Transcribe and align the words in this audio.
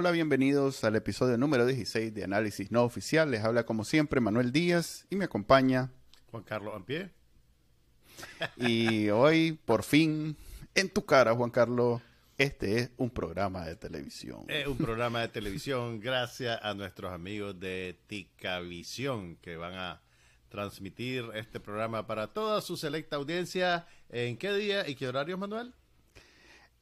Hola, 0.00 0.12
bienvenidos 0.12 0.82
al 0.84 0.96
episodio 0.96 1.36
número 1.36 1.66
16 1.66 2.14
de 2.14 2.24
Análisis 2.24 2.72
No 2.72 2.84
Oficial. 2.84 3.30
Les 3.30 3.44
habla 3.44 3.66
como 3.66 3.84
siempre 3.84 4.18
Manuel 4.18 4.50
Díaz 4.50 5.06
y 5.10 5.16
me 5.16 5.26
acompaña 5.26 5.90
Juan 6.30 6.42
Carlos 6.42 6.74
Ampie. 6.74 7.10
Y 8.56 9.10
hoy, 9.10 9.60
por 9.62 9.82
fin, 9.82 10.38
en 10.74 10.88
tu 10.88 11.04
cara, 11.04 11.34
Juan 11.34 11.50
Carlos, 11.50 12.00
este 12.38 12.78
es 12.78 12.90
un 12.96 13.10
programa 13.10 13.66
de 13.66 13.76
televisión. 13.76 14.46
Es 14.48 14.66
un 14.66 14.78
programa 14.78 15.20
de 15.20 15.28
televisión 15.28 16.00
gracias 16.00 16.58
a 16.62 16.72
nuestros 16.72 17.12
amigos 17.12 17.60
de 17.60 18.00
Ticavisión 18.06 19.36
que 19.36 19.58
van 19.58 19.74
a 19.74 20.00
transmitir 20.48 21.26
este 21.34 21.60
programa 21.60 22.06
para 22.06 22.28
toda 22.28 22.62
su 22.62 22.78
selecta 22.78 23.16
audiencia. 23.16 23.86
¿En 24.08 24.38
qué 24.38 24.50
día 24.54 24.88
y 24.88 24.94
qué 24.94 25.08
horario, 25.08 25.36
Manuel? 25.36 25.74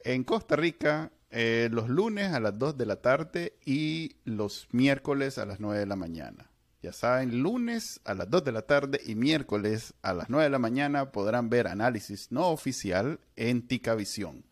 En 0.04 0.22
Costa 0.22 0.54
Rica, 0.54 1.10
eh, 1.30 1.68
los 1.70 1.88
lunes 1.88 2.32
a 2.32 2.40
las 2.40 2.58
2 2.58 2.78
de 2.78 2.86
la 2.86 2.96
tarde 2.96 3.54
y 3.64 4.16
los 4.24 4.66
miércoles 4.72 5.38
a 5.38 5.44
las 5.44 5.60
9 5.60 5.78
de 5.78 5.86
la 5.86 5.96
mañana. 5.96 6.50
Ya 6.82 6.92
saben, 6.92 7.42
lunes 7.42 8.00
a 8.04 8.14
las 8.14 8.30
2 8.30 8.44
de 8.44 8.52
la 8.52 8.62
tarde 8.62 9.00
y 9.04 9.14
miércoles 9.14 9.94
a 10.02 10.14
las 10.14 10.30
9 10.30 10.44
de 10.44 10.50
la 10.50 10.58
mañana 10.58 11.10
podrán 11.10 11.50
ver 11.50 11.66
análisis 11.66 12.30
no 12.30 12.48
oficial 12.48 13.18
en 13.36 13.66
Ticavisión. 13.66 14.44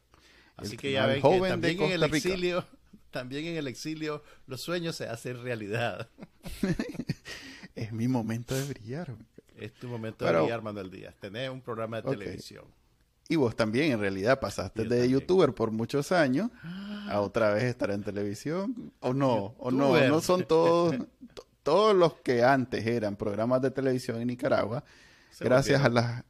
Así 0.57 0.77
que 0.77 0.93
ya 0.93 1.07
ven 1.07 1.23
que 1.23 1.41
también 1.49 1.83
en 1.83 1.93
el 1.93 2.03
exilio, 2.03 2.65
también 3.11 3.47
en 3.47 3.57
el 3.57 3.69
exilio 3.69 4.23
los 4.47 4.61
sueños 4.61 4.97
se 4.97 5.07
hacen 5.07 5.43
realidad. 5.43 6.09
es 7.75 7.93
mi 7.93 8.09
momento 8.09 8.55
de 8.55 8.65
brillar. 8.65 9.15
Es 9.57 9.73
tu 9.75 9.89
momento 9.89 10.25
de 10.25 10.39
brillar, 10.39 10.63
Manuel 10.63 10.91
Díaz. 10.91 11.15
Tener 11.21 11.51
un 11.51 11.63
programa 11.63 12.03
de 12.03 12.11
televisión. 12.11 12.65
Y 13.29 13.37
vos 13.37 13.57
también, 13.57 13.93
en 13.93 14.01
realidad, 14.01 14.39
pasaste 14.39 14.85
de 14.85 15.09
youtuber 15.09 15.53
por 15.53 15.73
muchos 15.73 16.13
años 16.13 16.51
a 17.09 17.21
otra 17.21 17.53
vez 17.53 17.65
estar 17.65 17.91
en 17.91 18.03
televisión. 18.03 18.93
O 19.01 19.13
no, 19.13 19.55
o 19.59 19.71
no, 19.71 20.01
no 20.01 20.21
son 20.21 20.45
todos, 20.45 20.95
todos 21.63 21.97
los 21.97 22.15
que 22.21 22.45
antes 22.45 22.87
eran 22.87 23.17
programas 23.17 23.63
de 23.63 23.71
televisión 23.71 24.21
en 24.21 24.29
Nicaragua, 24.29 24.85
gracias 25.41 25.83
a 25.83 25.89
las 25.89 26.25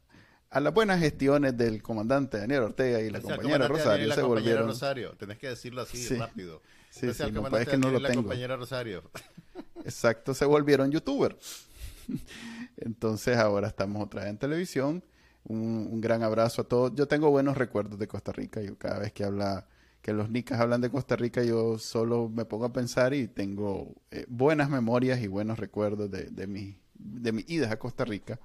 a 0.49 0.59
las 0.59 0.73
buenas 0.73 0.99
gestiones 0.99 1.57
del 1.57 1.83
comandante 1.83 2.37
Daniel 2.37 2.63
Ortega 2.63 3.01
y 3.01 3.09
la 3.09 3.19
compañera 3.19 3.67
Rosario 3.67 4.13
se 4.13 4.21
volvieron. 4.21 4.67
Rosario, 4.67 5.11
tenés 5.17 5.37
que 5.37 5.49
decirlo 5.49 5.81
así 5.81 6.15
rápido. 6.15 6.61
Sí, 6.89 7.13
sí, 7.13 7.31
no, 7.31 7.45
es 7.57 7.67
que 7.67 7.77
no 7.77 7.91
lo 7.91 7.99
la 7.99 8.13
compañera 8.13 8.55
Rosario. 8.55 9.03
Exacto, 9.83 10.33
se 10.33 10.45
volvieron 10.45 10.91
youtubers. 10.91 11.67
Entonces 12.77 13.37
ahora 13.37 13.67
estamos 13.67 14.03
otra 14.03 14.21
vez 14.21 14.31
en 14.31 14.37
televisión. 14.37 15.03
Un, 15.49 16.01
gran 16.01 16.23
abrazo 16.23 16.61
a 16.61 16.65
todos. 16.65 16.93
Yo 16.95 17.07
tengo 17.07 17.29
buenos 17.29 17.57
recuerdos 17.57 17.97
de 17.97 18.07
Costa 18.07 18.31
Rica. 18.31 18.61
Yo 18.61 18.77
cada 18.77 18.99
vez 18.99 19.13
que 19.13 19.23
habla, 19.23 19.65
que 20.01 20.11
los 20.11 20.29
nicas 20.29 20.59
hablan 20.59 20.81
de 20.81 20.89
Costa 20.89 21.15
Rica, 21.15 21.43
yo 21.43 21.79
solo 21.79 22.29
me 22.29 22.45
pongo 22.45 22.65
a 22.65 22.73
pensar 22.73 23.13
y 23.13 23.27
tengo 23.27 23.95
eh, 24.11 24.25
buenas 24.27 24.69
memorias 24.69 25.21
y 25.21 25.27
buenos 25.27 25.57
recuerdos 25.57 26.11
de, 26.11 26.25
de, 26.25 26.47
mi, 26.47 26.77
de 26.95 27.31
mis 27.31 27.49
idas 27.49 27.71
a 27.71 27.79
Costa 27.79 28.03
Rica. 28.03 28.39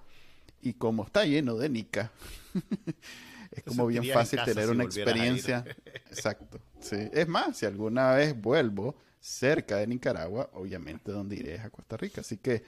Y 0.61 0.75
como 0.75 1.05
está 1.05 1.25
lleno 1.25 1.56
de 1.56 1.69
nicas, 1.69 2.11
es 3.51 3.64
como 3.64 3.89
bien 3.89 4.05
fácil 4.12 4.41
tener 4.45 4.70
una 4.70 4.85
experiencia. 4.85 5.64
Exacto. 6.08 6.61
Sí. 6.79 6.96
Es 7.12 7.27
más, 7.27 7.57
si 7.57 7.67
alguna 7.67 8.12
vez 8.12 8.41
vuelvo 8.41 8.95
cerca 9.18 9.77
de 9.77 9.89
Nicaragua, 9.89 10.51
obviamente 10.55 11.11
donde 11.11 11.36
iré 11.36 11.57
es 11.57 11.64
a 11.64 11.70
Costa 11.70 11.96
Rica. 11.96 12.20
Así 12.20 12.36
que 12.36 12.62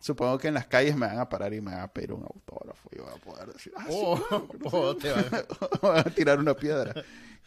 supongo 0.00 0.38
que 0.38 0.48
en 0.48 0.54
las 0.54 0.66
calles 0.66 0.96
me 0.96 1.06
van 1.06 1.18
a 1.18 1.28
parar 1.28 1.52
y 1.54 1.60
me 1.60 1.72
van 1.72 1.80
a 1.80 1.88
pedir 1.88 2.12
un 2.12 2.22
autógrafo 2.22 2.88
y 2.92 2.98
voy 2.98 3.12
a 3.14 3.18
poder 3.18 3.52
decir, 3.52 3.72
ah, 3.76 3.86
oh, 3.90 4.48
oh, 4.64 4.96
te 4.96 5.12
van. 5.82 5.98
a 5.98 6.04
tirar 6.04 6.38
una 6.38 6.54
piedra, 6.54 6.94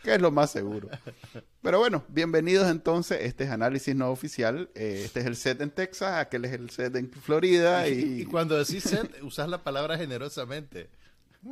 que 0.04 0.14
es 0.14 0.22
lo 0.22 0.32
más 0.32 0.52
seguro. 0.52 0.90
Pero 1.62 1.80
bueno, 1.80 2.04
bienvenidos 2.10 2.70
entonces, 2.70 3.20
este 3.22 3.46
es 3.46 3.50
Análisis 3.50 3.96
No 3.96 4.10
Oficial, 4.12 4.70
eh, 4.76 5.04
este 5.06 5.22
es 5.22 5.26
el 5.26 5.36
set 5.36 5.62
en 5.62 5.72
Texas, 5.72 6.18
aquel 6.18 6.46
es 6.46 6.54
el 6.54 6.70
set 6.70 6.96
en 6.96 7.12
Florida. 7.12 7.88
Y, 7.88 8.22
y 8.22 8.26
cuando 8.26 8.58
decís 8.58 8.84
set, 8.84 9.22
usas 9.24 9.50
la 9.50 9.64
palabra 9.64 9.98
generosamente. 9.98 10.90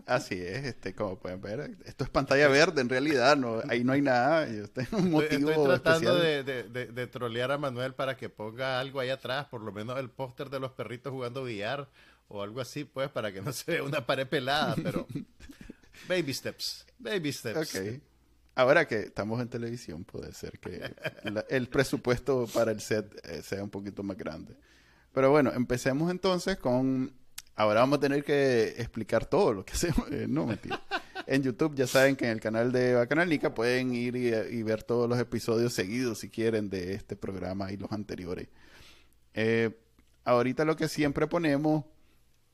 Así 0.05 0.35
es, 0.35 0.65
este, 0.65 0.93
como 0.93 1.17
pueden 1.17 1.39
ver, 1.39 1.77
esto 1.85 2.03
es 2.03 2.09
pantalla 2.09 2.49
verde 2.49 2.81
en 2.81 2.89
realidad, 2.89 3.37
no, 3.37 3.61
ahí 3.69 3.85
no 3.85 3.93
hay 3.93 4.01
nada. 4.01 4.45
Este 4.45 4.81
es 4.81 4.91
un 4.91 5.11
motivo 5.11 5.49
estoy, 5.49 5.65
tratando 5.65 6.15
de, 6.17 6.43
de, 6.43 7.07
trolear 7.07 7.51
a 7.53 7.57
Manuel 7.57 7.93
para 7.93 8.17
que 8.17 8.27
ponga 8.27 8.79
algo 8.79 8.99
ahí 8.99 9.09
atrás, 9.09 9.45
por 9.47 9.61
lo 9.61 9.71
menos 9.71 9.97
el 9.97 10.09
póster 10.09 10.49
de 10.49 10.59
los 10.59 10.71
perritos 10.73 11.13
jugando 11.13 11.43
billar 11.43 11.87
o 12.27 12.43
algo 12.43 12.59
así, 12.59 12.83
pues, 12.83 13.09
para 13.09 13.31
que 13.31 13.41
no 13.41 13.53
se 13.53 13.71
vea 13.71 13.83
una 13.83 14.05
pared 14.05 14.27
pelada, 14.27 14.75
pero 14.75 15.07
baby 16.09 16.33
steps, 16.33 16.85
baby 16.99 17.31
steps. 17.31 17.75
Ok. 17.75 18.01
Ahora 18.55 18.87
que 18.87 19.01
estamos 19.01 19.39
en 19.39 19.47
televisión, 19.47 20.03
puede 20.03 20.33
ser 20.33 20.59
que 20.59 20.91
el 21.49 21.69
presupuesto 21.69 22.47
para 22.53 22.71
el 22.71 22.81
set 22.81 23.15
eh, 23.23 23.41
sea 23.41 23.63
un 23.63 23.69
poquito 23.69 24.03
más 24.03 24.17
grande. 24.17 24.57
Pero 25.13 25.29
bueno, 25.29 25.51
empecemos 25.53 26.11
entonces 26.11 26.57
con 26.57 27.13
Ahora 27.57 27.79
vamos 27.79 27.97
a 27.97 28.01
tener 28.01 28.23
que 28.23 28.75
explicar 28.77 29.25
todo 29.25 29.51
lo 29.51 29.65
que 29.65 29.73
hacemos. 29.73 30.09
Eh, 30.11 30.27
no, 30.29 30.45
mentira. 30.45 30.79
En 31.25 31.41
YouTube 31.41 31.75
ya 31.75 31.87
saben 31.87 32.15
que 32.15 32.25
en 32.25 32.31
el 32.31 32.39
canal 32.39 32.71
de 32.71 32.93
Bacanalnica 32.93 33.53
pueden 33.53 33.93
ir 33.93 34.15
y, 34.15 34.63
ver 34.63 34.83
todos 34.83 35.09
los 35.09 35.19
episodios 35.19 35.73
seguidos 35.73 36.19
si 36.19 36.29
quieren 36.29 36.69
de 36.69 36.93
este 36.93 37.17
programa 37.17 37.71
y 37.71 37.77
los 37.77 37.91
anteriores. 37.91 38.47
Eh, 39.33 39.71
ahorita 40.23 40.63
lo 40.63 40.77
que 40.77 40.87
siempre 40.87 41.27
ponemos 41.27 41.83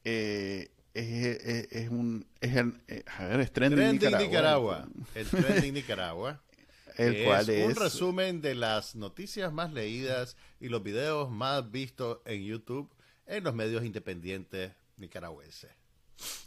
eh, 0.06 0.72
es, 0.94 1.90
un... 1.90 2.26
Es 2.40 2.56
el, 2.56 2.74
a 3.18 3.26
ver, 3.26 3.42
es 3.42 3.52
Trending, 3.52 3.92
Nicaragua. 3.92 4.26
Nicaragua. 4.26 4.88
El 5.14 5.28
Trending 5.28 5.74
Nicaragua. 5.74 6.42
el 6.98 7.26
cual 7.26 7.50
es 7.50 7.68
un 7.68 7.76
resumen 7.76 8.42
de 8.42 8.56
las 8.56 8.96
noticias 8.96 9.52
más 9.52 9.74
leídas 9.74 10.38
y 10.60 10.70
los 10.70 10.82
videos 10.82 11.30
más 11.30 11.70
vistos 11.72 12.20
en 12.26 12.44
YouTube 12.44 12.90
en 13.26 13.44
los 13.44 13.54
medios 13.54 13.84
independientes 13.84 14.72
nicaragüense. 15.04 15.70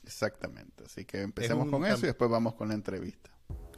Exactamente, 0.05 0.85
así 0.85 1.05
que 1.05 1.23
empecemos 1.23 1.69
con 1.69 1.85
eso 1.85 2.01
y 2.05 2.07
después 2.07 2.31
vamos 2.31 2.55
con 2.55 2.69
la 2.69 2.75
entrevista. 2.75 3.31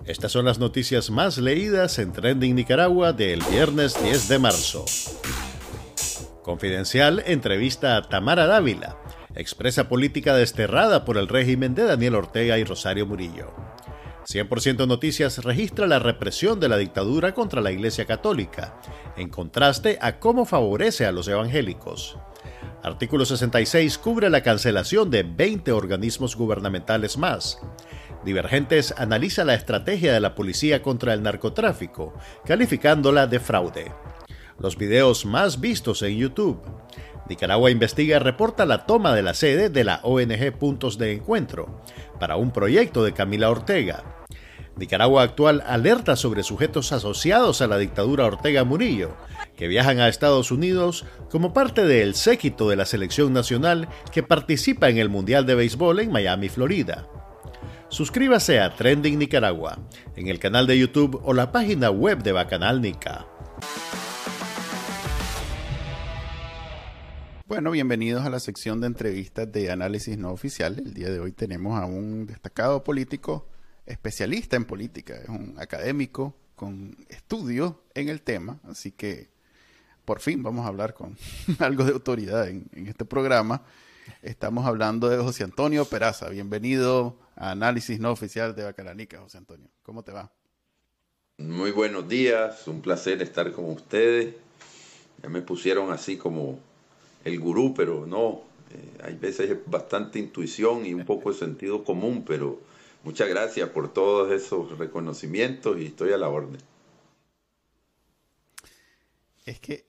Estas 0.07 0.33
son 0.33 0.45
las 0.45 0.59
noticias 0.59 1.11
más 1.11 1.39
leídas 1.39 1.99
en 1.99 2.13
Trending 2.13 2.55
Nicaragua 2.55 3.13
del 3.13 3.43
viernes 3.51 4.01
10 4.03 4.29
de 4.29 4.39
marzo. 4.39 4.85
Confidencial 6.43 7.23
entrevista 7.27 7.97
a 7.97 8.09
Tamara 8.09 8.47
Dávila, 8.47 8.97
expresa 9.35 9.89
política 9.89 10.35
desterrada 10.35 11.05
por 11.05 11.19
el 11.19 11.29
régimen 11.29 11.75
de 11.75 11.85
Daniel 11.85 12.15
Ortega 12.15 12.59
y 12.59 12.65
Rosario 12.65 13.07
Murillo. 13.07 13.53
100% 14.27 14.87
Noticias 14.87 15.39
registra 15.39 15.87
la 15.87 15.99
represión 15.99 16.61
de 16.61 16.69
la 16.69 16.77
dictadura 16.77 17.33
contra 17.35 17.63
la 17.63 17.73
Iglesia 17.73 18.05
Católica, 18.05 18.79
en 19.17 19.31
contraste 19.31 19.99
a 20.01 20.19
cómo 20.21 20.45
favorece 20.45 21.07
a 21.07 21.13
los 21.13 21.29
evangélicos. 21.29 22.19
Artículo 22.83 23.25
66 23.25 23.99
cubre 23.99 24.31
la 24.31 24.43
cancelación 24.43 25.11
de 25.11 25.25
20 25.25 25.73
organismos 25.73 26.37
gubernamentales 26.37 27.19
más. 27.19 27.59
Divergentes 28.25 28.95
analiza 28.97 29.45
la 29.45 29.55
estrategia 29.55 30.13
de 30.13 30.21
la 30.21 30.35
policía 30.35 30.81
contra 30.81 31.13
el 31.13 31.23
narcotráfico, 31.23 32.15
calificándola 32.45 33.27
de 33.27 33.41
fraude. 33.41 33.93
Los 34.59 34.77
videos 34.77 35.25
más 35.27 35.61
vistos 35.61 36.03
en 36.03 36.17
YouTube. 36.17 36.61
Nicaragua 37.29 37.71
Investiga 37.71 38.19
reporta 38.21 38.65
la 38.65 38.87
toma 38.87 39.15
de 39.15 39.23
la 39.23 39.35
sede 39.35 39.71
de 39.71 39.85
la 39.85 40.01
ONG 40.03 40.53
Puntos 40.59 40.99
de 40.99 41.13
Encuentro 41.13 41.83
para 42.19 42.37
un 42.37 42.53
proyecto 42.53 43.05
de 43.05 43.13
Camila 43.13 43.51
Ortega. 43.51 44.03
Nicaragua 44.77 45.25
Actual 45.25 45.63
alerta 45.67 46.15
sobre 46.15 46.45
sujetos 46.45 46.93
asociados 46.93 47.61
a 47.61 47.67
la 47.67 47.79
dictadura 47.79 48.25
Ortega 48.27 48.63
Murillo, 48.65 49.17
que 49.59 49.67
viajan 49.67 49.99
a 49.99 50.09
Estados 50.09 50.53
Unidos 50.53 51.05
como 51.31 51.53
parte 51.53 51.85
del 51.85 52.15
séquito 52.15 52.71
de 52.71 52.77
la 52.77 52.87
selección 52.87 53.33
nacional 53.33 53.89
que 54.13 54.23
participa 54.23 54.89
en 54.89 54.99
el 54.99 55.09
Mundial 55.09 55.47
de 55.47 55.57
Béisbol 55.57 55.99
en 55.99 56.13
Miami, 56.13 56.49
Florida. 56.49 57.09
Suscríbase 57.89 58.61
a 58.61 58.77
Trending 58.77 59.19
Nicaragua 59.19 59.81
en 60.15 60.29
el 60.29 60.39
canal 60.39 60.69
de 60.69 60.79
YouTube 60.79 61.21
o 61.25 61.35
la 61.35 61.51
página 61.51 61.91
web 61.91 62.23
de 62.23 62.31
Bacanal 62.31 62.81
Nica. 62.81 63.27
Bueno, 67.49 67.73
bienvenidos 67.73 68.25
a 68.25 68.31
la 68.31 68.39
sección 68.39 68.81
de 68.81 68.87
entrevistas 68.87 69.51
de 69.51 69.73
análisis 69.73 70.17
no 70.17 70.31
oficial. 70.31 70.79
El 70.79 70.95
día 70.95 71.11
de 71.11 71.19
hoy 71.19 71.33
tenemos 71.33 71.81
a 71.81 71.85
un 71.85 72.27
destacado 72.27 72.85
político 72.85 73.49
especialista 73.87 74.55
en 74.55 74.67
política, 74.67 75.17
es 75.17 75.29
un 75.29 75.57
académico 75.59 76.37
con 76.55 76.97
estudio 77.09 77.83
en 77.95 78.09
el 78.09 78.23
tema, 78.23 78.61
así 78.65 78.93
que 78.93 79.37
por 80.09 80.21
fin 80.21 80.43
vamos 80.43 80.65
a 80.65 80.69
hablar 80.69 80.95
con 80.95 81.19
algo 81.59 81.85
de 81.85 81.93
autoridad 81.93 82.49
en, 82.49 82.67
este 82.87 83.05
programa. 83.05 83.61
Estamos 84.23 84.65
hablando 84.65 85.11
de 85.11 85.19
José 85.19 85.45
Antonio 85.45 85.85
Peraza. 85.85 86.31
Bienvenido 86.31 87.19
a 87.37 87.51
Análisis 87.51 88.01
No 88.01 88.11
Oficial 88.11 88.57
de 88.57 88.65
Bacalanica, 88.65 89.21
José 89.21 89.37
Antonio. 89.37 89.69
¿Cómo 89.83 90.03
te 90.03 90.13
va? 90.13 90.33
Muy 91.37 91.73
buenos 91.73 92.09
días, 92.09 92.67
un 92.69 92.81
placer 92.81 93.21
estar 93.21 93.53
con 93.53 93.67
ustedes. 93.67 94.35
Ya 95.23 95.29
me 95.29 95.43
pusieron 95.43 95.93
así 95.93 96.17
como 96.17 96.59
el 97.27 97.39
gurú, 97.39 97.75
pero 97.77 98.07
no. 98.07 98.41
Eh, 98.73 99.03
hay 99.05 99.15
veces 99.15 99.59
bastante 99.67 100.19
intuición 100.19 100.87
y 100.87 100.95
un 100.95 101.05
poco 101.05 101.31
de 101.33 101.39
sentido 101.39 101.85
común, 101.85 102.25
pero 102.27 102.59
muchas 103.05 103.29
gracias 103.29 103.69
por 103.69 103.93
todos 103.93 104.33
esos 104.33 104.79
reconocimientos 104.79 105.79
y 105.79 105.85
estoy 105.85 106.15
a 106.15 106.17
la 106.17 106.31
orden. 106.31 106.63
Es 109.49 109.61
que 109.61 109.87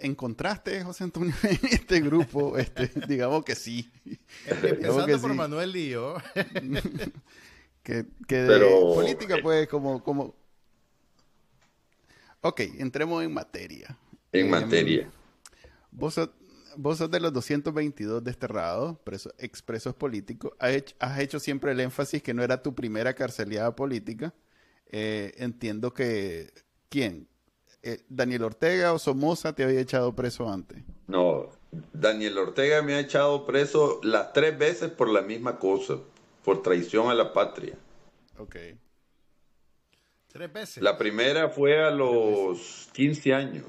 encontraste, 0.00 0.82
José 0.82 1.04
Antonio, 1.04 1.34
en 1.42 1.58
este 1.70 2.00
grupo, 2.00 2.56
este, 2.56 2.90
digamos 3.06 3.44
que 3.44 3.54
sí. 3.54 3.92
Empezando 4.46 5.20
por 5.20 5.34
Manuel 5.34 5.76
y 5.76 5.90
yo. 5.90 6.16
que, 7.82 8.06
que 8.26 8.36
de 8.36 8.58
política, 8.58 9.36
pues, 9.42 9.68
como, 9.68 10.02
como... 10.02 10.34
Ok, 12.40 12.60
entremos 12.78 13.22
en 13.22 13.34
materia. 13.34 13.98
En 14.32 14.46
em, 14.46 14.50
materia. 14.50 15.10
Vos 15.90 16.14
sos, 16.14 16.30
vos 16.78 16.96
sos 16.96 17.10
de 17.10 17.20
los 17.20 17.34
222 17.34 18.24
desterrados, 18.24 18.96
expresos 19.36 19.94
políticos. 19.94 20.52
Has 20.58 20.70
hecho, 20.70 20.96
has 21.00 21.18
hecho, 21.20 21.38
siempre 21.38 21.72
el 21.72 21.80
énfasis 21.80 22.22
que 22.22 22.32
no 22.32 22.42
era 22.42 22.62
tu 22.62 22.74
primera 22.74 23.12
carceliada 23.12 23.76
política. 23.76 24.32
Eh, 24.86 25.34
entiendo 25.36 25.92
que... 25.92 26.50
¿Quién? 26.88 27.28
Eh, 27.86 28.02
Daniel 28.08 28.42
Ortega 28.42 28.92
o 28.92 28.98
Somoza 28.98 29.52
te 29.52 29.62
había 29.62 29.78
echado 29.78 30.12
preso 30.12 30.50
antes. 30.50 30.82
No, 31.06 31.50
Daniel 31.92 32.36
Ortega 32.36 32.82
me 32.82 32.94
ha 32.94 32.98
echado 32.98 33.46
preso 33.46 34.00
las 34.02 34.32
tres 34.32 34.58
veces 34.58 34.90
por 34.90 35.08
la 35.08 35.22
misma 35.22 35.60
cosa, 35.60 35.98
por 36.44 36.62
traición 36.62 37.10
a 37.10 37.14
la 37.14 37.32
patria. 37.32 37.78
Ok. 38.38 38.56
Tres 40.26 40.52
veces. 40.52 40.82
La 40.82 40.98
primera 40.98 41.48
fue 41.48 41.80
a 41.80 41.92
los 41.92 42.88
15 42.92 43.34
años. 43.34 43.64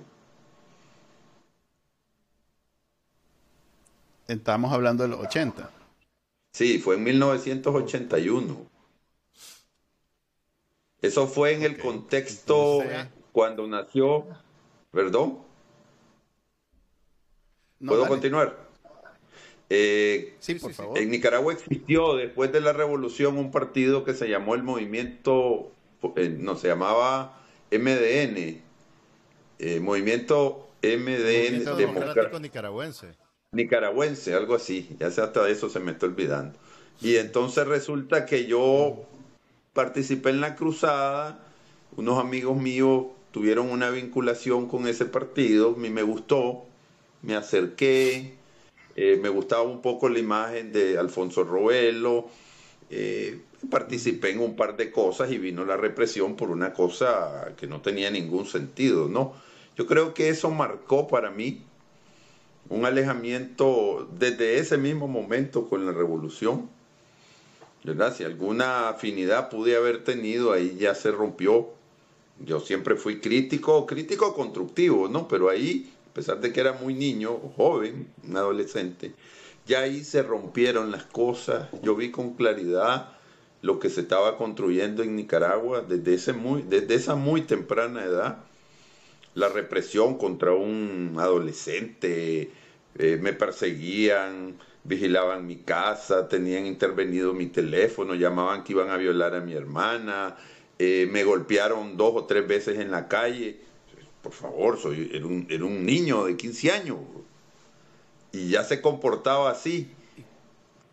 Estamos 4.27 4.73
hablando 4.73 5.03
de 5.03 5.09
los 5.09 5.19
80. 5.19 5.69
Sí, 6.53 6.79
fue 6.79 6.95
en 6.95 7.03
1981. 7.03 8.67
Eso 11.03 11.27
fue 11.27 11.53
en 11.53 11.61
el 11.61 11.77
contexto 11.77 12.81
cuando 13.37 13.67
nació, 13.67 14.25
perdón. 14.89 15.37
¿Puedo 17.85 18.07
continuar? 18.07 18.57
Eh, 19.69 20.35
sí, 20.39 20.55
por 20.55 20.73
favor. 20.73 20.97
En 20.97 21.11
Nicaragua 21.11 21.53
existió 21.53 22.15
después 22.15 22.51
de 22.51 22.61
la 22.61 22.73
revolución 22.73 23.37
un 23.37 23.51
partido 23.51 24.03
que 24.03 24.15
se 24.15 24.27
llamó 24.27 24.55
el 24.55 24.63
Movimiento, 24.63 25.71
eh, 26.15 26.35
no, 26.35 26.55
se 26.55 26.69
llamaba 26.69 27.39
MDN, 27.69 28.59
eh, 29.59 29.79
Movimiento 29.81 30.69
MDN 30.81 31.77
Democrático 31.77 32.39
Nicaragüense. 32.39 33.13
Nicaragüense, 33.51 34.33
algo 34.33 34.55
así, 34.55 34.97
ya 34.99 35.11
sé 35.11 35.21
hasta 35.21 35.47
eso 35.47 35.69
se 35.69 35.79
me 35.79 35.91
está 35.91 36.07
olvidando. 36.07 36.57
Y 37.01 37.17
entonces 37.17 37.67
resulta 37.67 38.25
que 38.25 38.47
yo 38.47 39.05
participé 39.73 40.31
en 40.31 40.41
la 40.41 40.55
cruzada, 40.55 41.37
unos 41.95 42.17
amigos 42.17 42.57
míos 42.57 43.05
tuvieron 43.31 43.69
una 43.69 43.89
vinculación 43.89 44.67
con 44.67 44.87
ese 44.87 45.05
partido, 45.05 45.73
a 45.75 45.79
mí 45.79 45.89
me 45.89 46.03
gustó, 46.03 46.65
me 47.21 47.35
acerqué, 47.35 48.35
eh, 48.95 49.19
me 49.21 49.29
gustaba 49.29 49.63
un 49.63 49.81
poco 49.81 50.09
la 50.09 50.19
imagen 50.19 50.71
de 50.71 50.97
Alfonso 50.97 51.43
Roelo, 51.43 52.27
eh, 52.89 53.39
participé 53.69 54.31
en 54.31 54.39
un 54.39 54.55
par 54.55 54.77
de 54.77 54.91
cosas 54.91 55.31
y 55.31 55.37
vino 55.37 55.65
la 55.65 55.77
represión 55.77 56.35
por 56.35 56.51
una 56.51 56.73
cosa 56.73 57.53
que 57.57 57.67
no 57.67 57.81
tenía 57.81 58.09
ningún 58.09 58.45
sentido, 58.45 59.07
¿no? 59.07 59.33
Yo 59.77 59.85
creo 59.85 60.13
que 60.13 60.29
eso 60.29 60.49
marcó 60.49 61.07
para 61.07 61.29
mí 61.29 61.61
un 62.69 62.85
alejamiento 62.85 64.09
desde 64.17 64.57
ese 64.57 64.77
mismo 64.77 65.07
momento 65.07 65.69
con 65.69 65.85
la 65.85 65.91
revolución, 65.91 66.69
¿verdad? 67.83 68.15
Si 68.15 68.23
alguna 68.23 68.89
afinidad 68.89 69.49
pude 69.49 69.75
haber 69.75 70.03
tenido, 70.03 70.51
ahí 70.51 70.75
ya 70.79 70.95
se 70.95 71.11
rompió 71.11 71.76
yo 72.45 72.59
siempre 72.59 72.95
fui 72.95 73.19
crítico, 73.19 73.85
crítico 73.85 74.33
constructivo, 74.33 75.07
¿no? 75.07 75.27
Pero 75.27 75.49
ahí, 75.49 75.91
a 76.09 76.13
pesar 76.13 76.39
de 76.39 76.51
que 76.51 76.59
era 76.59 76.73
muy 76.73 76.93
niño, 76.93 77.37
joven, 77.55 78.07
un 78.27 78.37
adolescente, 78.37 79.13
ya 79.65 79.81
ahí 79.81 80.03
se 80.03 80.23
rompieron 80.23 80.91
las 80.91 81.03
cosas. 81.03 81.67
Yo 81.81 81.95
vi 81.95 82.11
con 82.11 82.33
claridad 82.35 83.17
lo 83.61 83.79
que 83.79 83.89
se 83.89 84.01
estaba 84.01 84.37
construyendo 84.37 85.03
en 85.03 85.15
Nicaragua 85.15 85.81
desde, 85.81 86.13
ese 86.13 86.33
muy, 86.33 86.61
desde 86.61 86.95
esa 86.95 87.15
muy 87.15 87.41
temprana 87.41 88.03
edad. 88.03 88.37
La 89.33 89.49
represión 89.49 90.17
contra 90.17 90.53
un 90.53 91.15
adolescente, 91.17 92.51
eh, 92.97 93.19
me 93.21 93.33
perseguían, 93.33 94.57
vigilaban 94.83 95.45
mi 95.45 95.57
casa, 95.57 96.27
tenían 96.27 96.65
intervenido 96.65 97.33
mi 97.33 97.47
teléfono, 97.47 98.15
llamaban 98.15 98.63
que 98.63 98.73
iban 98.73 98.89
a 98.89 98.97
violar 98.97 99.35
a 99.35 99.41
mi 99.41 99.53
hermana, 99.53 100.37
eh, 100.79 101.07
me 101.11 101.23
golpearon 101.23 101.97
dos 101.97 102.13
o 102.15 102.25
tres 102.25 102.47
veces 102.47 102.79
en 102.79 102.91
la 102.91 103.07
calle. 103.07 103.57
Por 104.21 104.33
favor, 104.33 104.79
soy, 104.79 105.09
era, 105.13 105.25
un, 105.25 105.47
era 105.49 105.65
un 105.65 105.85
niño 105.85 106.25
de 106.25 106.37
15 106.37 106.71
años 106.71 106.97
y 108.31 108.49
ya 108.49 108.63
se 108.63 108.81
comportaba 108.81 109.49
así. 109.49 109.89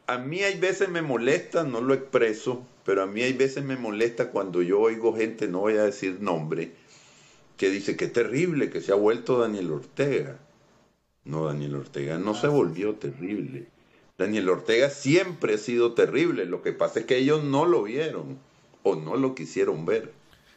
A 0.07 0.19
mí 0.19 0.43
hay 0.43 0.59
veces 0.59 0.89
me 0.89 1.03
molesta, 1.03 1.65
no 1.65 1.81
lo 1.81 1.95
expreso, 1.95 2.67
pero 2.85 3.03
a 3.03 3.07
mí 3.07 3.23
hay 3.23 3.33
veces 3.33 3.65
me 3.65 3.77
molesta 3.77 4.31
cuando 4.31 4.63
yo 4.63 4.81
oigo 4.81 5.17
gente, 5.17 5.49
no 5.49 5.61
voy 5.61 5.77
a 5.77 5.85
decir 5.85 6.21
nombre, 6.21 6.73
que 7.57 7.71
dice 7.71 7.97
que 7.97 8.07
terrible 8.07 8.71
que 8.71 8.81
se 8.81 8.93
ha 8.93 8.97
vuelto 8.97 9.39
Daniel 9.39 9.73
Ortega. 9.73 10.39
No, 11.25 11.47
Daniel 11.47 11.77
Ortega 11.77 12.19
no 12.19 12.35
se 12.35 12.49
volvió 12.49 12.95
terrible. 12.97 13.67
Daniel 14.19 14.49
Ortega 14.51 14.91
siempre 14.91 15.55
ha 15.55 15.59
sido 15.59 15.95
terrible, 15.95 16.45
lo 16.45 16.63
que 16.63 16.73
pasa 16.73 17.01
es 17.01 17.07
que 17.07 17.17
ellos 17.17 17.43
no 17.43 17.65
lo 17.65 17.83
vieron 17.83 18.39
o 18.85 18.95
no 18.95 19.17
lo 19.17 19.35
quisieron 19.35 19.85
ver. 19.85 20.13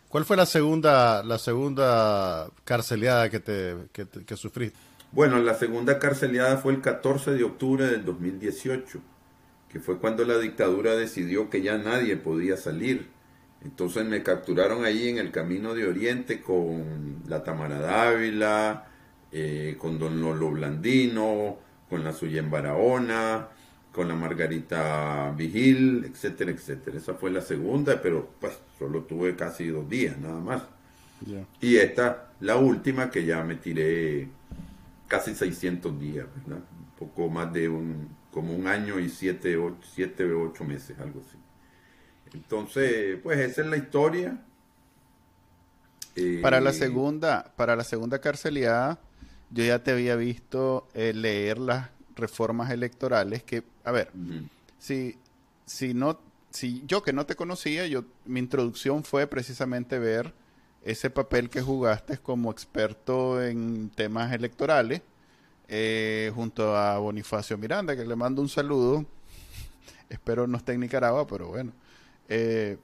¿Cuál 0.10 0.24
fue 0.24 0.38
la 0.38 0.46
segunda, 0.46 1.24
la 1.24 1.38
segunda 1.38 2.50
carceliada 2.64 3.30
que, 3.30 3.40
te, 3.40 3.76
que, 3.92 4.38
sufriste? 4.38 4.78
Bueno, 5.12 5.40
la 5.40 5.56
segunda 5.56 6.00
carceliada 6.00 6.58
fue 6.58 6.74
el 6.74 6.82
14 6.82 7.32
de 7.32 7.44
octubre 7.44 7.88
del 7.88 8.06
2018, 8.06 9.00
que 9.70 9.80
fue 9.80 9.98
cuando 9.98 10.24
la 10.24 10.38
dictadura 10.38 10.96
decidió 10.96 11.50
que 11.50 11.62
ya 11.62 11.78
nadie 11.78 12.16
podía 12.16 12.56
salir. 12.56 13.10
Entonces 13.64 14.06
me 14.06 14.24
capturaron 14.24 14.86
ahí 14.86 15.10
en 15.10 15.18
el 15.18 15.32
Camino 15.32 15.74
de 15.74 15.88
Oriente 15.88 16.42
con 16.42 17.24
la 17.28 17.44
Tamara 17.44 17.80
Dávila, 17.80 18.88
eh, 19.32 19.76
con 19.78 20.00
Don 20.00 20.22
Lolo 20.22 20.52
Blandino, 20.52 21.58
con 21.90 22.04
la 22.04 22.14
Suyen 22.14 22.50
Barahona, 22.50 23.50
con 23.98 24.08
la 24.08 24.14
Margarita 24.14 25.34
Vigil, 25.36 26.06
etcétera, 26.06 26.52
etcétera. 26.52 27.00
Esa 27.00 27.16
fue 27.16 27.32
la 27.32 27.42
segunda, 27.42 28.00
pero 28.00 28.30
pues 28.40 28.54
solo 28.78 29.02
tuve 29.02 29.36
casi 29.36 29.70
dos 29.70 29.90
días 29.90 30.20
nada 30.20 30.40
más. 30.40 30.62
Y 31.60 31.78
esta, 31.78 32.30
la 32.42 32.58
última, 32.58 33.10
que 33.10 33.26
ya 33.26 33.44
me 33.44 33.56
tiré 33.56 34.28
casi 35.08 35.34
600 35.34 36.00
días, 36.00 36.28
¿verdad? 36.36 36.62
Un 36.80 36.92
poco 37.08 37.28
más 37.28 37.52
de 37.52 37.70
un, 37.70 38.08
como 38.32 38.56
un 38.56 38.68
año 38.68 39.00
y 39.00 39.10
siete, 39.10 39.58
ocho, 39.58 39.80
siete 39.96 40.32
ocho 40.32 40.64
meses, 40.64 41.00
algo 41.00 41.24
así. 41.28 41.40
Entonces, 42.36 43.18
pues 43.24 43.40
esa 43.40 43.62
es 43.62 43.68
la 43.68 43.78
historia. 43.78 44.40
para 46.44 46.62
la 46.62 46.70
eh, 46.70 46.74
segunda, 46.74 47.52
para 47.56 47.76
la 47.76 47.84
segunda 47.84 48.22
carceliada, 48.22 49.00
yo 49.50 49.64
ya 49.64 49.82
te 49.82 49.90
había 49.90 50.16
visto 50.16 50.88
eh, 50.94 51.14
leer 51.16 51.58
las 51.58 51.97
reformas 52.18 52.72
electorales 52.72 53.44
que, 53.44 53.64
a 53.84 53.92
ver, 53.92 54.12
si, 54.80 55.18
si 55.66 55.94
no, 55.94 56.20
si 56.50 56.84
yo 56.86 57.04
que 57.04 57.14
no 57.14 57.26
te 57.26 57.36
conocía, 57.36 57.88
yo, 57.88 58.04
mi 58.26 58.40
introducción 58.40 59.04
fue 59.04 59.28
precisamente 59.28 60.00
ver 60.00 60.34
ese 60.84 61.10
papel 61.10 61.50
que 61.50 61.62
jugaste 61.62 62.18
como 62.18 62.52
experto 62.52 63.44
en 63.44 63.90
temas 63.90 64.34
electorales, 64.34 65.02
eh, 65.68 66.32
junto 66.34 66.78
a 66.78 66.98
Bonifacio 66.98 67.58
Miranda, 67.58 67.96
que 67.96 68.06
le 68.06 68.16
mando 68.16 68.42
un 68.42 68.50
saludo. 68.50 69.06
Espero 70.10 70.48
no 70.48 70.58
esté 70.58 70.74
en 70.74 70.80
Nicaragua, 70.80 71.28
pero 71.28 71.48
bueno. 71.48 71.74
Eh, 72.30 72.78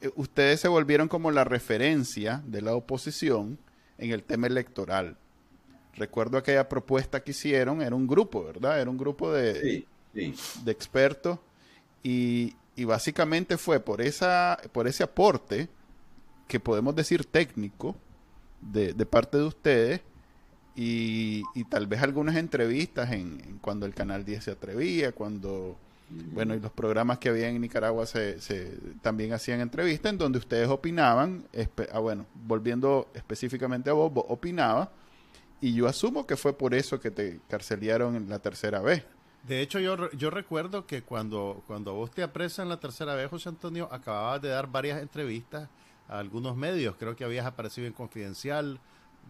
eh, 0.00 0.10
ustedes 0.14 0.60
se 0.60 0.68
volvieron 0.68 1.08
como 1.08 1.30
la 1.32 1.42
referencia 1.44 2.42
de 2.46 2.62
la 2.62 2.74
oposición 2.74 3.58
en 3.98 4.12
el 4.12 4.22
tema 4.22 4.46
electoral. 4.46 5.16
Recuerdo 5.98 6.38
aquella 6.38 6.68
propuesta 6.68 7.20
que 7.22 7.32
hicieron, 7.32 7.82
era 7.82 7.94
un 7.94 8.06
grupo, 8.06 8.44
¿verdad? 8.44 8.80
Era 8.80 8.90
un 8.90 8.96
grupo 8.96 9.32
de, 9.32 9.84
de 10.12 10.72
expertos 10.72 11.38
y, 12.02 12.54
básicamente 12.84 13.58
fue 13.58 13.80
por, 13.80 14.00
esa, 14.00 14.58
por 14.72 14.86
ese 14.86 15.02
aporte 15.02 15.68
que 16.46 16.60
podemos 16.60 16.94
decir 16.94 17.24
técnico 17.24 17.96
de, 18.60 18.94
parte 19.04 19.36
de 19.36 19.44
ustedes 19.44 20.00
y, 20.74 21.42
tal 21.68 21.86
vez 21.86 22.02
algunas 22.02 22.36
entrevistas 22.36 23.12
en, 23.12 23.58
cuando 23.60 23.84
el 23.84 23.94
Canal 23.94 24.24
10 24.24 24.44
se 24.44 24.50
atrevía, 24.52 25.12
cuando, 25.12 25.76
bueno, 26.32 26.54
y 26.54 26.60
los 26.60 26.70
programas 26.70 27.18
que 27.18 27.28
había 27.28 27.48
en 27.48 27.60
Nicaragua 27.60 28.06
se, 28.06 28.40
se 28.40 28.78
también 29.02 29.32
hacían 29.32 29.60
entrevistas 29.60 30.12
en 30.12 30.18
donde 30.18 30.38
ustedes 30.38 30.68
opinaban, 30.68 31.44
ah, 31.92 31.98
bueno, 31.98 32.26
volviendo 32.46 33.08
específicamente 33.12 33.90
a 33.90 33.94
vos, 33.94 34.12
vos 34.12 34.24
opinaba 34.28 34.90
y 35.60 35.74
yo 35.74 35.88
asumo 35.88 36.26
que 36.26 36.36
fue 36.36 36.56
por 36.56 36.74
eso 36.74 37.00
que 37.00 37.10
te 37.10 37.40
carceliaron 37.48 38.28
la 38.28 38.38
tercera 38.38 38.80
vez. 38.80 39.04
De 39.44 39.60
hecho, 39.60 39.78
yo, 39.78 40.10
yo 40.12 40.30
recuerdo 40.30 40.86
que 40.86 41.02
cuando, 41.02 41.62
cuando 41.66 41.94
vos 41.94 42.10
te 42.10 42.22
apresan 42.22 42.68
la 42.68 42.80
tercera 42.80 43.14
vez, 43.14 43.30
José 43.30 43.48
Antonio, 43.48 43.88
acababas 43.90 44.42
de 44.42 44.48
dar 44.48 44.66
varias 44.66 45.00
entrevistas 45.00 45.68
a 46.08 46.18
algunos 46.18 46.56
medios. 46.56 46.96
Creo 46.98 47.16
que 47.16 47.24
habías 47.24 47.46
aparecido 47.46 47.86
en 47.86 47.92
Confidencial 47.92 48.80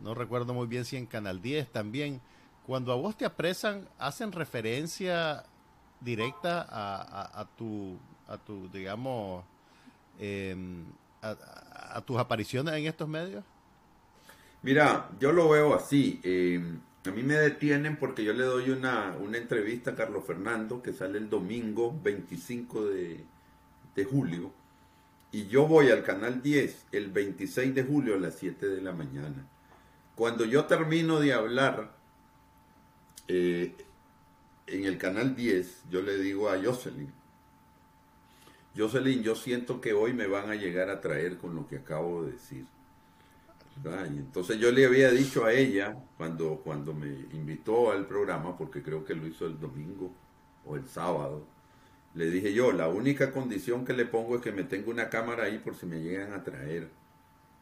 no 0.02 0.14
recuerdo 0.14 0.54
muy 0.54 0.66
bien 0.66 0.84
si 0.84 0.96
en 0.96 1.06
Canal 1.06 1.42
10 1.42 1.70
también. 1.70 2.20
Cuando 2.66 2.92
a 2.92 2.96
vos 2.96 3.16
te 3.16 3.24
apresan, 3.24 3.88
¿hacen 3.98 4.32
referencia 4.32 5.44
directa 6.00 6.66
a, 6.68 7.46
tu, 7.56 7.98
a 8.28 8.36
tu, 8.36 8.68
digamos, 8.68 9.44
em, 10.18 10.84
a, 11.22 12.00
tus 12.02 12.18
apariciones 12.18 12.74
en 12.74 12.86
estos 12.86 13.08
medios? 13.08 13.42
Mira, 14.62 15.10
yo 15.20 15.32
lo 15.32 15.48
veo 15.48 15.74
así. 15.74 16.20
Em, 16.22 16.80
a 17.04 17.10
mí 17.10 17.22
me 17.22 17.34
detienen 17.34 17.96
porque 17.96 18.24
yo 18.24 18.32
le 18.32 18.44
doy 18.44 18.70
una, 18.70 19.16
una, 19.20 19.38
entrevista 19.38 19.92
a 19.92 19.94
Carlos 19.94 20.24
Fernando 20.26 20.82
que 20.82 20.92
sale 20.92 21.18
el 21.18 21.30
domingo 21.30 21.98
25 22.02 22.86
de, 22.86 23.24
de 23.94 24.04
julio 24.04 24.52
y 25.30 25.46
yo 25.46 25.66
voy 25.66 25.90
al 25.90 26.02
canal 26.02 26.42
10 26.42 26.86
el 26.92 27.10
26 27.10 27.74
de 27.74 27.84
julio 27.84 28.14
a 28.14 28.18
las 28.18 28.36
7 28.36 28.66
de 28.68 28.80
la 28.80 28.92
mañana. 28.92 29.46
Cuando 30.14 30.44
yo 30.44 30.64
termino 30.64 31.20
de 31.20 31.32
hablar 31.32 31.94
eh, 33.28 33.74
en 34.66 34.84
el 34.84 34.98
canal 34.98 35.36
10, 35.36 35.84
yo 35.90 36.02
le 36.02 36.18
digo 36.18 36.50
a 36.50 36.58
Jocelyn, 36.62 37.12
Jocelyn, 38.76 39.22
yo 39.22 39.34
siento 39.34 39.80
que 39.80 39.92
hoy 39.92 40.12
me 40.12 40.26
van 40.26 40.50
a 40.50 40.54
llegar 40.54 40.88
a 40.88 41.00
traer 41.00 41.36
con 41.36 41.54
lo 41.54 41.66
que 41.66 41.76
acabo 41.76 42.24
de 42.24 42.32
decir. 42.32 42.64
Entonces 43.84 44.58
yo 44.58 44.70
le 44.72 44.86
había 44.86 45.10
dicho 45.10 45.44
a 45.44 45.52
ella, 45.52 45.96
cuando, 46.16 46.60
cuando 46.64 46.94
me 46.94 47.08
invitó 47.32 47.92
al 47.92 48.06
programa, 48.06 48.56
porque 48.56 48.82
creo 48.82 49.04
que 49.04 49.14
lo 49.14 49.26
hizo 49.26 49.46
el 49.46 49.58
domingo 49.58 50.10
o 50.66 50.76
el 50.76 50.86
sábado, 50.86 51.44
le 52.14 52.30
dije 52.30 52.52
yo, 52.52 52.72
la 52.72 52.88
única 52.88 53.32
condición 53.32 53.84
que 53.84 53.92
le 53.92 54.04
pongo 54.04 54.36
es 54.36 54.42
que 54.42 54.52
me 54.52 54.64
tenga 54.64 54.90
una 54.90 55.08
cámara 55.08 55.44
ahí 55.44 55.58
por 55.58 55.76
si 55.76 55.86
me 55.86 56.00
llegan 56.00 56.32
a 56.32 56.42
traer, 56.42 56.88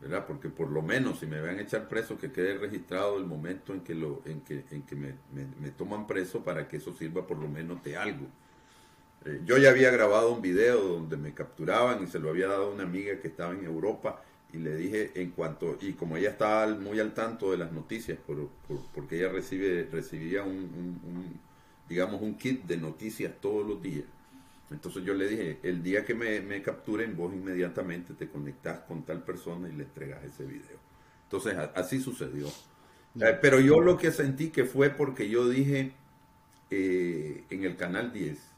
¿verdad? 0.01 0.27
Porque 0.27 0.49
por 0.49 0.71
lo 0.71 0.83
menos 0.83 1.21
si 1.21 1.27
me 1.27 1.41
van 1.41 1.59
a 1.59 1.63
echar 1.63 1.89
preso, 1.89 2.19
que 2.19 2.33
quede 2.33 2.57
registrado 2.57 3.19
el 3.19 3.27
momento 3.27 3.75
en 3.75 3.81
que, 3.81 3.95
lo, 3.95 4.23
en 4.25 4.41
que, 4.41 4.65
en 4.71 4.83
que 4.83 4.97
me, 4.97 5.71
toman 5.77 6.07
preso 6.07 6.43
para 6.43 6.69
que 6.69 6.79
eso 6.79 6.95
sirva 6.95 7.27
por 7.27 7.39
lo 7.39 7.49
menos 7.49 7.83
de 7.85 7.97
algo. 7.97 8.27
Eh, 9.27 9.43
yo 9.45 9.59
ya 9.59 9.71
había 9.71 9.91
grabado 9.91 10.33
un 10.33 10.41
video 10.41 10.81
donde 10.81 11.17
me 11.17 11.35
capturaban 11.35 12.03
y 12.03 12.07
se 12.07 12.19
lo 12.19 12.31
había 12.31 12.49
dado 12.49 12.71
a 12.71 12.75
una 12.75 12.85
amiga 12.85 13.21
que 13.21 13.29
estaba 13.29 13.53
en 13.53 13.65
Europa 13.65 14.23
y 14.53 14.59
le 14.59 14.77
dije 14.77 15.13
en 15.15 15.31
cuanto, 15.31 15.77
y 15.81 15.93
como 15.93 16.17
ella 16.17 16.31
estaba 16.31 16.67
muy 16.75 17.01
al 17.01 17.15
tanto 17.15 17.51
de 17.51 17.59
las 17.59 17.73
noticias, 17.73 18.19
por, 18.27 18.49
porque 18.95 19.19
ella 19.19 19.29
recibe, 19.29 19.89
recibía 19.91 20.43
un, 20.43 21.41
digamos, 21.89 22.23
un 22.23 22.37
kit 22.37 22.65
de 22.65 22.77
noticias 22.77 23.33
todos 23.41 23.67
los 23.67 23.83
días, 23.83 24.05
entonces 24.71 25.05
yo 25.05 25.15
le 25.15 25.29
dije, 25.29 25.59
el 25.63 25.83
día 25.83 26.05
que 26.05 26.15
me, 26.15 26.41
me, 26.41 26.61
capturen, 26.61 27.17
vos 27.17 27.33
inmediatamente 27.33 28.15
te 28.15 28.29
conectás 28.29 28.81
con 28.81 29.05
tal 29.05 29.23
persona 29.23 29.69
y 29.69 29.73
le 29.73 29.85
entregas 29.85 30.25
ese 30.25 30.45
video. 30.45 30.79
Entonces 31.25 31.57
así 31.75 32.01
sucedió. 32.01 32.49
Eh, 33.21 33.39
pero 33.41 33.61
yo 33.61 33.81
lo 33.81 33.97
que 33.97 34.11
sentí 34.11 34.51
que 34.51 34.65
fue 34.65 34.91
porque 34.91 35.29
yo 35.29 35.49
dije 35.49 35.93
eh, 36.71 37.45
en 37.51 37.65
el 37.65 37.77
canal 37.77 38.13
10 38.13 38.56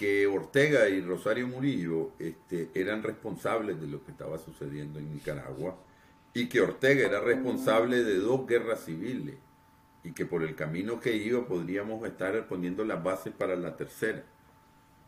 que 0.00 0.26
Ortega 0.26 0.88
y 0.88 1.02
Rosario 1.02 1.46
Murillo 1.46 2.12
este, 2.18 2.70
eran 2.72 3.02
responsables 3.02 3.78
de 3.78 3.86
lo 3.86 4.02
que 4.02 4.12
estaba 4.12 4.38
sucediendo 4.38 4.98
en 4.98 5.12
Nicaragua 5.12 5.76
y 6.32 6.48
que 6.48 6.62
Ortega 6.62 7.06
era 7.06 7.20
responsable 7.20 8.02
de 8.02 8.16
dos 8.16 8.46
guerras 8.46 8.82
civiles 8.86 9.34
y 10.02 10.12
que 10.12 10.24
por 10.24 10.42
el 10.42 10.54
camino 10.54 11.00
que 11.00 11.14
iba 11.14 11.46
podríamos 11.46 12.02
estar 12.06 12.48
poniendo 12.48 12.82
las 12.82 13.04
bases 13.04 13.34
para 13.34 13.56
la 13.56 13.76
tercera. 13.76 14.24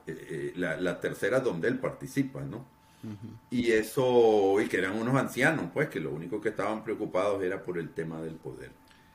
Eh, 0.06 0.26
eh, 0.30 0.52
la, 0.56 1.00
tercera 1.00 1.40
donde 1.40 1.68
él 1.68 1.78
participa, 1.78 2.42
¿no? 2.42 2.66
Y 3.50 3.70
eso, 3.72 4.60
y 4.60 4.68
que 4.68 4.76
eran 4.76 4.98
unos 4.98 5.14
ancianos, 5.16 5.70
pues, 5.72 5.88
que 5.88 6.00
lo 6.00 6.10
único 6.10 6.38
que 6.42 6.50
estaban 6.50 6.84
preocupados 6.84 7.42
era 7.42 7.62
por 7.62 7.78
el 7.78 7.88
tema 7.94 8.20
del 8.20 8.34
poder. 8.34 8.70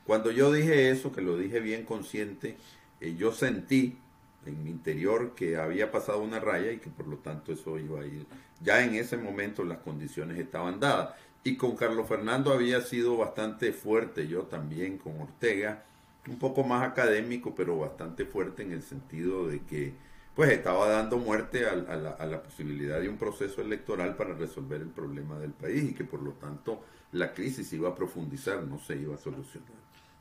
Cuando 0.06 0.32
yo 0.32 0.52
dije 0.52 0.90
eso, 0.90 1.12
que 1.12 1.22
lo 1.22 1.38
dije 1.38 1.60
bien 1.60 1.86
consciente, 1.86 2.58
eh, 3.00 3.16
yo 3.16 3.32
sentí 3.32 4.00
en 4.48 4.64
mi 4.64 4.70
interior 4.70 5.34
que 5.36 5.58
había 5.58 5.92
pasado 5.92 6.20
una 6.20 6.40
raya 6.40 6.72
y 6.72 6.78
que 6.78 6.90
por 6.90 7.08
lo 7.08 7.18
tanto 7.18 7.52
eso 7.52 7.78
iba 7.80 8.02
a 8.02 8.06
ir. 8.06 8.26
Ya 8.62 8.84
en 8.84 8.96
ese 8.96 9.18
momento 9.18 9.64
las 9.64 9.80
condiciones 9.80 10.40
estaban 10.40 10.80
dadas. 10.80 11.16
Y 11.44 11.56
con 11.56 11.76
Carlos 11.76 12.08
Fernando 12.08 12.52
había 12.52 12.82
sido 12.82 13.18
bastante 13.18 13.72
fuerte, 13.72 14.28
yo 14.28 14.44
también 14.44 14.98
con 14.98 15.20
Ortega, 15.22 15.84
un 16.28 16.38
poco 16.38 16.64
más 16.64 16.84
académico, 16.84 17.56
pero 17.56 17.78
bastante 17.78 18.26
fuerte 18.26 18.64
en 18.64 18.74
el 18.74 18.84
sentido 18.84 19.48
de 19.48 19.62
que 19.62 19.94
pues 20.38 20.52
estaba 20.52 20.88
dando 20.88 21.18
muerte 21.18 21.66
a, 21.66 21.76
la, 21.76 22.44
posibilidad 22.44 23.02
de 23.02 23.10
un 23.10 23.18
proceso 23.18 23.60
electoral 23.60 24.16
para 24.16 24.36
resolver 24.36 24.80
el 24.82 24.90
problema 24.90 25.40
del 25.40 25.52
país 25.52 25.84
y 25.90 25.94
que 25.94 26.04
por 26.04 26.22
lo 26.22 26.34
tanto 26.34 26.84
la 27.14 27.34
crisis 27.34 27.74
iba 27.74 27.90
a 27.90 27.96
profundizar, 27.96 28.62
no 28.62 28.78
se 28.78 28.98
iba 28.98 29.16
a 29.16 29.18
solucionar. 29.18 29.72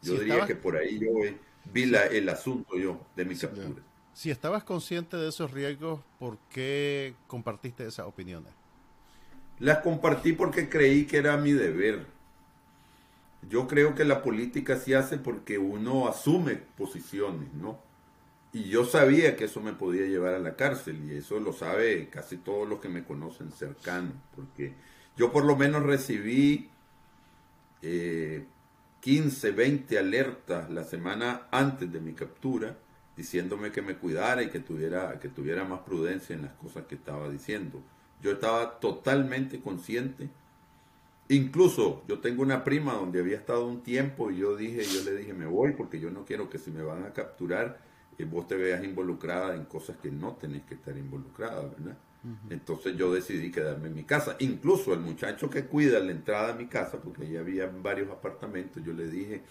Yo 0.00 0.14
diría 0.14 0.47
que 0.47 0.54
por 0.54 0.75
ahí 0.75 0.99
yo 0.99 1.11
vi 1.71 1.92
el 2.12 2.28
asunto 2.30 2.78
yo 2.78 2.99
de 3.14 3.25
mi 3.26 3.37
captura. 3.37 3.83
Si 4.16 4.30
estabas 4.30 4.64
consciente 4.64 5.18
de 5.18 5.28
esos 5.28 5.50
riesgos, 5.50 6.00
¿por 6.18 6.38
qué 6.49 7.14
compartiste 7.26 7.87
esas 7.87 8.06
opiniones? 8.06 8.50
Las 9.58 9.80
compartí 9.80 10.32
porque 10.32 10.70
creí 10.70 11.04
que 11.04 11.18
era 11.18 11.37
mi 11.37 11.52
deber. 11.52 12.06
Yo 13.46 13.68
creo 13.68 13.94
que 13.94 14.06
la 14.06 14.23
política 14.23 14.78
se 14.78 14.96
hace 14.96 15.18
porque 15.18 15.58
uno 15.58 16.08
asume 16.08 16.54
posiciones, 16.54 17.52
¿no? 17.52 17.78
Y 18.54 18.70
yo 18.70 18.87
sabía 18.87 19.37
que 19.37 19.44
eso 19.44 19.61
me 19.61 19.75
podía 19.75 20.06
llevar 20.06 20.32
a 20.32 20.38
la 20.38 20.56
cárcel 20.56 20.99
y 21.04 21.16
eso 21.18 21.38
lo 21.38 21.52
sabe 21.52 22.08
casi 22.08 22.38
todos 22.38 22.66
los 22.66 22.80
que 22.80 22.88
me 22.88 23.04
conocen 23.04 23.52
cercanos, 23.52 24.14
porque 24.35 24.73
yo 25.18 25.30
por 25.30 25.44
lo 25.44 25.56
menos 25.56 25.82
recibí 25.82 26.70
15, 27.82 29.49
eh, 29.49 29.52
20 29.52 29.99
alertas 29.99 30.70
la 30.70 30.85
semana 30.85 31.49
antes 31.50 31.92
de 31.92 32.00
mi 32.00 32.14
captura 32.14 32.78
diciéndome 33.16 33.73
que 33.73 33.82
me 33.82 33.96
cuidara 33.96 34.42
y 34.42 34.50
que 34.50 34.61
tuviera, 34.61 35.18
que 35.18 35.28
tuviera 35.28 35.64
más 35.64 35.80
prudencia 35.80 36.35
en 36.35 36.42
las 36.42 36.52
cosas 36.52 36.85
que 36.87 36.94
estaba 36.94 37.28
diciendo. 37.28 37.80
Yo 38.23 38.32
estaba 38.32 38.78
totalmente 38.78 39.61
consciente. 39.61 40.28
Incluso 41.28 42.02
yo 42.06 42.20
tengo 42.20 42.42
una 42.42 42.62
prima 42.62 42.94
donde 42.94 43.20
había 43.20 43.37
estado 43.37 43.66
un 43.66 43.82
tiempo 43.82 44.30
y 44.30 44.38
yo 44.38 44.56
dije, 44.56 44.85
yo 44.85 45.02
le 45.02 45.16
dije, 45.16 45.32
me 45.32 45.46
voy 45.46 45.73
porque 45.73 45.99
yo 45.99 46.11
no 46.11 46.25
quiero 46.25 46.49
que 46.49 46.58
si 46.58 46.70
me 46.70 46.82
van 46.82 47.04
a 47.04 47.12
capturar 47.12 47.80
y 48.18 48.25
vos 48.25 48.46
te 48.46 48.54
veas 48.54 48.85
involucrada 48.85 49.54
en 49.54 49.64
cosas 49.64 49.96
que 49.96 50.11
no 50.11 50.32
tenés 50.35 50.62
que 50.62 50.75
estar 50.75 50.96
involucrada, 50.96 51.62
¿verdad? 51.62 51.96
Entonces 52.50 52.96
yo 52.96 53.12
decidí 53.12 53.52
quedarme 53.52 53.87
en 53.88 53.94
mi 53.94 54.02
casa. 54.02 54.37
Incluso 54.40 54.92
el 54.92 55.00
muchacho 55.00 55.49
que 55.49 55.64
cuida 55.64 56.00
la 56.00 56.11
entrada 56.11 56.52
a 56.52 56.56
mi 56.56 56.66
casa, 56.66 57.00
porque 57.00 57.23
ahí 57.23 57.37
había 57.37 57.66
varios 57.66 58.11
apartamentos, 58.11 58.82
yo 58.85 58.92
le 58.92 59.08
dije, 59.08 59.42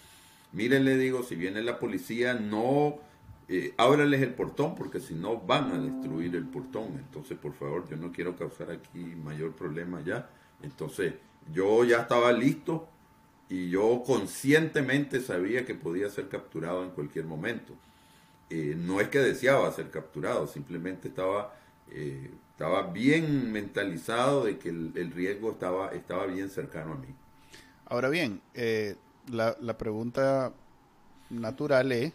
miren, 0.52 0.84
le 0.84 0.98
digo, 0.98 1.22
si 1.22 1.36
viene 1.36 1.62
la 1.62 1.78
policía, 1.78 2.34
no 2.34 2.98
eh, 3.48 3.74
ábrales 3.76 4.22
el 4.22 4.34
portón, 4.34 4.74
porque 4.74 5.00
si 5.00 5.14
no 5.14 5.38
van 5.38 5.70
a 5.72 5.78
destruir 5.78 6.34
el 6.34 6.46
portón. 6.46 6.94
Entonces, 6.98 7.38
por 7.38 7.54
favor, 7.54 7.88
yo 7.88 7.96
no 7.96 8.12
quiero 8.12 8.36
causar 8.36 8.70
aquí 8.70 8.98
mayor 8.98 9.52
problema 9.52 10.02
ya. 10.02 10.28
Entonces, 10.62 11.14
yo 11.52 11.84
ya 11.84 12.02
estaba 12.02 12.32
listo 12.32 12.88
y 13.48 13.70
yo 13.70 14.02
conscientemente 14.04 15.20
sabía 15.20 15.64
que 15.64 15.74
podía 15.74 16.10
ser 16.10 16.28
capturado 16.28 16.82
en 16.82 16.90
cualquier 16.90 17.24
momento. 17.26 17.74
Eh, 18.50 18.74
no 18.76 19.00
es 19.00 19.08
que 19.08 19.18
deseaba 19.18 19.70
ser 19.72 19.90
capturado, 19.90 20.46
simplemente 20.46 21.08
estaba, 21.08 21.54
eh, 21.90 22.30
estaba 22.52 22.90
bien 22.90 23.52
mentalizado 23.52 24.44
de 24.44 24.58
que 24.58 24.68
el, 24.68 25.12
riesgo 25.12 25.52
estaba, 25.52 25.90
estaba 25.90 26.26
bien 26.26 26.48
cercano 26.48 26.92
a 26.92 26.96
mí. 26.96 27.08
Ahora 27.86 28.08
bien, 28.08 28.40
eh, 28.54 28.96
la, 29.30 29.56
la 29.60 29.78
pregunta 29.78 30.52
natural 31.30 31.92
es, 31.92 32.12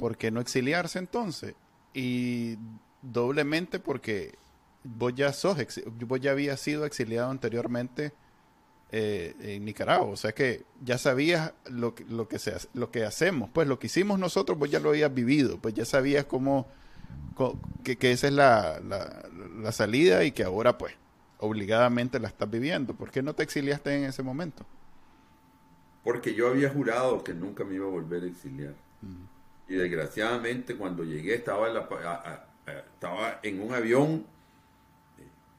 ¿por 0.00 0.16
qué 0.16 0.30
no 0.30 0.40
exiliarse 0.40 0.98
entonces? 0.98 1.54
Y 1.92 2.56
doblemente 3.02 3.78
porque 3.78 4.34
vos 4.82 5.14
ya 5.14 5.30
sos, 5.34 5.58
vos 6.06 6.20
ya 6.20 6.30
habías 6.30 6.58
sido 6.58 6.86
exiliado 6.86 7.30
anteriormente 7.30 8.14
eh, 8.92 9.36
en 9.40 9.66
Nicaragua. 9.66 10.06
O 10.06 10.16
sea 10.16 10.32
que 10.32 10.64
ya 10.82 10.96
sabías 10.96 11.52
lo, 11.66 11.94
lo, 12.08 12.28
que 12.28 12.38
se, 12.38 12.54
lo 12.72 12.90
que 12.90 13.04
hacemos. 13.04 13.50
Pues 13.52 13.68
lo 13.68 13.78
que 13.78 13.88
hicimos 13.88 14.18
nosotros, 14.18 14.56
pues 14.58 14.70
ya 14.70 14.80
lo 14.80 14.88
habías 14.88 15.12
vivido. 15.12 15.58
Pues 15.58 15.74
ya 15.74 15.84
sabías 15.84 16.24
cómo, 16.24 16.66
que, 17.84 17.98
esa 18.10 18.28
es 18.28 18.32
la, 18.32 18.80
la, 18.80 19.70
salida 19.72 20.24
y 20.24 20.32
que 20.32 20.44
ahora 20.44 20.78
pues 20.78 20.94
obligadamente 21.40 22.18
la 22.20 22.28
estás 22.28 22.48
viviendo. 22.48 22.94
¿Por 22.94 23.10
qué 23.10 23.22
no 23.22 23.34
te 23.34 23.42
exiliaste 23.42 23.94
en 23.94 24.04
ese 24.04 24.22
momento? 24.22 24.64
Porque 26.02 26.32
yo 26.32 26.48
había 26.48 26.70
jurado 26.70 27.22
que 27.22 27.34
nunca 27.34 27.64
me 27.64 27.74
iba 27.74 27.84
a 27.84 27.90
volver 27.90 28.22
a 28.22 28.26
exiliar. 28.26 28.74
Y 29.70 29.76
desgraciadamente 29.76 30.76
cuando 30.76 31.04
llegué 31.04 31.34
estaba 31.36 31.68
en, 31.68 31.74
la, 31.74 31.88
estaba 32.66 33.40
en 33.42 33.62
un 33.62 33.72
avión 33.72 34.26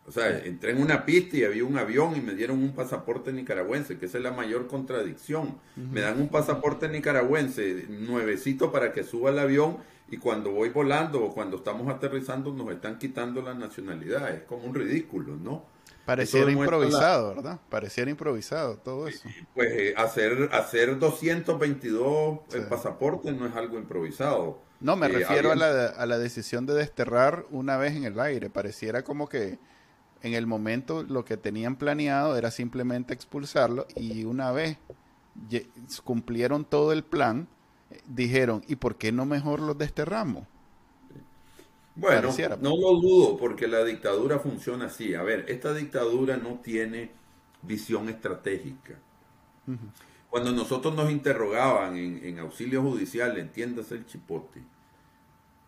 o 0.08 0.12
sea, 0.12 0.40
entré 0.40 0.72
en 0.72 0.82
una 0.82 1.06
pista 1.06 1.38
y 1.38 1.46
había 1.46 1.64
un 1.64 1.78
avión 1.78 2.18
y 2.18 2.22
me 2.22 2.34
dieron 2.34 2.62
un 2.62 2.74
pasaporte 2.74 3.32
nicaragüense, 3.32 3.98
que 3.98 4.08
esa 4.08 4.18
es 4.18 4.24
la 4.24 4.32
mayor 4.32 4.68
contradicción. 4.68 5.58
Me 5.76 6.02
dan 6.02 6.20
un 6.20 6.28
pasaporte 6.28 6.90
nicaragüense 6.90 7.86
nuevecito 7.88 8.72
para 8.74 8.92
que 8.92 9.04
suba 9.04 9.30
al 9.30 9.40
avión 9.40 9.78
y 10.10 10.18
cuando 10.18 10.52
voy 10.52 10.70
volando 10.70 11.24
o 11.24 11.34
cuando 11.34 11.58
estamos 11.58 11.88
aterrizando 11.88 12.52
nos 12.52 12.72
están 12.72 12.98
quitando 12.98 13.42
la 13.42 13.54
nacionalidad. 13.54 14.34
Es 14.34 14.42
como 14.44 14.66
un 14.66 14.76
ridículo, 14.76 15.38
¿no? 15.38 15.64
Pareciera 16.06 16.52
improvisado, 16.52 17.36
¿verdad? 17.36 17.60
Pareciera 17.70 18.10
improvisado 18.10 18.78
todo 18.78 19.08
eso. 19.08 19.28
Pues 19.54 19.72
eh, 19.72 19.94
hacer, 19.96 20.50
hacer 20.52 20.98
222 20.98 22.40
eh, 22.54 22.62
pasaportes 22.68 23.34
no 23.36 23.46
es 23.46 23.56
algo 23.56 23.78
improvisado. 23.78 24.60
No, 24.80 24.96
me 24.96 25.08
refiero 25.08 25.52
a, 25.52 25.56
la, 25.56 25.88
a 25.88 26.06
la 26.08 26.18
decisión 26.18 26.66
de 26.66 26.74
desterrar 26.74 27.46
una 27.52 27.78
vez 27.78 27.96
en 27.96 28.06
el 28.06 28.20
aire. 28.20 28.50
Pareciera 28.50 29.04
como 29.04 29.30
que 29.30 29.60
en 30.24 30.34
el 30.34 30.48
momento 30.48 31.04
lo 31.04 31.26
que 31.26 31.38
tenían 31.38 31.76
planeado 31.76 32.38
era 32.38 32.52
simplemente 32.52 33.14
expulsarlo 33.14 33.86
y 33.96 34.24
una 34.26 34.52
vez 34.52 34.78
cumplieron 36.04 36.66
todo 36.66 36.92
el 36.92 37.04
plan, 37.04 37.48
dijeron, 38.08 38.64
¿y 38.68 38.76
por 38.76 38.98
qué 38.98 39.12
no 39.12 39.26
mejor 39.26 39.60
los 39.62 39.78
desterramos? 39.78 40.48
Bueno, 41.96 42.30
no 42.62 42.78
lo 42.78 43.00
dudo 43.00 43.38
porque 43.38 43.68
la 43.68 43.84
dictadura 43.84 44.40
funciona 44.40 44.86
así. 44.86 45.14
A 45.14 45.24
ver, 45.24 45.46
esta 45.50 45.74
dictadura 45.74 46.38
no 46.38 46.60
tiene 46.64 47.12
visión 47.62 48.10
estratégica. 48.10 48.98
Cuando 50.30 50.52
nosotros 50.52 50.96
nos 50.96 51.12
interrogaban 51.12 51.98
en, 51.98 52.40
auxilio 52.40 52.82
judicial, 52.82 53.38
entiéndase 53.38 53.96
el 53.96 54.06
chipote, 54.06 54.62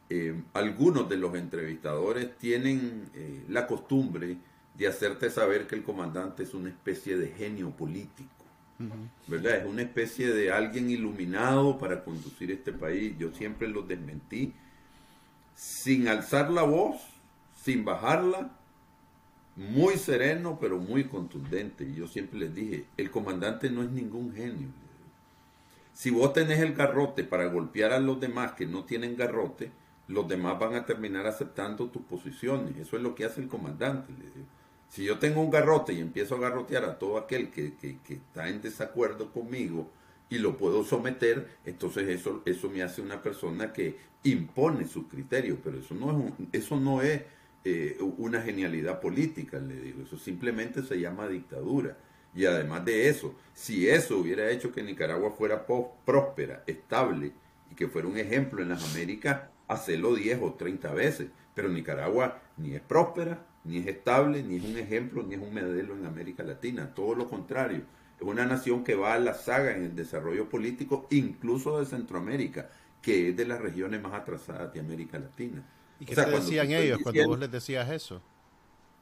eh, 0.10 0.42
algunos 0.53 1.10
de 1.10 1.18
los 1.18 1.36
entrevistadores 1.36 2.38
tienen 2.38 3.10
eh, 3.13 3.44
la 3.50 3.68
costumbre 3.68 4.38
de 4.77 4.88
hacerte 4.88 5.30
saber 5.30 5.68
que 5.68 5.75
el 5.75 5.84
comandante 5.84 6.44
es 6.44 6.53
una 6.53 6.70
especie 6.70 7.18
de 7.18 7.27
genio 7.30 7.72
político. 7.72 8.30
¿Verdad? 9.27 9.60
Es 9.60 9.65
una 9.65 9.82
especie 9.84 10.34
de 10.34 10.51
alguien 10.51 10.89
iluminado 10.89 11.77
para 11.77 12.03
conducir 12.03 12.51
este 12.51 12.74
país. 12.74 13.15
Yo 13.18 13.32
siempre 13.32 13.68
lo 13.70 13.84
desmentí 13.84 14.53
sin 15.55 16.07
alzar 16.07 16.51
la 16.51 16.63
voz, 16.63 17.01
sin 17.62 17.86
bajarla, 17.86 18.51
muy 19.55 19.98
sereno, 19.98 20.57
pero 20.60 20.79
muy 20.79 21.05
contundente. 21.05 21.83
Y 21.83 21.95
yo 21.95 22.07
siempre 22.07 22.39
les 22.39 22.55
dije, 22.55 22.86
el 22.98 23.12
comandante 23.12 23.69
no 23.69 23.83
es 23.83 23.91
ningún 23.91 24.33
genio. 24.33 24.69
Si 25.93 26.10
vos 26.10 26.33
tenés 26.33 26.60
el 26.60 26.74
garrote 26.74 27.24
para 27.24 27.45
golpear 27.45 27.93
a 27.93 28.00
los 28.00 28.19
demás 28.19 28.53
que 28.53 28.65
no 28.65 28.83
tienen 28.83 29.15
garrote, 29.15 29.72
los 30.07 30.27
demás 30.27 30.60
van 30.60 30.75
a 30.75 30.86
terminar 30.86 31.27
aceptando 31.27 31.89
tus 31.89 32.01
posiciones. 32.03 32.75
Eso 32.77 32.98
es 32.98 33.03
lo 33.03 33.13
que 33.13 33.25
hace 33.25 33.41
el 33.41 33.48
comandante. 33.48 34.12
Si 34.89 35.03
yo 35.03 35.19
tengo 35.19 35.41
un 35.41 35.51
garrote 35.51 35.93
y 35.93 36.00
empiezo 36.00 36.36
a 36.36 36.39
garrotear 36.39 36.86
a 36.86 36.98
todo 36.98 37.17
aquel 37.17 37.51
que, 37.51 37.75
que, 37.75 38.00
que 38.00 38.15
está 38.15 38.50
en 38.50 38.62
desacuerdo 38.62 39.31
conmigo, 39.31 39.89
y 40.30 40.39
lo 40.39 40.58
puedo 40.58 40.84
someter, 40.84 41.48
entonces 41.65 42.08
eso, 42.10 42.42
eso 42.46 42.70
me 42.70 42.82
hace 42.82 43.01
una 43.01 43.22
persona 43.22 43.72
que 43.72 43.98
impone 44.24 44.88
sus 44.88 45.08
criterios, 45.08 45.60
pero 45.63 45.80
eso 45.80 45.94
no 45.94 46.27
es, 46.27 46.34
eso 46.51 46.80
no 46.80 47.01
es 47.01 47.22
eh, 47.65 47.98
una 48.18 48.42
genialidad 48.42 49.00
política, 49.00 49.60
le 49.60 49.75
digo, 49.75 50.03
eso 50.03 50.18
simplemente 50.18 50.82
se 50.84 51.00
llama 51.00 51.27
dictadura. 51.27 51.98
Y 52.36 52.46
además 52.46 52.84
de 52.84 53.10
eso, 53.10 53.36
si 53.53 53.88
eso 53.88 54.18
hubiera 54.18 54.50
hecho 54.50 54.72
que 54.72 54.82
Nicaragua 54.82 55.32
fuera 55.32 55.65
próspera, 55.68 56.63
estable 56.65 57.32
y 57.72 57.75
que 57.75 57.88
fuera 57.88 58.08
un 58.08 58.18
ejemplo 58.18 58.62
en 58.62 58.70
las 58.70 58.92
Américas, 58.92 59.44
hacerlo 59.68 60.16
10 60.16 60.40
o 60.42 60.53
30 60.53 60.94
veces. 60.94 61.27
Pero 61.53 61.70
Nicaragua 61.70 62.42
ni 62.57 62.74
es 62.74 62.81
próspera, 62.81 63.46
ni 63.64 63.77
es 63.77 63.88
estable, 63.88 64.42
ni 64.42 64.55
es 64.55 64.64
un 64.64 64.77
ejemplo, 64.77 65.22
ni 65.22 65.36
es 65.36 65.42
un 65.42 65.53
modelo 65.53 65.96
en 65.96 66.07
América 66.07 66.42
Latina. 66.42 66.92
Todo 66.96 67.14
lo 67.14 67.29
contrario 67.29 67.83
una 68.29 68.46
nación 68.46 68.83
que 68.83 68.96
va 68.96 69.14
a 69.14 69.20
la 69.20 69.33
saga 69.33 69.72
en 69.75 69.83
el 69.83 69.96
desarrollo 69.96 70.50
político, 70.50 71.07
incluso 71.12 71.79
de 71.79 71.86
Centroamérica, 71.86 72.70
que 73.01 73.29
es 73.29 73.38
de 73.38 73.46
las 73.46 73.62
regiones 73.62 74.01
más 74.01 74.14
atrasadas 74.14 74.74
de 74.74 74.79
América 74.79 75.20
Latina. 75.20 75.64
¿Y 76.00 76.05
qué 76.05 76.16
decían 76.16 76.72
ellos 76.72 77.00
cuando 77.03 77.27
vos 77.27 77.40
les 77.40 77.51
decías 77.51 77.90
eso? 77.90 78.22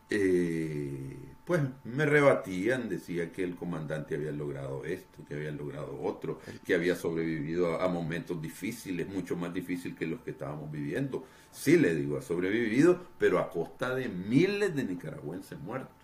Eh, 0.09 1.15
pues 1.45 1.61
me 1.85 2.05
rebatían, 2.05 2.89
decía 2.89 3.31
que 3.31 3.43
el 3.43 3.55
comandante 3.55 4.15
había 4.15 4.31
logrado 4.31 4.83
esto, 4.83 5.23
que 5.27 5.35
había 5.35 5.51
logrado 5.51 6.01
otro, 6.01 6.39
que 6.65 6.75
había 6.75 6.95
sobrevivido 6.95 7.81
a, 7.81 7.87
momentos 7.87 8.41
difíciles, 8.41 9.07
mucho 9.07 9.35
más 9.35 9.53
difíciles 9.53 9.97
que 9.97 10.05
los 10.05 10.21
que 10.21 10.31
estábamos 10.31 10.71
viviendo. 10.71 11.25
Sí, 11.51 11.77
le 11.77 11.95
digo, 11.95 12.17
ha 12.17 12.21
sobrevivido, 12.21 13.01
pero 13.17 13.39
a 13.39 13.49
costa 13.49 13.95
de 13.95 14.09
miles 14.09 14.75
de 14.75 14.83
nicaragüenses 14.83 15.59
muertos. 15.59 15.95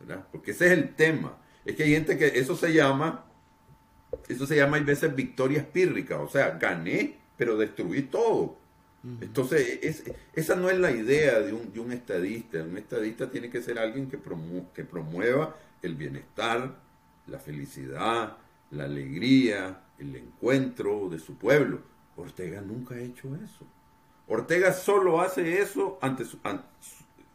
¿verdad? 0.00 0.26
Porque 0.30 0.50
ese 0.50 0.66
es 0.66 0.72
el 0.72 0.94
tema. 0.94 1.36
Es 1.66 1.76
que 1.76 1.82
hay 1.82 1.90
gente 1.90 2.16
que 2.16 2.26
eso 2.38 2.56
se 2.56 2.72
llama, 2.72 3.26
eso 4.28 4.46
se 4.46 4.56
llama 4.56 4.76
hay 4.78 4.84
veces 4.84 5.14
victoria 5.14 5.58
espírrica, 5.58 6.20
o 6.20 6.28
sea, 6.28 6.50
gané, 6.58 7.16
pero 7.36 7.58
destruí 7.58 8.02
todo. 8.02 8.56
Entonces, 9.20 10.02
esa 10.34 10.56
no 10.56 10.68
es 10.68 10.80
la 10.80 10.90
idea 10.90 11.38
de 11.38 11.52
un, 11.52 11.72
de 11.72 11.78
un, 11.78 11.92
estadista. 11.92 12.60
Un 12.60 12.76
estadista 12.76 13.30
tiene 13.30 13.50
que 13.50 13.62
ser 13.62 13.78
alguien 13.78 14.08
que, 14.10 14.18
que 14.74 14.84
promueva 14.84 15.56
el 15.80 15.94
bienestar, 15.94 16.76
la 17.28 17.38
felicidad, 17.38 18.36
la 18.72 18.84
alegría, 18.84 19.80
el 19.98 20.16
encuentro 20.16 21.08
de 21.08 21.20
su 21.20 21.36
pueblo. 21.36 21.82
Ortega 22.16 22.60
nunca 22.60 22.96
ha 22.96 23.00
hecho 23.00 23.28
eso. 23.36 23.66
Ortega 24.26 24.72
solo 24.72 25.20
hace 25.20 25.60
eso 25.60 25.98
ante, 26.02 26.24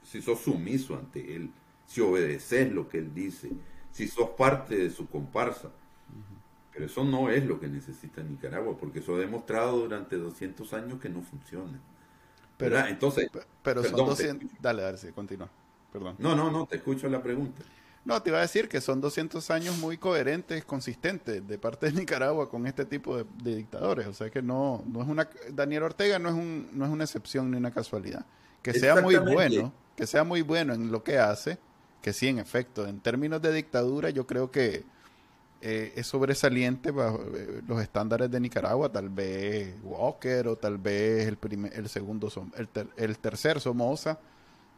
si 0.04 0.22
sos 0.22 0.42
sumiso 0.42 0.98
ante 0.98 1.36
él, 1.36 1.52
si 1.86 2.02
obedeces 2.02 2.72
lo 2.72 2.90
que 2.90 2.98
él 2.98 3.14
dice, 3.14 3.50
si 3.92 4.08
sos 4.08 4.30
parte 4.32 4.76
de 4.76 4.90
su 4.90 5.08
comparsa. 5.08 5.70
Pero 6.74 6.86
eso 6.86 7.04
no 7.04 7.30
es 7.30 7.46
lo 7.46 7.60
que 7.60 7.68
necesita 7.68 8.24
Nicaragua, 8.24 8.78
porque 8.80 9.00
eso 9.00 9.16
ha 9.16 9.20
demostrado 9.20 9.80
durante 9.80 10.16
200 10.16 10.74
años 10.74 11.00
que 11.02 11.10
no 11.10 11.22
funciona. 11.22 11.80
Pero, 12.58 12.80
Entonces, 12.86 13.30
pero 13.62 13.84
son 13.84 14.06
200... 14.06 14.50
Dale, 14.62 14.84
dale, 14.84 14.98
sí, 14.98 15.08
continúa. 15.12 15.50
Perdón. 15.92 16.16
No, 16.20 16.36
no, 16.36 16.50
no, 16.50 16.66
te 16.68 16.78
escucho 16.78 17.10
la 17.10 17.22
pregunta. 17.22 17.64
No, 18.06 18.22
te 18.22 18.30
iba 18.30 18.40
a 18.40 18.42
decir 18.42 18.70
que 18.70 18.82
son 18.82 19.02
200 19.02 19.52
años 19.52 19.78
muy 19.78 19.98
coherentes, 19.98 20.64
consistentes 20.64 21.46
de 21.46 21.58
parte 21.58 21.88
de 21.88 21.94
Nicaragua 22.00 22.50
con 22.50 22.66
este 22.66 22.86
tipo 22.86 23.18
de, 23.18 23.26
dictadores. 23.56 24.08
O 24.08 24.14
sea 24.14 24.30
que 24.30 24.42
no, 24.42 24.84
no 24.88 25.02
es 25.02 25.08
una... 25.08 25.30
Daniel 25.52 25.84
Ortega 25.84 26.18
no 26.20 26.30
es, 26.30 26.36
un, 26.36 26.70
no 26.72 26.86
es 26.86 26.92
una 26.92 27.04
excepción 27.04 27.52
ni 27.52 27.58
una 27.58 27.72
casualidad. 27.72 28.26
Que 28.64 28.74
sea 28.74 29.02
muy 29.02 29.18
bueno, 29.18 29.74
que 29.96 30.08
sea 30.08 30.24
muy 30.24 30.42
bueno 30.42 30.74
en 30.74 30.92
lo 30.92 31.04
que 31.04 31.18
hace, 31.18 31.58
que 32.02 32.14
sí, 32.14 32.28
en 32.28 32.40
efecto, 32.40 32.88
en 32.88 33.00
términos 33.00 33.42
de 33.42 33.54
dictadura 33.54 34.10
yo 34.10 34.26
creo 34.28 34.52
que 34.52 34.84
eh, 35.62 35.94
es 35.96 36.08
sobresaliente 36.08 36.90
bajo 36.90 37.22
eh, 37.36 37.62
los 37.68 37.82
estándares 37.82 38.32
de 38.32 38.40
Nicaragua, 38.40 38.92
tal 38.92 39.10
vez 39.10 39.76
Walker 39.84 40.48
o 40.48 40.56
tal 40.56 40.80
vez 40.80 41.28
el, 41.28 41.38
primer, 41.38 41.72
el 41.74 41.88
segundo, 41.88 42.32
el, 42.58 42.68
el 42.98 43.18
tercer 43.20 43.60
Somoza 43.60 44.20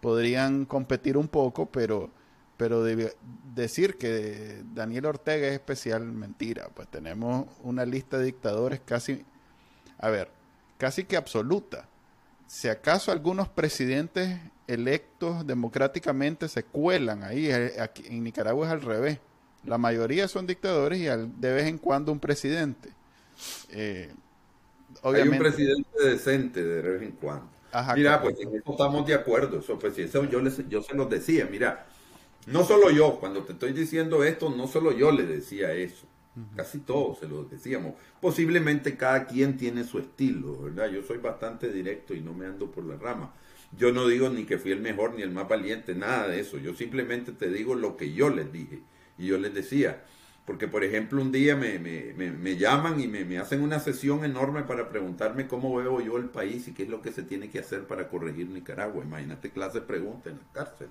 podrían 0.01 0.65
competir 0.65 1.15
un 1.15 1.29
poco, 1.29 1.67
pero, 1.67 2.11
pero 2.57 2.83
decir 3.55 3.97
que 3.97 4.61
Daniel 4.73 5.05
Ortega 5.05 5.47
es 5.47 5.53
especial, 5.53 6.03
mentira, 6.03 6.67
pues 6.75 6.89
tenemos 6.89 7.47
una 7.61 7.85
lista 7.85 8.17
de 8.17 8.25
dictadores 8.25 8.81
casi, 8.85 9.23
a 9.97 10.09
ver, 10.09 10.29
casi 10.77 11.05
que 11.05 11.15
absoluta. 11.15 11.87
Si 12.45 12.67
acaso 12.67 13.13
algunos 13.13 13.47
presidentes 13.47 14.37
electos 14.67 15.45
democráticamente 15.47 16.47
se 16.49 16.63
cuelan 16.65 17.23
ahí. 17.23 17.47
Eh, 17.51 17.79
aquí, 17.81 18.03
en 18.07 18.23
Nicaragua 18.23 18.67
es 18.67 18.73
al 18.73 18.81
revés. 18.81 19.19
La 19.63 19.77
mayoría 19.77 20.27
son 20.27 20.47
dictadores 20.47 20.99
y 20.99 21.05
de 21.05 21.53
vez 21.53 21.67
en 21.67 21.77
cuando 21.77 22.11
un 22.11 22.19
presidente. 22.19 22.95
Eh, 23.69 24.13
Hay 25.11 25.27
un 25.27 25.37
presidente 25.37 25.89
decente 26.03 26.63
de 26.63 26.81
vez 26.81 27.01
en 27.03 27.11
cuando. 27.13 27.49
mira, 27.95 28.21
pues 28.21 28.35
en 28.39 28.49
eso 28.55 28.71
estamos 28.71 29.05
de 29.07 29.13
acuerdo. 29.13 29.59
Eso, 29.59 29.77
pues, 29.79 29.97
eso 29.97 30.23
yo, 30.25 30.41
les, 30.41 30.67
yo 30.69 30.81
se 30.81 30.95
los 30.95 31.09
decía. 31.09 31.47
Mira, 31.49 31.87
no 32.45 32.65
solo 32.65 32.91
yo, 32.91 33.19
cuando 33.19 33.43
te 33.43 33.53
estoy 33.53 33.73
diciendo 33.73 34.23
esto, 34.23 34.49
no 34.49 34.67
solo 34.67 34.91
yo 34.91 35.11
le 35.11 35.25
decía 35.25 35.73
eso. 35.73 36.07
Casi 36.55 36.79
todos 36.79 37.19
se 37.19 37.27
lo 37.27 37.45
decíamos. 37.45 37.95
Posiblemente 38.21 38.97
cada 38.97 39.27
quien 39.27 39.57
tiene 39.57 39.83
su 39.83 39.99
estilo, 39.99 40.61
¿verdad? 40.63 40.89
Yo 40.89 41.03
soy 41.03 41.17
bastante 41.19 41.71
directo 41.71 42.13
y 42.15 42.21
no 42.21 42.33
me 42.33 42.45
ando 42.47 42.71
por 42.71 42.85
la 42.85 42.97
rama. 42.97 43.33
Yo 43.77 43.91
no 43.91 44.07
digo 44.07 44.29
ni 44.29 44.45
que 44.45 44.57
fui 44.57 44.71
el 44.71 44.81
mejor 44.81 45.15
ni 45.15 45.23
el 45.23 45.31
más 45.31 45.47
valiente, 45.47 45.95
nada 45.95 46.27
de 46.27 46.39
eso. 46.39 46.57
Yo 46.57 46.73
simplemente 46.73 47.31
te 47.31 47.49
digo 47.49 47.75
lo 47.75 47.97
que 47.97 48.13
yo 48.13 48.29
les 48.29 48.51
dije. 48.51 48.81
Y 49.17 49.27
yo 49.27 49.37
les 49.37 49.53
decía, 49.53 50.03
porque 50.45 50.67
por 50.67 50.83
ejemplo 50.83 51.21
un 51.21 51.31
día 51.31 51.55
me, 51.55 51.79
me, 51.79 52.13
me, 52.13 52.57
llaman 52.57 52.99
y 52.99 53.07
me, 53.07 53.37
hacen 53.37 53.61
una 53.61 53.79
sesión 53.79 54.25
enorme 54.25 54.63
para 54.63 54.89
preguntarme 54.89 55.47
cómo 55.47 55.75
veo 55.75 56.01
yo 56.01 56.17
el 56.17 56.29
país 56.29 56.67
y 56.67 56.73
qué 56.73 56.83
es 56.83 56.89
lo 56.89 57.01
que 57.01 57.11
se 57.11 57.23
tiene 57.23 57.49
que 57.49 57.59
hacer 57.59 57.87
para 57.87 58.09
corregir 58.09 58.49
Nicaragua. 58.49 59.03
Imagínate 59.03 59.49
clase 59.51 59.79
de 59.79 59.85
preguntas 59.85 60.33
en 60.33 60.39
la 60.39 60.53
cárcel. 60.53 60.87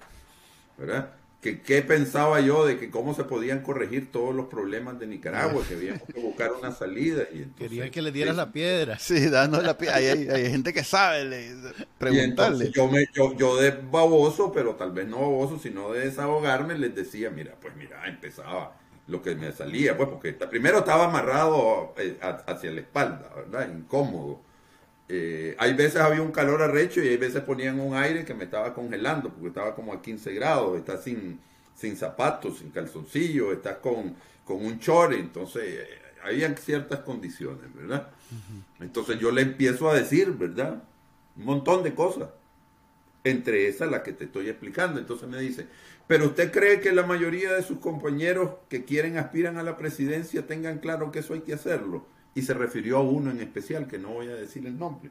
¿Verdad? 0.79 1.13
Que 1.43 1.61
qué 1.61 1.83
pensaba 1.83 2.41
yo 2.41 2.65
de 2.65 2.79
que 2.79 2.89
cómo 2.89 3.15
se 3.15 3.25
podían 3.25 3.63
corregir 3.63 4.13
todos 4.13 4.33
los 4.33 4.47
problemas 4.47 5.01
de 5.01 5.09
Nicaragua, 5.09 5.65
que 5.69 5.75
habíamos 5.75 6.03
que 6.05 6.21
buscar 6.21 6.53
una 6.53 6.71
salida. 6.71 7.25
Y 7.33 7.47
Querían 7.59 7.91
que 7.91 8.01
le 8.01 8.13
dieras 8.13 8.37
la 8.37 8.53
piedra. 8.53 8.97
Sí, 9.01 9.29
dando 9.29 9.61
la 9.61 9.77
piedra. 9.77 9.97
Hay, 9.97 10.51
gente 10.51 10.73
que 10.73 10.85
sabe 10.85 11.25
le, 11.25 11.53
preguntarle. 11.99 12.71
yo, 12.71 12.87
me, 12.87 13.07
yo, 13.13 13.37
yo 13.37 13.57
de 13.57 13.73
baboso, 13.73 14.53
pero 14.53 14.77
tal 14.77 14.93
vez 14.93 15.09
no 15.09 15.17
baboso, 15.21 15.59
sino 15.59 15.93
de 15.93 16.05
desahogarme, 16.05 16.79
les 16.79 16.95
decía, 16.95 17.31
mira, 17.31 17.57
pues 17.61 17.75
mira, 17.75 18.07
empezaba 18.07 18.79
lo 19.09 19.21
que 19.21 19.35
me 19.35 19.51
salía, 19.51 19.97
pues 19.97 20.09
porque 20.09 20.33
primero 20.35 20.79
estaba 20.79 21.07
amarrado 21.07 21.93
eh, 21.99 22.19
hacia 22.47 22.71
la 22.71 22.81
espalda, 22.83 23.29
¿verdad? 23.35 23.69
Incómodo 23.69 24.43
Eh, 25.15 25.55
hay 25.59 25.75
veces 25.75 26.01
había 26.01 26.23
un 26.23 26.33
calor 26.33 26.63
arrecho 26.63 27.03
y 27.03 27.09
hay 27.09 27.19
veces 27.19 27.43
ponían 27.43 27.79
un 27.79 27.95
aire 27.95 28.25
que 28.25 28.33
me 28.33 28.45
estaba 28.45 28.73
congelando 28.73 29.29
porque 29.29 29.49
estaba 29.49 29.75
como 29.75 29.93
a 29.93 30.01
15 30.01 30.33
grados, 30.33 30.79
estás 30.79 31.05
sin, 31.05 31.39
sin 31.75 31.99
zapatos, 31.99 32.61
sin 32.61 32.71
calzoncillo, 32.71 33.53
estás 33.53 33.77
con, 33.77 34.17
con 34.47 34.65
un 34.65 34.81
chore, 34.81 35.19
entonces 35.19 35.65
eh, 35.67 35.87
habían 36.25 36.57
ciertas 36.57 37.01
condiciones, 37.01 37.75
¿verdad? 37.75 38.09
Entonces 38.81 39.19
yo 39.19 39.31
le 39.31 39.43
empiezo 39.43 39.91
a 39.91 39.95
decir, 39.95 40.31
¿verdad? 40.31 40.83
Un 41.37 41.45
montón 41.45 41.83
de 41.83 41.95
cosas, 41.95 42.31
entre 43.23 43.69
esas 43.69 43.91
las 43.91 44.01
que 44.01 44.15
te 44.15 44.25
estoy 44.25 44.49
explicando. 44.49 44.99
Entonces 44.99 45.29
me 45.29 45.39
dice, 45.39 45.67
pero 46.07 46.25
usted 46.25 46.51
cree 46.51 46.81
que 46.81 46.91
la 46.91 47.03
mayoría 47.03 47.53
de 47.53 47.63
sus 47.63 47.81
compañeros 47.81 48.53
que 48.71 48.87
quieren, 48.87 49.19
aspiran 49.19 49.59
a 49.59 49.63
la 49.63 49.77
presidencia 49.77 50.47
tengan 50.47 50.79
claro 50.79 51.13
que 51.13 51.19
eso 51.19 51.35
hay 51.35 51.41
que 51.41 51.53
hacerlo 51.53 52.07
y 52.35 52.43
se 52.43 52.55
refirió 52.55 52.99
a 52.99 53.03
uno 53.03 53.31
en 53.31 53.41
especial, 53.41 53.87
que 53.87 53.99
no 53.99 54.11
voy 54.11 54.29
a 54.29 54.35
decir 54.35 54.67
el 54.67 54.79
nombre. 54.79 55.11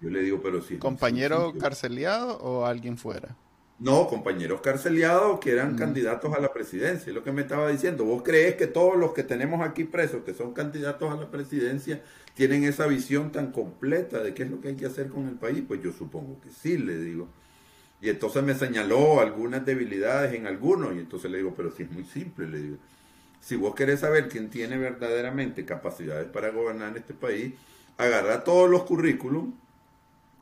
Yo 0.00 0.10
le 0.10 0.22
digo, 0.22 0.40
pero 0.42 0.62
si... 0.62 0.76
¿Compañero 0.76 1.54
carceliado 1.58 2.38
o 2.38 2.66
alguien 2.66 2.98
fuera? 2.98 3.34
No, 3.78 4.08
compañeros 4.08 4.62
carceliados 4.62 5.38
que 5.38 5.52
eran 5.52 5.76
candidatos 5.76 6.34
a 6.34 6.40
la 6.40 6.52
presidencia. 6.52 7.10
Es 7.10 7.14
lo 7.14 7.22
que 7.22 7.32
me 7.32 7.42
estaba 7.42 7.70
diciendo. 7.70 8.04
¿Vos 8.04 8.22
crees 8.22 8.54
que 8.54 8.66
todos 8.66 8.96
los 8.96 9.12
que 9.12 9.22
tenemos 9.22 9.66
aquí 9.66 9.84
presos, 9.84 10.22
que 10.24 10.32
son 10.32 10.54
candidatos 10.54 11.12
a 11.12 11.16
la 11.16 11.30
presidencia, 11.30 12.02
tienen 12.34 12.64
esa 12.64 12.86
visión 12.86 13.32
tan 13.32 13.52
completa 13.52 14.22
de 14.22 14.32
qué 14.32 14.44
es 14.44 14.50
lo 14.50 14.60
que 14.60 14.68
hay 14.68 14.76
que 14.76 14.86
hacer 14.86 15.08
con 15.08 15.28
el 15.28 15.34
país? 15.34 15.62
Pues 15.66 15.82
yo 15.82 15.92
supongo 15.92 16.40
que 16.40 16.50
sí, 16.50 16.78
le 16.78 16.98
digo. 16.98 17.28
Y 18.00 18.08
entonces 18.08 18.42
me 18.42 18.54
señaló 18.54 19.20
algunas 19.20 19.64
debilidades 19.64 20.34
en 20.34 20.46
algunos. 20.46 20.94
Y 20.94 21.00
entonces 21.00 21.30
le 21.30 21.38
digo, 21.38 21.52
pero 21.54 21.70
si 21.70 21.82
es 21.82 21.90
muy 21.90 22.04
simple, 22.04 22.48
le 22.48 22.58
digo 22.58 22.76
si 23.46 23.54
vos 23.54 23.76
querés 23.76 24.00
saber 24.00 24.28
quién 24.28 24.50
tiene 24.50 24.76
verdaderamente 24.76 25.64
capacidades 25.64 26.26
para 26.26 26.50
gobernar 26.50 26.96
este 26.96 27.14
país, 27.14 27.54
agarra 27.96 28.42
todos 28.42 28.68
los 28.68 28.82
currículums 28.82 29.54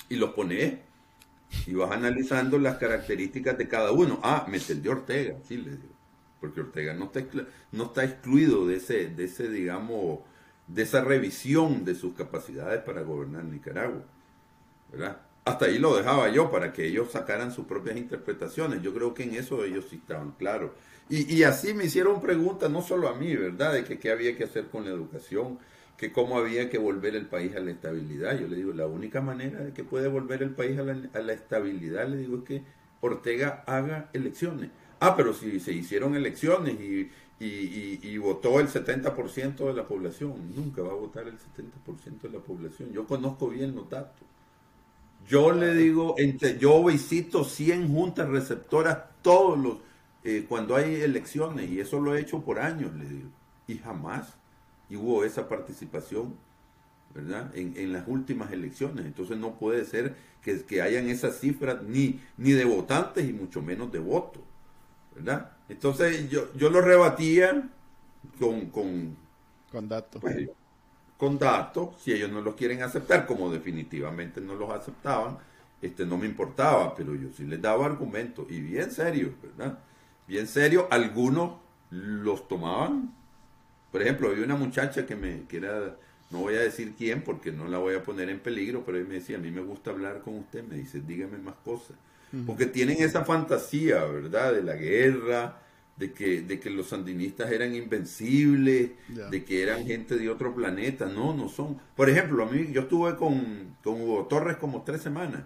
y 0.09 0.17
los 0.17 0.31
pones 0.31 0.79
y 1.67 1.75
vas 1.75 1.91
analizando 1.91 2.59
las 2.59 2.79
características 2.79 3.59
de 3.59 3.69
cada 3.69 3.93
uno. 3.93 4.21
Ah, 4.23 4.47
el 4.51 4.83
de 4.83 4.89
Ortega, 4.89 5.37
sí 5.47 5.59
le 5.59 5.73
digo, 5.73 5.93
porque 6.41 6.63
Ortega 6.63 6.95
no 6.95 7.05
está, 7.05 7.23
no 7.73 7.85
está 7.85 8.05
excluido 8.05 8.67
de 8.67 8.77
ese, 8.77 9.09
de 9.09 9.25
ese, 9.25 9.51
digamos, 9.51 10.21
de 10.67 10.83
esa 10.83 11.05
revisión 11.05 11.85
de 11.85 11.97
sus 11.97 12.15
capacidades 12.15 12.81
para 12.81 13.03
gobernar 13.03 13.45
Nicaragua, 13.45 14.03
¿verdad? 14.91 15.21
Hasta 15.45 15.67
ahí 15.67 15.79
lo 15.79 15.95
dejaba 15.95 16.31
yo 16.31 16.51
para 16.51 16.73
que 16.73 16.87
ellos 16.87 17.11
sacaran 17.13 17.53
sus 17.53 17.67
propias 17.67 17.99
interpretaciones. 17.99 18.81
Yo 18.81 18.95
creo 18.95 19.13
que 19.13 19.25
en 19.25 19.35
eso 19.35 19.63
ellos 19.63 19.85
sí 19.91 19.97
estaban 19.97 20.33
claros. 20.39 20.71
Y, 21.11 21.43
así 21.43 21.75
me 21.75 21.85
hicieron 21.85 22.21
preguntas, 22.23 22.71
no 22.71 22.81
solo 22.81 23.09
a 23.09 23.15
mí, 23.15 23.37
¿verdad? 23.37 23.75
De 23.75 23.85
que 23.85 23.99
qué 23.99 24.11
había 24.11 24.37
que 24.37 24.45
hacer 24.45 24.69
con 24.69 24.85
la 24.85 24.91
educación, 24.91 25.59
que 25.99 26.13
cómo 26.13 26.39
había 26.39 26.71
que 26.71 26.79
volver 26.79 27.15
el 27.15 27.27
país 27.27 27.55
a 27.57 27.61
la 27.61 27.73
estabilidad. 27.73 28.39
Yo 28.39 28.49
le 28.49 28.57
digo, 28.57 28.73
la 28.73 28.87
única 28.87 29.21
manera 29.21 29.61
de 29.61 29.73
que 29.73 29.85
puede 29.85 30.09
volver 30.09 30.43
el 30.43 30.51
país 30.51 30.79
a 30.79 31.21
la, 31.21 31.33
estabilidad, 31.33 32.09
le 32.09 32.17
digo, 32.17 32.39
es 32.39 32.45
que 32.45 32.63
Ortega 33.03 33.65
haga 33.67 34.09
elecciones. 34.15 34.71
Ah, 34.99 35.15
pero 35.15 35.35
si 35.35 35.61
se 35.61 35.73
hicieron 35.73 36.17
elecciones 36.17 36.81
y, 36.81 37.11
y, 37.39 38.17
votó 38.17 38.59
el 38.61 38.69
70% 38.69 39.67
de 39.67 39.75
la 39.75 39.87
población, 39.87 40.55
nunca 40.55 40.81
va 40.81 40.93
a 40.93 40.97
votar 40.97 41.27
el 41.29 41.35
70% 41.35 42.23
de 42.23 42.31
la 42.31 42.39
población. 42.39 42.93
Yo 42.93 43.07
conozco 43.07 43.49
bien 43.49 43.75
los 43.75 43.91
datos. 43.91 44.27
Yo 45.29 45.53
le 45.53 45.75
digo, 45.75 46.15
entre, 46.17 46.59
yo 46.59 46.83
visito 46.83 47.45
100 47.45 47.89
juntas 47.89 48.29
receptoras 48.29 48.99
todos 49.21 49.59
los 49.59 49.79
eh, 50.25 50.47
cuando 50.49 50.75
hay 50.77 51.03
elecciones, 51.03 51.71
y 51.71 51.81
eso 51.81 52.01
lo 52.01 52.17
he 52.17 52.21
hecho 52.21 52.43
por 52.43 52.59
años, 52.59 52.95
le 52.95 53.05
digo, 53.05 53.29
y 53.67 53.79
jamás 53.79 54.35
hubo 54.97 55.25
esa 55.25 55.49
participación, 55.49 56.35
¿verdad? 57.15 57.51
En, 57.55 57.93
las 57.93 58.07
últimas 58.09 58.53
elecciones. 58.53 59.07
Entonces 59.07 59.39
no 59.39 59.55
puede 59.55 59.85
ser 59.85 60.17
que, 60.43 60.63
que 60.63 60.83
hayan 60.83 61.09
esas 61.09 61.39
cifras 61.39 61.83
ni, 61.83 62.21
ni 62.37 62.53
de 62.53 62.65
votantes 62.65 63.29
y 63.29 63.33
mucho 63.33 63.63
menos 63.63 63.93
de 63.93 63.99
votos, 63.99 64.43
¿verdad? 65.15 65.53
Entonces 65.69 66.29
yo, 66.29 66.53
yo 66.55 66.71
lo 66.71 66.81
rebatía 66.81 67.69
con... 68.39 68.67
Con, 68.71 69.17
con 69.71 69.89
datos. 69.89 70.21
Pues, 70.21 70.49
con 71.17 71.39
datos, 71.39 71.95
si 72.03 72.13
ellos 72.13 72.31
no 72.31 72.41
los 72.41 72.55
quieren 72.55 72.83
aceptar, 72.83 73.27
como 73.27 73.51
definitivamente 73.51 74.41
no 74.41 74.57
los 74.57 74.71
aceptaban, 74.71 75.39
este 75.81 76.05
no 76.05 76.19
me 76.19 76.27
importaba, 76.27 76.95
pero 76.95 77.15
yo 77.15 77.29
sí 77.35 77.45
les 77.45 77.63
daba 77.63 77.87
argumentos, 77.87 78.47
y 78.51 78.61
bien 78.61 78.91
serios, 78.91 79.31
¿verdad? 79.41 79.79
Bien 80.27 80.47
serio. 80.47 80.89
Algunos 80.91 81.53
los 81.91 82.49
tomaban. 82.49 83.13
Por 83.93 84.03
ejemplo, 84.03 84.29
había 84.29 84.45
una 84.45 84.57
muchacha 84.57 85.07
que 85.07 85.15
me, 85.17 85.45
que 85.49 85.59
era, 85.59 85.97
no 86.31 86.41
voy 86.41 86.55
a 86.55 86.61
decir 86.61 86.95
quién 86.97 87.23
porque 87.23 87.53
no 87.53 87.69
la 87.69 87.79
voy 87.79 87.95
a 87.95 88.03
poner 88.03 88.29
en 88.29 88.41
peligro, 88.41 88.83
pero 88.85 88.99
ella 88.99 89.09
me 89.09 89.15
decía, 89.15 89.37
a 89.37 89.41
mí 89.41 89.51
me 89.51 89.61
gusta 89.61 89.91
hablar 89.91 90.21
con 90.23 90.37
usted, 90.39 90.65
me 90.65 90.77
dice, 90.77 91.01
dígame 91.01 91.39
más 91.39 91.55
cosas. 91.65 91.97
Porque 92.47 92.67
tienen 92.67 93.01
esa 93.01 93.25
fantasía, 93.25 94.03
¿verdad? 94.07 94.53
De 94.55 94.63
la 94.65 94.75
guerra, 94.75 95.61
de 95.97 96.13
que, 96.13 96.43
de 96.43 96.59
que 96.59 96.69
los 96.69 96.89
sandinistas 96.89 97.53
eran 97.53 97.77
invencibles, 97.77 98.91
de 99.31 99.45
que 99.45 99.63
eran 99.63 99.87
gente 99.87 100.17
de 100.17 100.29
otro 100.29 100.53
planeta. 100.53 101.07
No, 101.07 101.33
no 101.33 101.49
son. 101.49 101.79
Por 101.95 102.11
ejemplo, 102.11 102.43
a 102.43 102.51
mí, 102.51 102.73
yo 102.73 102.83
estuve 102.83 103.15
con, 103.15 103.77
con 103.85 104.01
Hugo 104.01 104.27
Torres 104.27 104.57
como 104.57 104.83
tres 104.83 105.03
semanas. 105.03 105.45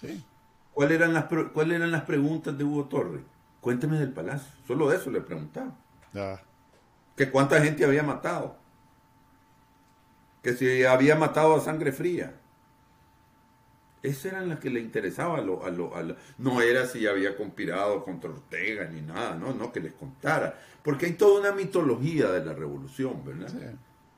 Sí. 0.00 0.24
¿Cuáles 0.72 0.96
eran 0.96 1.14
las, 1.14 1.26
¿Cuáles 1.52 1.76
eran 1.76 1.92
las 1.92 2.02
preguntas 2.02 2.58
de 2.58 2.64
Hugo 2.64 2.86
Torres? 2.86 3.22
Cuénteme 3.64 3.98
del 3.98 4.12
palacio. 4.12 4.52
Solo 4.66 4.92
eso 4.92 5.10
le 5.10 5.22
preguntaba. 5.22 5.74
Que 7.16 7.30
cuánta 7.30 7.62
gente 7.62 7.82
había 7.86 8.02
matado. 8.02 8.58
Que 10.42 10.52
si 10.52 10.84
había 10.84 11.16
matado 11.16 11.56
a 11.56 11.60
sangre 11.60 11.90
fría. 11.90 12.34
Esas 14.02 14.26
eran 14.26 14.50
las 14.50 14.58
que 14.58 14.68
le 14.68 14.80
interesaba 14.80 15.38
a 15.38 15.40
lo, 15.40 15.64
a 15.64 15.70
lo, 15.70 16.14
No 16.36 16.60
era 16.60 16.86
si 16.86 17.06
había 17.06 17.38
conspirado 17.38 18.04
contra 18.04 18.28
Ortega 18.28 18.84
ni 18.84 19.00
nada, 19.00 19.34
no, 19.34 19.54
no, 19.54 19.72
que 19.72 19.80
les 19.80 19.94
contara. 19.94 20.60
Porque 20.82 21.06
hay 21.06 21.12
toda 21.12 21.40
una 21.40 21.52
mitología 21.52 22.30
de 22.32 22.44
la 22.44 22.52
revolución, 22.52 23.24
¿verdad? 23.24 23.50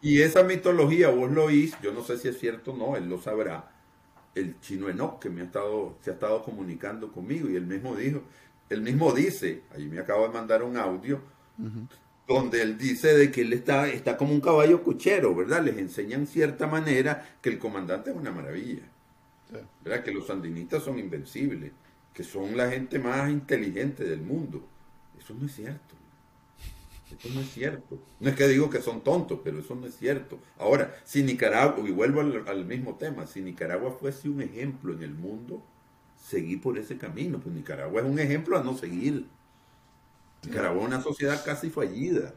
Y 0.03 0.23
esa 0.23 0.43
mitología 0.43 1.11
vos 1.11 1.31
lo 1.31 1.45
oís, 1.45 1.73
yo 1.81 1.93
no 1.93 2.03
sé 2.03 2.19
si 2.19 2.27
es 2.27 2.41
cierto 2.41 2.73
o 2.73 2.77
no, 2.77 2.97
él 2.97 3.09
lo 3.09 3.23
sabrá. 3.23 3.71
El 4.35 4.59
chino 4.59 4.89
Enoch, 4.89 5.21
que 5.21 5.31
me 5.31 5.43
ha 5.43 5.45
estado, 5.45 5.97
se 6.01 6.11
ha 6.11 6.15
estado 6.15 6.43
comunicando 6.43 7.13
conmigo, 7.13 7.49
y 7.49 7.55
él 7.55 7.67
mismo 7.67 7.95
dijo, 7.95 8.23
él 8.69 8.83
mismo 8.83 9.13
dice, 9.13 9.63
ahí 9.75 9.87
me 9.87 9.99
acaba 9.99 10.27
de 10.27 10.35
mandar 10.35 10.63
un 10.63 10.77
audio, 10.77 11.21
donde 12.27 12.63
él 12.63 12.77
dice 12.77 13.17
de 13.17 13.31
que 13.31 13.43
él 13.43 13.53
está, 13.53 13.89
está 13.89 14.17
como 14.17 14.33
un 14.33 14.41
caballo 14.41 14.83
cuchero, 14.83 15.35
¿verdad? 15.35 15.63
Les 15.65 15.79
enseñan 15.79 16.27
cierta 16.27 16.67
manera 16.67 17.37
que 17.41 17.51
el 17.51 17.59
comandante 17.59 18.11
es 18.11 18.17
una 18.17 18.33
maravilla, 18.33 18.83
¿verdad? 19.85 20.03
Que 20.03 20.13
los 20.13 20.27
sandinistas 20.27 20.83
son 20.83 20.99
invencibles, 20.99 21.73
que 22.13 22.25
son 22.25 22.57
la 22.57 22.71
gente 22.71 22.99
más 22.99 23.31
inteligente 23.31 24.05
del 24.05 24.23
mundo. 24.23 24.67
Eso 25.19 25.35
no 25.35 25.47
es 25.47 25.55
cierto. 25.55 25.95
Eso 27.17 27.29
no 27.33 27.41
es 27.41 27.53
cierto. 27.53 28.03
No 28.19 28.31
es 28.31 28.35
que 28.35 28.49
digo 28.49 28.69
que 28.69 28.81
son 28.81 29.03
tontos, 29.03 29.41
pero 29.45 29.61
eso 29.61 29.77
no 29.77 29.87
es 29.87 29.97
cierto. 29.97 30.41
Ahora, 30.59 30.97
si 31.05 31.23
Nicaragua, 31.23 31.89
y 31.89 31.93
vuelvo 31.93 32.21
al 32.21 32.65
mismo 32.65 32.97
tema, 32.97 33.29
si 33.29 33.41
Nicaragua 33.43 33.93
fuese 33.93 34.29
un 34.29 34.43
ejemplo 34.43 34.93
en 34.93 35.05
el 35.05 35.15
mundo, 35.15 35.63
seguir 36.27 36.61
por 36.61 36.77
ese 36.79 36.97
camino. 36.97 37.39
Pues 37.39 37.55
Nicaragua 37.55 38.01
es 38.01 38.07
un 38.07 38.19
ejemplo 38.19 38.59
a 38.59 38.63
no 38.63 38.77
seguir. 38.77 39.27
Nicaragua 40.45 40.83
es 40.83 40.89
una 40.89 41.03
sociedad 41.03 41.45
casi 41.45 41.71
fallida. 41.71 42.35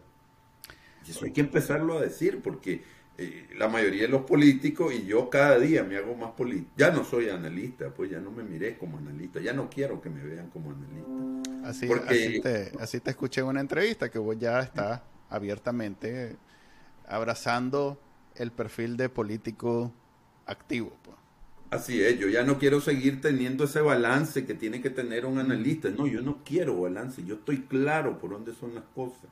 Y 1.08 1.12
eso 1.12 1.26
hay 1.26 1.32
que 1.32 1.42
empezarlo 1.42 1.98
a 1.98 2.02
decir 2.02 2.42
porque 2.42 2.84
eh, 3.18 3.48
la 3.58 3.68
mayoría 3.68 4.04
de 4.04 4.08
los 4.08 4.22
políticos, 4.22 4.94
y 4.94 5.06
yo 5.06 5.30
cada 5.30 5.58
día 5.60 5.84
me 5.84 5.98
hago 5.98 6.16
más 6.16 6.32
político, 6.32 6.72
ya 6.78 6.92
no 6.92 7.04
soy 7.04 7.30
analista, 7.30 7.90
pues 7.94 8.12
ya 8.12 8.20
no 8.20 8.32
me 8.32 8.44
miré 8.44 8.78
como 8.78 8.98
analista, 8.98 9.42
ya 9.42 9.54
no 9.54 9.70
quiero 9.70 10.02
que 10.02 10.10
me 10.10 10.24
vean 10.24 10.50
como 10.50 10.72
analista. 10.72 11.68
Así, 11.68 11.90
así, 12.08 12.42
te, 12.42 12.72
así 12.80 13.00
te 13.00 13.10
escuché 13.10 13.42
en 13.42 13.48
una 13.48 13.60
entrevista 13.60 14.10
que 14.10 14.20
vos 14.20 14.38
ya 14.38 14.62
estás 14.62 15.02
abiertamente 15.30 16.38
abrazando 17.08 18.00
el 18.36 18.52
perfil 18.52 18.96
de 18.98 19.10
político 19.10 19.92
activo. 20.46 20.94
Pues. 21.04 21.18
Así 21.72 22.02
es, 22.02 22.18
yo 22.18 22.28
ya 22.28 22.44
no 22.44 22.58
quiero 22.58 22.82
seguir 22.82 23.22
teniendo 23.22 23.66
ese 23.66 23.82
balance 23.82 24.46
que 24.46 24.56
tiene 24.56 24.82
que 24.82 24.90
tener 24.90 25.26
un 25.26 25.38
analista. 25.38 25.90
No, 25.90 26.08
yo 26.08 26.22
no 26.22 26.40
quiero 26.44 26.82
balance, 26.82 27.24
yo 27.24 27.36
estoy 27.36 27.62
claro 27.62 28.18
por 28.18 28.32
dónde 28.32 28.54
son 28.56 28.74
las 28.74 28.86
cosas. 28.96 29.30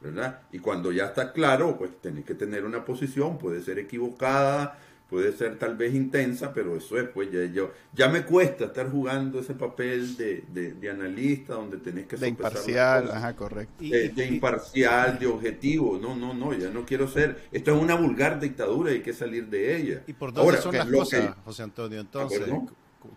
¿Verdad? 0.00 0.40
Y 0.52 0.60
cuando 0.60 0.92
ya 0.92 1.06
está 1.06 1.32
claro, 1.32 1.76
pues 1.76 1.90
tenés 2.00 2.24
que 2.24 2.34
tener 2.34 2.64
una 2.64 2.84
posición, 2.84 3.36
puede 3.36 3.60
ser 3.62 3.78
equivocada, 3.78 4.78
puede 5.10 5.32
ser 5.32 5.58
tal 5.58 5.76
vez 5.76 5.92
intensa, 5.92 6.54
pero 6.54 6.76
eso 6.76 6.96
es, 6.96 7.08
pues 7.08 7.32
ya, 7.32 7.44
yo, 7.46 7.72
ya 7.92 8.08
me 8.08 8.24
cuesta 8.24 8.66
estar 8.66 8.88
jugando 8.88 9.40
ese 9.40 9.54
papel 9.54 10.16
de, 10.16 10.44
de, 10.52 10.90
analista 10.90 11.54
donde 11.54 11.78
tenés 11.78 12.06
que... 12.06 12.16
De 12.16 12.28
imparcial, 12.28 13.10
ajá, 13.10 13.34
correcto. 13.34 13.82
De, 13.82 14.26
imparcial, 14.26 15.18
de 15.18 15.26
objetivo, 15.26 15.98
no, 16.00 16.14
no, 16.14 16.32
no, 16.32 16.54
ya 16.54 16.70
no 16.70 16.86
quiero 16.86 17.08
ser, 17.08 17.48
esto 17.50 17.74
es 17.74 17.82
una 17.82 17.96
vulgar 17.96 18.38
dictadura, 18.38 18.92
hay 18.92 19.02
que 19.02 19.12
salir 19.12 19.48
de 19.48 19.76
ella. 19.76 20.04
¿Y 20.06 20.12
por 20.12 20.32
dónde 20.32 20.58
son 20.58 20.76
las 20.76 20.86
cosas, 20.86 21.34
José 21.44 21.64
Antonio? 21.64 22.00
Entonces, 22.00 22.42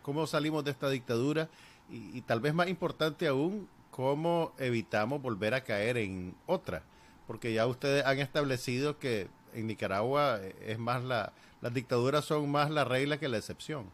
¿cómo 0.02 0.26
salimos 0.26 0.66
de 0.66 0.72
esta 0.72 0.90
dictadura? 0.90 1.48
Y, 1.92 2.18
y 2.18 2.22
tal 2.22 2.40
vez 2.40 2.56
más 2.56 2.70
importante 2.70 3.28
aún, 3.28 3.68
¿cómo 3.92 4.54
evitamos 4.58 5.22
volver 5.22 5.54
a 5.54 5.64
caer 5.64 5.98
en 5.98 6.34
otra? 6.48 6.82
Porque 7.28 7.54
ya 7.54 7.68
ustedes 7.68 8.04
han 8.04 8.18
establecido 8.18 8.98
que 8.98 9.28
en 9.54 9.68
Nicaragua 9.68 10.40
es 10.66 10.80
más 10.80 11.04
la, 11.04 11.34
las 11.64 11.74
dictaduras 11.74 12.26
son 12.26 12.52
más 12.52 12.70
la 12.70 12.84
regla 12.84 13.18
que 13.18 13.30
la 13.30 13.38
excepción. 13.38 13.86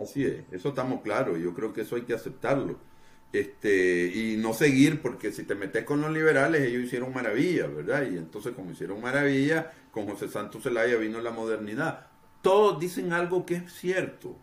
Así 0.00 0.24
es, 0.24 0.42
eso 0.52 0.70
estamos 0.70 1.02
claros, 1.02 1.38
yo 1.38 1.52
creo 1.52 1.74
que 1.74 1.82
eso 1.82 1.96
hay 1.96 2.02
que 2.02 2.14
aceptarlo. 2.14 2.78
Este, 3.30 4.06
y 4.06 4.38
no 4.38 4.54
seguir, 4.54 5.02
porque 5.02 5.30
si 5.30 5.44
te 5.44 5.54
metes 5.54 5.84
con 5.84 6.00
los 6.00 6.10
liberales, 6.10 6.62
ellos 6.62 6.82
hicieron 6.82 7.12
maravilla, 7.12 7.66
¿verdad? 7.66 8.10
Y 8.10 8.16
entonces, 8.16 8.54
como 8.54 8.70
hicieron 8.70 9.02
maravilla, 9.02 9.70
con 9.92 10.06
José 10.06 10.28
Santos 10.30 10.62
Zelaya 10.62 10.96
vino 10.96 11.20
la 11.20 11.30
modernidad. 11.30 12.06
Todos 12.40 12.80
dicen 12.80 13.12
algo 13.12 13.44
que 13.44 13.56
es 13.56 13.72
cierto, 13.74 14.34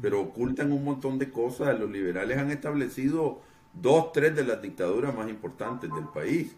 pero 0.00 0.20
ocultan 0.20 0.70
un 0.70 0.84
montón 0.84 1.18
de 1.18 1.30
cosas. 1.30 1.78
Los 1.78 1.90
liberales 1.90 2.38
han 2.38 2.52
establecido 2.52 3.42
dos, 3.74 4.12
tres 4.12 4.34
de 4.36 4.44
las 4.44 4.62
dictaduras 4.62 5.12
más 5.12 5.28
importantes 5.28 5.90
del 5.92 6.06
país. 6.14 6.54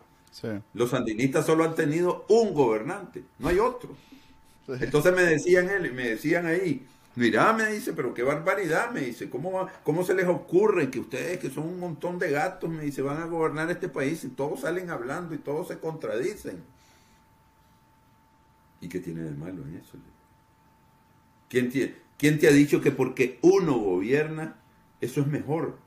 Los 0.75 0.91
sandinistas 0.91 1.47
solo 1.47 1.65
han 1.65 1.75
tenido 1.75 2.27
un 2.29 2.53
gobernante, 2.53 3.25
no 3.39 3.49
hay 3.49 3.59
otro. 3.59 3.97
Entonces 4.69 5.15
me 5.15 5.23
decían 5.23 5.71
él, 5.71 5.93
me 5.93 6.11
decían 6.11 6.47
ahí, 6.47 6.87
mira, 7.17 7.53
me 7.53 7.67
dice, 7.73 7.95
pero 7.95 8.13
qué 8.13 8.23
barbaridad, 8.23 8.91
me 8.91 9.01
dice, 9.01 9.31
¿cómo, 9.31 9.67
¿cómo 9.83 10.05
se 10.05 10.15
les 10.15 10.27
ocurre 10.27 10.91
que 10.91 11.01
ustedes, 11.01 11.39
que 11.39 11.51
son 11.51 11.67
un 11.67 11.81
montón 11.81 12.19
de 12.19 12.31
gatos, 12.31 12.69
me 12.69 12.83
dice, 12.83 13.03
van 13.03 13.23
a 13.23 13.27
gobernar 13.27 13.71
este 13.71 13.89
país 13.89 14.23
y 14.25 14.29
todos 14.29 14.61
salen 14.61 14.91
hablando 14.91 15.35
y 15.35 15.39
todos 15.39 15.69
se 15.69 15.79
contradicen? 15.79 16.63
¿Y 18.81 18.89
qué 18.89 19.01
tiene 19.01 19.23
de 19.23 19.33
malo 19.33 19.63
en 19.63 19.77
eso? 19.77 19.99
¿Quién 21.49 21.71
te, 21.71 21.97
¿Quién 22.19 22.39
te 22.39 22.47
ha 22.49 22.53
dicho 22.53 22.81
que 22.81 22.93
porque 22.93 23.39
uno 23.43 23.79
gobierna, 23.79 24.57
eso 25.01 25.23
es 25.23 25.27
mejor? 25.27 25.79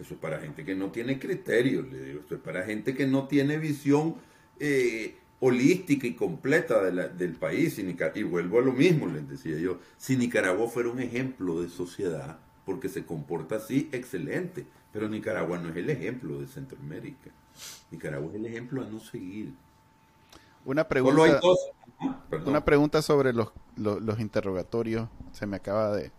Eso 0.00 0.14
es 0.14 0.20
para 0.20 0.40
gente 0.40 0.64
que 0.64 0.74
no 0.74 0.90
tiene 0.90 1.20
criterios, 1.20 1.90
le 1.92 2.02
digo, 2.02 2.22
eso 2.26 2.34
es 2.34 2.40
para 2.40 2.64
gente 2.64 2.94
que 2.94 3.06
no 3.06 3.28
tiene 3.28 3.56
visión 3.58 4.16
eh, 4.58 5.16
holística 5.44 6.06
y 6.06 6.14
completa 6.14 6.80
del 6.80 7.34
país. 7.34 7.78
Y, 7.78 7.96
y 8.14 8.22
vuelvo 8.22 8.58
a 8.58 8.62
lo 8.62 8.72
mismo, 8.72 9.08
les 9.08 9.28
decía 9.28 9.58
yo, 9.58 9.80
si 9.98 10.16
Nicaragua 10.16 10.68
fuera 10.68 10.88
un 10.88 11.00
ejemplo 11.00 11.60
de 11.60 11.68
sociedad, 11.68 12.38
porque 12.64 12.88
se 12.88 13.04
comporta 13.04 13.56
así, 13.56 13.88
excelente. 13.92 14.64
Pero 14.92 15.08
Nicaragua 15.08 15.58
no 15.58 15.70
es 15.70 15.76
el 15.76 15.90
ejemplo 15.90 16.40
de 16.40 16.46
Centroamérica. 16.46 17.30
Nicaragua 17.90 18.30
es 18.30 18.36
el 18.36 18.46
ejemplo 18.46 18.82
a 18.82 18.84
no 18.84 19.00
seguir. 19.00 19.52
Una 20.64 20.86
pregunta, 20.86 21.40
una 22.46 22.64
pregunta 22.64 23.02
sobre 23.02 23.32
los, 23.32 23.48
los, 23.76 24.20
interrogatorios. 24.20 25.08
Se 25.32 25.46
me 25.46 25.56
acaba 25.56 25.96
de... 25.96 26.12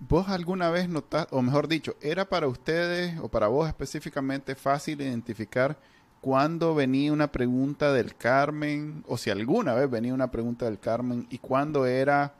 ¿Vos 0.00 0.28
alguna 0.28 0.70
vez 0.70 0.88
notaste, 0.88 1.36
o 1.36 1.42
mejor 1.42 1.68
dicho, 1.68 1.94
era 2.00 2.24
para 2.28 2.48
ustedes 2.48 3.16
o 3.20 3.28
para 3.28 3.46
vos 3.46 3.68
específicamente 3.68 4.56
fácil 4.56 5.00
identificar 5.02 5.78
cuándo 6.20 6.74
venía 6.74 7.12
una 7.12 7.32
pregunta 7.32 7.92
del 7.92 8.14
Carmen, 8.14 9.04
o 9.06 9.16
si 9.16 9.30
alguna 9.30 9.74
vez 9.74 9.90
venía 9.90 10.14
una 10.14 10.30
pregunta 10.30 10.66
del 10.66 10.78
Carmen, 10.78 11.26
y 11.30 11.38
cuándo 11.38 11.86
era 11.86 12.34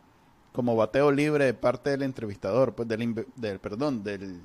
como 0.53 0.77
bateo 0.77 1.13
libre 1.13 1.45
de 1.45 1.55
parte 1.55 1.91
del 1.91 2.03
entrevistador, 2.03 2.75
pues 2.75 2.89
del, 2.89 3.27
del 3.37 3.59
perdón, 3.59 4.03
del 4.03 4.41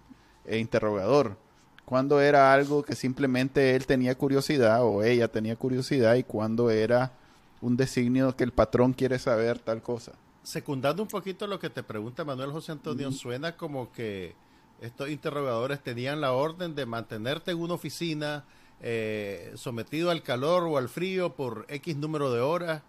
eh, 0.46 0.60
interrogador? 0.60 1.38
¿Cuándo 1.86 2.20
era 2.20 2.54
algo 2.54 2.84
que 2.84 2.96
simplemente 2.96 3.76
él 3.76 3.86
tenía 3.86 4.16
curiosidad 4.16 4.84
o 4.84 5.04
ella 5.04 5.28
tenía 5.28 5.56
curiosidad 5.56 6.16
y 6.16 6.24
cuándo 6.24 6.72
era 6.72 7.12
un 7.62 7.78
designio 7.78 8.36
que 8.36 8.44
el 8.44 8.52
patrón 8.52 8.94
quiere 8.94 9.20
saber 9.20 9.60
tal 9.60 9.82
cosa? 9.82 10.14
Secundando 10.42 11.04
un 11.04 11.08
poquito 11.08 11.48
lo 11.48 11.60
que 11.60 11.70
te 11.70 11.84
pregunta 11.84 12.24
Manuel 12.26 12.52
José 12.52 12.72
Antonio, 12.72 13.12
suena 13.12 13.56
como 13.56 13.92
que 13.92 14.36
estos 14.82 15.10
interrogadores 15.10 15.82
tenían 15.82 16.22
la 16.22 16.34
orden 16.34 16.76
de 16.76 16.86
mantenerte 16.86 17.52
en 17.52 17.60
una 17.60 17.76
oficina, 17.76 18.46
eh, 18.82 19.52
sometido 19.56 20.12
al 20.12 20.22
calor 20.22 20.64
o 20.64 20.78
al 20.78 20.90
frío 20.90 21.34
por 21.34 21.66
X 21.70 21.96
número 21.98 22.32
de 22.32 22.42
horas 22.42 22.84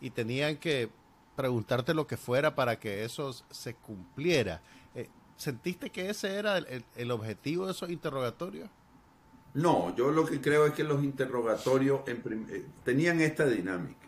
y 0.00 0.10
tenían 0.10 0.56
que 0.56 0.90
preguntarte 1.36 1.94
lo 1.94 2.06
que 2.06 2.16
fuera 2.16 2.54
para 2.54 2.78
que 2.78 3.04
eso 3.04 3.32
se 3.50 3.74
cumpliera. 3.74 4.60
Eh, 4.94 5.08
¿Sentiste 5.36 5.90
que 5.90 6.10
ese 6.10 6.34
era 6.34 6.58
el, 6.58 7.10
objetivo 7.10 7.66
de 7.66 7.72
esos 7.72 7.90
interrogatorios? 7.90 8.68
No, 9.54 9.94
yo 9.96 10.10
lo 10.10 10.26
que 10.26 10.40
creo 10.40 10.66
es 10.66 10.74
que 10.74 10.84
los 10.84 11.02
interrogatorios 11.02 12.02
eh, 12.06 12.66
tenían 12.84 13.20
esta 13.20 13.46
dinámica. 13.46 14.06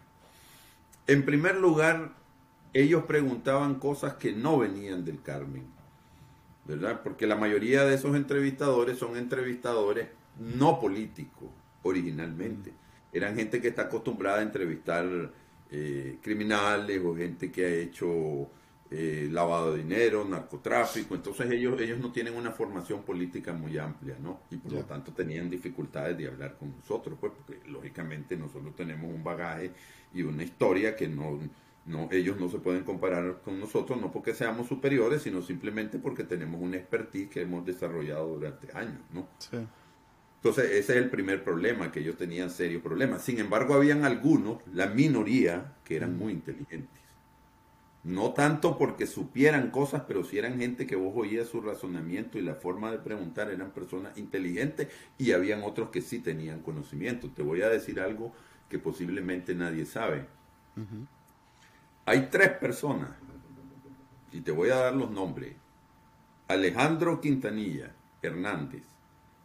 En 1.06 1.24
primer 1.24 1.56
lugar, 1.56 2.12
ellos 2.74 3.04
preguntaban 3.04 3.76
cosas 3.76 4.14
que 4.14 4.32
no 4.32 4.58
venían 4.58 5.04
del 5.04 5.20
Carmen, 5.20 5.66
¿verdad? 6.64 7.00
Porque 7.02 7.26
la 7.26 7.36
mayoría 7.36 7.84
de 7.84 7.94
esos 7.94 8.14
entrevistadores 8.14 8.98
son 8.98 9.16
entrevistadores 9.16 10.08
no 10.38 10.80
político 10.80 11.50
originalmente. 11.82 12.72
Eran 13.12 13.36
gente 13.36 13.60
que 13.60 13.68
está 13.68 13.82
acostumbrada 13.82 14.38
a 14.38 14.42
entrevistar 14.42 15.06
eh, 15.70 16.18
criminales 16.22 17.00
o 17.04 17.14
gente 17.14 17.50
que 17.50 17.64
ha 17.64 17.70
hecho 17.70 18.48
eh, 18.90 19.28
lavado 19.30 19.72
de 19.72 19.82
dinero, 19.82 20.24
narcotráfico. 20.24 21.14
Entonces 21.14 21.50
ellos, 21.50 21.80
ellos 21.80 21.98
no 21.98 22.12
tienen 22.12 22.36
una 22.36 22.50
formación 22.50 23.02
política 23.02 23.52
muy 23.52 23.78
amplia, 23.78 24.16
¿no? 24.20 24.40
Y 24.50 24.56
por 24.56 24.72
lo 24.72 24.84
tanto 24.84 25.12
tenían 25.12 25.48
dificultades 25.48 26.16
de 26.18 26.28
hablar 26.28 26.56
con 26.58 26.76
nosotros, 26.76 27.16
pues 27.18 27.32
porque 27.32 27.66
lógicamente 27.70 28.36
nosotros 28.36 28.76
tenemos 28.76 29.10
un 29.10 29.24
bagaje 29.24 29.72
y 30.12 30.22
una 30.22 30.42
historia 30.42 30.94
que 30.94 31.08
no, 31.08 31.38
no, 31.86 32.08
ellos 32.12 32.38
no 32.38 32.50
se 32.50 32.58
pueden 32.58 32.84
comparar 32.84 33.40
con 33.42 33.58
nosotros, 33.58 33.98
no 33.98 34.12
porque 34.12 34.34
seamos 34.34 34.68
superiores, 34.68 35.22
sino 35.22 35.40
simplemente 35.40 35.98
porque 35.98 36.24
tenemos 36.24 36.60
una 36.60 36.76
expertise 36.76 37.30
que 37.30 37.40
hemos 37.40 37.64
desarrollado 37.64 38.28
durante 38.28 38.76
años, 38.76 39.00
¿no? 39.10 39.26
Sí. 39.38 39.56
Entonces, 40.42 40.72
ese 40.72 40.94
es 40.94 41.04
el 41.04 41.08
primer 41.08 41.44
problema, 41.44 41.92
que 41.92 42.00
ellos 42.00 42.16
tenían 42.16 42.50
serios 42.50 42.82
problemas. 42.82 43.22
Sin 43.22 43.38
embargo, 43.38 43.74
habían 43.74 44.04
algunos, 44.04 44.58
la 44.74 44.88
minoría, 44.88 45.74
que 45.84 45.94
eran 45.94 46.18
muy 46.18 46.32
inteligentes. 46.32 47.00
No 48.02 48.32
tanto 48.32 48.76
porque 48.76 49.06
supieran 49.06 49.70
cosas, 49.70 50.02
pero 50.08 50.24
si 50.24 50.38
eran 50.38 50.58
gente 50.58 50.84
que 50.84 50.96
vos 50.96 51.12
oías 51.14 51.46
su 51.46 51.60
razonamiento 51.60 52.38
y 52.38 52.42
la 52.42 52.56
forma 52.56 52.90
de 52.90 52.98
preguntar, 52.98 53.52
eran 53.52 53.70
personas 53.70 54.18
inteligentes 54.18 54.88
y 55.16 55.30
habían 55.30 55.62
otros 55.62 55.90
que 55.90 56.02
sí 56.02 56.18
tenían 56.18 56.58
conocimiento. 56.62 57.30
Te 57.30 57.42
voy 57.42 57.62
a 57.62 57.68
decir 57.68 58.00
algo 58.00 58.32
que 58.68 58.80
posiblemente 58.80 59.54
nadie 59.54 59.86
sabe. 59.86 60.26
Hay 62.04 62.28
tres 62.32 62.48
personas, 62.50 63.10
y 64.32 64.40
te 64.40 64.50
voy 64.50 64.70
a 64.70 64.76
dar 64.76 64.94
los 64.94 65.12
nombres. 65.12 65.54
Alejandro 66.48 67.20
Quintanilla 67.20 67.92
Hernández, 68.22 68.82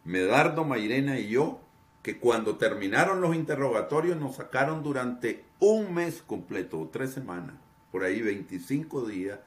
Medardo 0.08 0.64
Mairena 0.64 1.18
y 1.18 1.28
yo, 1.28 1.60
que 2.02 2.18
cuando 2.18 2.56
terminaron 2.56 3.20
los 3.20 3.36
interrogatorios 3.36 4.16
nos 4.16 4.36
sacaron 4.36 4.82
durante 4.82 5.44
un 5.58 5.92
mes 5.92 6.22
completo, 6.22 6.88
tres 6.90 7.10
semanas, 7.10 7.56
por 7.92 8.04
ahí 8.04 8.22
25 8.22 9.06
días, 9.06 9.38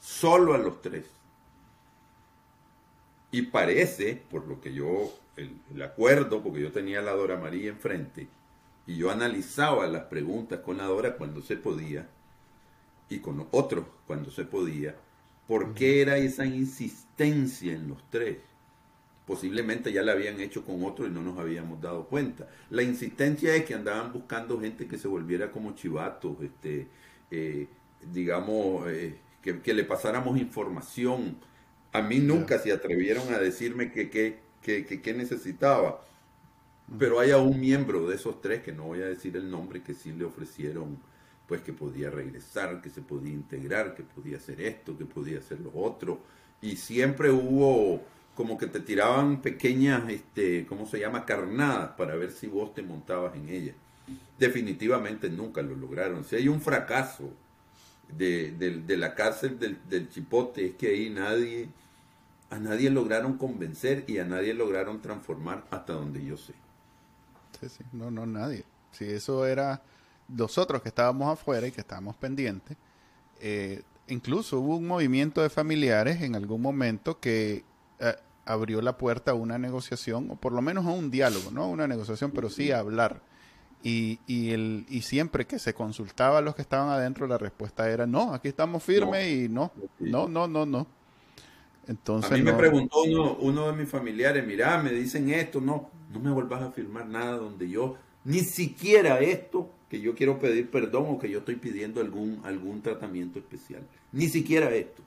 solo 0.00 0.52
a 0.52 0.58
los 0.58 0.82
tres. 0.82 1.06
Y 3.30 3.42
parece, 3.46 4.22
por 4.30 4.46
lo 4.46 4.60
que 4.60 4.74
yo, 4.74 5.10
el, 5.38 5.82
acuerdo, 5.82 6.42
porque 6.42 6.60
yo 6.60 6.70
tenía 6.70 6.98
a 6.98 7.02
la 7.02 7.12
Dora 7.12 7.38
María 7.38 7.70
enfrente, 7.70 8.28
y 8.86 8.96
yo 8.96 9.10
analizaba 9.10 9.86
las 9.86 10.02
preguntas 10.04 10.60
con 10.60 10.76
la 10.76 10.84
Dora 10.84 11.16
cuando 11.16 11.40
se 11.40 11.56
podía, 11.56 12.06
y 13.08 13.20
con 13.20 13.48
otros 13.52 13.86
cuando 14.06 14.30
se 14.30 14.44
podía, 14.44 14.96
por 15.48 15.72
qué 15.72 16.02
era 16.02 16.18
esa 16.18 16.44
insistencia 16.44 17.72
en 17.72 17.88
los 17.88 18.04
tres 18.10 18.36
posiblemente 19.26 19.92
ya 19.92 20.02
la 20.02 20.12
habían 20.12 20.40
hecho 20.40 20.64
con 20.64 20.84
otro 20.84 21.06
y 21.06 21.10
no 21.10 21.22
nos 21.22 21.38
habíamos 21.38 21.80
dado 21.80 22.06
cuenta. 22.06 22.48
La 22.70 22.82
insistencia 22.82 23.54
es 23.54 23.64
que 23.64 23.74
andaban 23.74 24.12
buscando 24.12 24.60
gente 24.60 24.86
que 24.86 24.98
se 24.98 25.08
volviera 25.08 25.50
como 25.50 25.74
chivatos, 25.74 26.36
este, 26.42 26.88
eh, 27.30 27.66
digamos, 28.12 28.86
eh, 28.88 29.18
que, 29.42 29.74
le 29.74 29.84
pasáramos 29.84 30.38
información. 30.38 31.36
A 31.92 32.02
mí 32.02 32.18
nunca 32.18 32.58
se 32.58 32.72
atrevieron 32.72 33.32
a 33.32 33.38
decirme 33.38 33.92
que 33.92 34.10
qué 34.10 35.14
necesitaba. 35.16 36.04
Pero 36.98 37.18
hay 37.18 37.30
a 37.30 37.38
un 37.38 37.58
miembro 37.60 38.06
de 38.06 38.16
esos 38.16 38.40
tres, 38.42 38.62
que 38.62 38.72
no 38.72 38.84
voy 38.84 39.00
a 39.00 39.06
decir 39.06 39.36
el 39.36 39.50
nombre, 39.50 39.82
que 39.82 39.94
sí 39.94 40.12
le 40.12 40.24
ofrecieron 40.24 40.98
pues 41.46 41.60
que 41.60 41.72
podía 41.72 42.10
regresar, 42.10 42.80
que 42.80 42.90
se 42.90 43.02
podía 43.02 43.32
integrar, 43.32 43.94
que 43.94 44.02
podía 44.02 44.38
hacer 44.38 44.60
esto, 44.60 44.96
que 44.96 45.04
podía 45.04 45.38
hacer 45.38 45.60
lo 45.60 45.72
otro. 45.74 46.20
Y 46.62 46.76
siempre 46.76 47.30
hubo 47.30 48.02
como 48.34 48.58
que 48.58 48.66
te 48.66 48.80
tiraban 48.80 49.40
pequeñas, 49.40 50.08
este, 50.10 50.66
¿cómo 50.66 50.86
se 50.86 50.98
llama? 50.98 51.24
Carnadas 51.24 51.90
para 51.96 52.16
ver 52.16 52.32
si 52.32 52.46
vos 52.46 52.74
te 52.74 52.82
montabas 52.82 53.36
en 53.36 53.48
ellas. 53.48 53.76
Definitivamente 54.38 55.30
nunca 55.30 55.62
lo 55.62 55.76
lograron. 55.76 56.24
Si 56.24 56.36
hay 56.36 56.48
un 56.48 56.60
fracaso 56.60 57.30
de, 58.08 58.82
la 58.88 59.14
cárcel 59.14 59.58
del, 59.58 60.08
Chipote, 60.10 60.66
es 60.66 60.74
que 60.74 60.88
ahí 60.88 61.10
nadie, 61.10 61.68
a 62.50 62.58
nadie 62.58 62.90
lograron 62.90 63.38
convencer 63.38 64.04
y 64.08 64.18
a 64.18 64.24
nadie 64.24 64.52
lograron 64.52 65.00
transformar 65.00 65.64
hasta 65.70 65.92
donde 65.92 66.24
yo 66.24 66.36
sé. 66.36 66.54
Sí, 67.60 67.68
sí, 67.68 67.84
no, 67.92 68.10
no, 68.10 68.26
nadie. 68.26 68.64
Si 68.90 69.04
eso 69.04 69.46
era 69.46 69.80
nosotros 70.28 70.82
que 70.82 70.88
estábamos 70.88 71.32
afuera 71.32 71.66
y 71.66 71.70
que 71.70 71.82
estábamos 71.82 72.16
pendientes, 72.16 72.76
eh, 73.40 73.82
incluso 74.08 74.58
hubo 74.58 74.76
un 74.76 74.86
movimiento 74.86 75.40
de 75.40 75.50
familiares 75.50 76.20
en 76.22 76.34
algún 76.34 76.60
momento 76.60 77.20
que 77.20 77.64
eh, 78.00 78.14
abrió 78.44 78.80
la 78.82 78.96
puerta 78.96 79.32
a 79.32 79.34
una 79.34 79.58
negociación, 79.58 80.30
o 80.30 80.36
por 80.36 80.52
lo 80.52 80.62
menos 80.62 80.86
a 80.86 80.90
un 80.90 81.10
diálogo, 81.10 81.50
no 81.50 81.68
una 81.68 81.86
negociación, 81.86 82.30
pero 82.30 82.50
sí 82.50 82.70
a 82.70 82.78
hablar. 82.78 83.20
Y, 83.82 84.18
y, 84.26 84.50
el, 84.52 84.86
y 84.88 85.02
siempre 85.02 85.46
que 85.46 85.58
se 85.58 85.74
consultaba 85.74 86.38
a 86.38 86.40
los 86.40 86.54
que 86.54 86.62
estaban 86.62 86.88
adentro, 86.88 87.26
la 87.26 87.36
respuesta 87.36 87.90
era 87.90 88.06
no, 88.06 88.32
aquí 88.32 88.48
estamos 88.48 88.82
firmes 88.82 89.30
y 89.30 89.48
no, 89.48 89.72
no, 90.00 90.26
no, 90.26 90.48
no, 90.48 90.64
no. 90.64 90.86
Entonces, 91.86 92.32
a 92.32 92.34
mí 92.34 92.42
me 92.42 92.54
preguntó 92.54 93.02
uno, 93.02 93.36
uno 93.40 93.66
de 93.66 93.74
mis 93.74 93.88
familiares, 93.88 94.46
mira, 94.46 94.82
me 94.82 94.90
dicen 94.90 95.28
esto, 95.28 95.60
no, 95.60 95.90
no 96.10 96.18
me 96.18 96.30
vuelvas 96.30 96.62
a 96.62 96.70
firmar 96.70 97.06
nada 97.06 97.36
donde 97.36 97.68
yo, 97.68 97.96
ni 98.24 98.40
siquiera 98.40 99.20
esto 99.20 99.68
que 99.90 100.00
yo 100.00 100.14
quiero 100.14 100.38
pedir 100.38 100.70
perdón 100.70 101.06
o 101.08 101.18
que 101.18 101.28
yo 101.28 101.40
estoy 101.40 101.56
pidiendo 101.56 102.00
algún, 102.00 102.40
algún 102.44 102.80
tratamiento 102.80 103.38
especial. 103.38 103.82
Ni 104.12 104.28
siquiera 104.28 104.74
esto. 104.74 105.02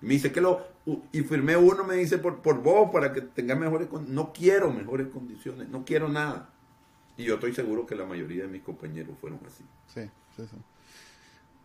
Me 0.00 0.14
dice 0.14 0.32
que 0.32 0.40
lo, 0.40 0.66
y 1.12 1.22
firmé 1.22 1.56
uno, 1.56 1.84
me 1.84 1.96
dice 1.96 2.18
por, 2.18 2.40
por 2.42 2.62
vos, 2.62 2.90
para 2.92 3.12
que 3.12 3.20
tenga 3.20 3.54
mejores 3.54 3.88
condiciones. 3.88 4.14
No 4.14 4.32
quiero 4.32 4.70
mejores 4.72 5.08
condiciones, 5.08 5.68
no 5.68 5.84
quiero 5.84 6.08
nada. 6.08 6.50
Y 7.16 7.24
yo 7.24 7.34
estoy 7.34 7.54
seguro 7.54 7.86
que 7.86 7.94
la 7.94 8.06
mayoría 8.06 8.44
de 8.44 8.48
mis 8.48 8.62
compañeros 8.62 9.16
fueron 9.20 9.40
así. 9.46 9.64
Sí, 9.88 10.02
sí, 10.36 10.42
sí. 10.50 10.56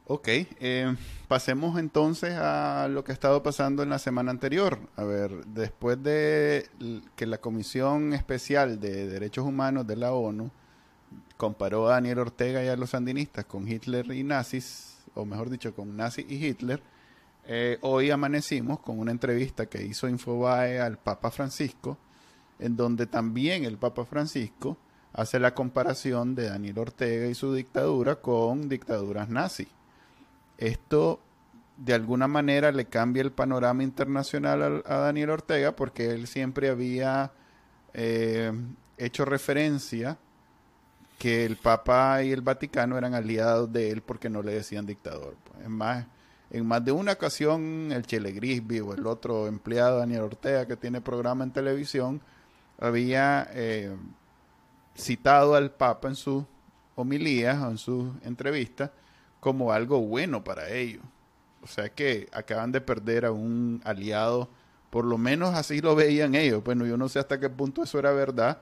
Ok, 0.07 0.27
eh, 0.27 0.95
pasemos 1.27 1.79
entonces 1.79 2.35
a 2.35 2.87
lo 2.87 3.03
que 3.03 3.11
ha 3.11 3.13
estado 3.13 3.41
pasando 3.41 3.81
en 3.81 3.89
la 3.89 3.97
semana 3.97 4.29
anterior. 4.29 4.77
A 4.97 5.03
ver, 5.03 5.45
después 5.47 6.01
de 6.03 6.69
que 7.15 7.25
la 7.25 7.39
Comisión 7.39 8.13
Especial 8.13 8.79
de 8.79 9.07
Derechos 9.07 9.45
Humanos 9.45 9.87
de 9.87 9.95
la 9.95 10.13
ONU 10.13 10.51
comparó 11.37 11.87
a 11.87 11.93
Daniel 11.93 12.19
Ortega 12.19 12.63
y 12.63 12.67
a 12.67 12.75
los 12.75 12.91
sandinistas 12.91 13.45
con 13.45 13.67
Hitler 13.67 14.11
y 14.11 14.23
nazis, 14.23 14.97
o 15.15 15.25
mejor 15.25 15.49
dicho, 15.49 15.73
con 15.73 15.97
nazis 15.97 16.25
y 16.29 16.45
Hitler, 16.45 16.83
eh, 17.47 17.77
hoy 17.81 18.11
amanecimos 18.11 18.79
con 18.79 18.99
una 18.99 19.11
entrevista 19.11 19.67
que 19.67 19.83
hizo 19.83 20.07
Infobae 20.07 20.79
al 20.79 20.97
Papa 20.97 21.29
Francisco, 21.31 21.97
en 22.59 22.75
donde 22.75 23.05
también 23.05 23.65
el 23.65 23.77
Papa 23.77 24.05
Francisco 24.05 24.77
hace 25.13 25.39
la 25.39 25.53
comparación 25.53 26.35
de 26.35 26.49
Daniel 26.49 26.79
Ortega 26.79 27.27
y 27.27 27.35
su 27.35 27.53
dictadura 27.53 28.15
con 28.15 28.67
dictaduras 28.67 29.29
nazis. 29.29 29.67
Esto 30.57 31.19
de 31.77 31.93
alguna 31.93 32.27
manera 32.27 32.71
le 32.71 32.85
cambia 32.85 33.21
el 33.21 33.31
panorama 33.31 33.83
internacional 33.83 34.83
a, 34.85 34.97
Daniel 34.97 35.29
Ortega 35.31 35.75
porque 35.75 36.11
él 36.11 36.27
siempre 36.27 36.69
había 36.69 37.31
eh, 37.93 38.51
hecho 38.97 39.25
referencia 39.25 40.17
que 41.19 41.45
el 41.45 41.57
Papa 41.57 42.23
y 42.23 42.31
el 42.31 42.41
Vaticano 42.41 42.97
eran 42.97 43.13
aliados 43.13 43.71
de 43.71 43.91
él 43.91 44.01
porque 44.01 44.29
no 44.29 44.41
le 44.41 44.53
decían 44.53 44.85
dictador. 44.85 45.35
Pues. 45.43 45.63
Es 45.63 45.69
más, 45.69 46.05
en 46.51 46.65
más 46.65 46.83
de 46.83 46.91
una 46.91 47.13
ocasión 47.13 47.91
el 47.91 48.05
Chile 48.05 48.31
Grisby 48.31 48.79
o 48.79 48.93
el 48.93 49.07
otro 49.07 49.47
empleado 49.47 49.99
Daniel 49.99 50.21
Ortega 50.21 50.67
que 50.67 50.77
tiene 50.77 51.01
programa 51.01 51.43
en 51.43 51.51
televisión 51.51 52.21
había 52.79 53.47
eh, 53.51 53.95
citado 54.95 55.55
al 55.55 55.71
Papa 55.71 56.09
en 56.09 56.15
sus 56.15 56.43
homilías 56.95 57.61
o 57.61 57.69
en 57.69 57.77
sus 57.77 58.11
entrevistas 58.23 58.91
como 59.39 59.71
algo 59.71 60.01
bueno 60.01 60.43
para 60.43 60.69
ellos. 60.71 61.03
O 61.61 61.67
sea 61.67 61.89
que 61.89 62.27
acaban 62.31 62.71
de 62.71 62.81
perder 62.81 63.25
a 63.25 63.31
un 63.31 63.81
aliado, 63.85 64.49
por 64.89 65.05
lo 65.05 65.17
menos 65.17 65.55
así 65.55 65.81
lo 65.81 65.95
veían 65.95 66.35
ellos. 66.35 66.63
Bueno, 66.63 66.85
yo 66.85 66.97
no 66.97 67.09
sé 67.09 67.19
hasta 67.19 67.39
qué 67.39 67.49
punto 67.49 67.83
eso 67.83 67.99
era 67.99 68.11
verdad, 68.11 68.61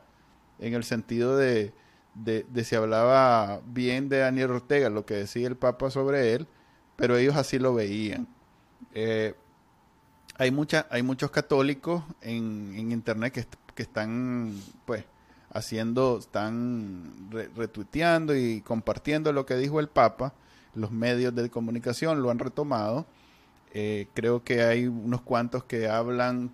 en 0.59 0.73
el 0.73 0.83
sentido 0.83 1.35
de, 1.35 1.73
de, 2.15 2.63
si 2.63 2.75
hablaba 2.75 3.61
bien 3.65 4.09
de 4.09 4.19
Daniel 4.19 4.51
Ortega, 4.51 4.89
lo 4.89 5.05
que 5.05 5.15
decía 5.15 5.47
el 5.47 5.57
Papa 5.57 5.89
sobre 5.89 6.33
él, 6.33 6.47
pero 7.03 7.17
ellos 7.17 7.35
así 7.35 7.59
lo 7.59 7.73
veían. 7.73 8.29
Eh, 8.93 9.35
hay, 10.37 10.51
mucha, 10.51 10.87
hay 10.89 11.03
muchos 11.03 11.31
católicos 11.31 12.01
en, 12.21 12.73
en 12.77 12.93
Internet 12.93 13.33
que, 13.33 13.45
que 13.75 13.83
están, 13.83 14.57
pues, 14.85 15.03
haciendo, 15.51 16.19
están 16.19 17.29
retuiteando 17.57 18.33
y 18.37 18.61
compartiendo 18.61 19.33
lo 19.33 19.45
que 19.45 19.57
dijo 19.57 19.81
el 19.81 19.89
Papa 19.89 20.33
los 20.75 20.91
medios 20.91 21.35
de 21.35 21.49
comunicación 21.49 22.21
lo 22.21 22.31
han 22.31 22.39
retomado. 22.39 23.05
Eh, 23.73 24.07
creo 24.13 24.41
que 24.45 24.61
hay 24.61 24.87
unos 24.87 25.19
cuantos 25.23 25.65
que 25.65 25.89
hablan, 25.89 26.53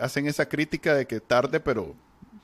hacen 0.00 0.26
esa 0.26 0.48
crítica 0.48 0.96
de 0.96 1.06
que 1.06 1.20
tarde, 1.20 1.60
pero, 1.60 1.94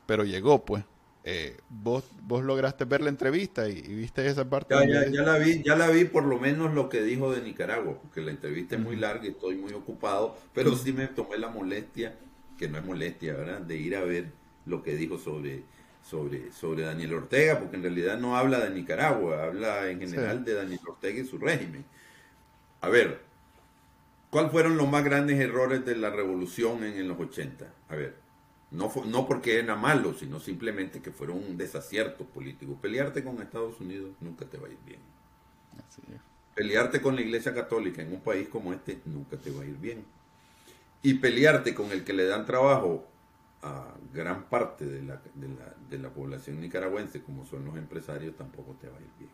pero 0.07 0.23
llegó, 0.23 0.65
pues. 0.65 0.85
Eh, 1.25 1.57
vos, 1.69 2.05
vos 2.23 2.43
lograste 2.43 2.85
ver 2.85 3.01
la 3.01 3.09
entrevista 3.09 3.69
y, 3.69 3.81
viste 3.81 4.27
esa 4.27 4.49
parte. 4.49 4.75
Ya, 4.75 5.07
ya, 5.09 5.23
la 5.23 5.39
vi, 5.39 5.63
ya 5.63 5.77
la 5.77 5.89
vi 5.89 6.05
por 6.05 6.25
lo 6.25 6.39
menos 6.39 6.75
lo 6.75 6.89
que 6.89 7.03
dijo 7.03 7.33
de 7.33 7.43
Nicaragua, 7.43 7.99
porque 8.01 8.21
la 8.21 8.33
entrevista 8.33 8.75
es 8.75 8.81
muy 8.81 8.97
larga 8.97 9.27
y 9.27 9.29
estoy 9.29 9.57
muy 9.57 9.73
ocupado, 9.73 10.37
pero 10.53 10.75
sí 10.75 10.93
me 10.93 11.07
tomé 11.07 11.39
la 11.39 11.49
molestia, 11.49 12.17
que 12.59 12.69
no 12.69 12.79
es 12.79 12.85
molestia, 12.85 13.35
¿verdad?, 13.35 13.61
de 13.61 13.77
ir 13.77 13.97
a 13.97 14.03
ver 14.03 14.33
lo 14.67 14.83
que 14.83 14.97
dijo 14.97 15.19
sobre 15.19 15.63
sobre, 16.03 16.53
sobre 16.53 16.83
Daniel 16.83 17.15
Ortega, 17.15 17.59
porque 17.59 17.77
en 17.77 17.83
realidad 17.83 18.19
no 18.19 18.37
habla 18.37 18.61
de 18.61 18.71
Nicaragua, 18.71 19.45
habla 19.45 19.89
en 19.89 20.01
general 20.01 20.45
de 20.45 20.55
Daniel 20.55 20.81
Ortega 20.87 21.21
y 21.21 21.25
su 21.25 21.39
régimen. 21.39 21.85
A 22.81 22.89
ver, 22.89 23.21
¿cuáles 24.31 24.51
fueron 24.51 24.77
los 24.77 24.89
más 24.89 25.05
grandes 25.05 25.39
errores 25.41 25.85
de 25.85 25.97
la 25.97 26.11
revolución 26.11 26.83
en, 26.85 27.07
los 27.07 27.19
80? 27.19 27.73
A 27.89 27.95
ver, 27.95 28.17
no, 28.73 28.91
no 29.07 29.27
porque 29.27 29.59
era 29.59 29.77
malo, 29.77 30.15
sino 30.15 30.41
simplemente 30.41 31.01
que 31.03 31.11
fueron 31.11 31.39
un 31.39 31.57
desacierto 31.57 32.25
político. 32.25 32.79
Pelearte 32.81 33.23
con 33.23 33.41
Estados 33.43 33.79
Unidos 33.81 34.13
nunca 34.21 34.47
te 34.47 34.57
va 34.57 34.69
a 34.69 34.71
ir 34.71 34.79
bien. 34.85 35.01
Pelearte 36.55 37.01
con 37.01 37.15
la 37.15 37.21
Iglesia 37.21 37.55
Católica 37.55 38.03
en 38.03 38.13
un 38.13 38.21
país 38.21 38.49
como 38.49 38.73
este 38.73 39.01
nunca 39.05 39.37
te 39.37 39.51
va 39.51 39.63
a 39.63 39.67
ir 39.67 39.77
bien. 39.77 40.05
Y 41.03 41.15
pelearte 41.15 41.75
con 41.75 41.93
el 41.93 42.03
que 42.05 42.15
le 42.15 42.25
dan 42.25 42.47
trabajo 42.47 43.07
a 43.63 43.95
gran 44.13 44.45
parte 44.45 44.87
de 44.87 45.03
la, 45.03 45.21
de, 45.35 45.49
la, 45.49 45.75
de 45.91 45.99
la, 45.99 46.11
población 46.11 46.61
nicaragüense, 46.61 47.23
como 47.23 47.45
son 47.45 47.65
los 47.65 47.77
empresarios, 47.77 48.37
tampoco 48.37 48.77
te 48.81 48.89
va 48.89 48.97
a 48.97 49.01
ir 49.01 49.11
bien. 49.19 49.31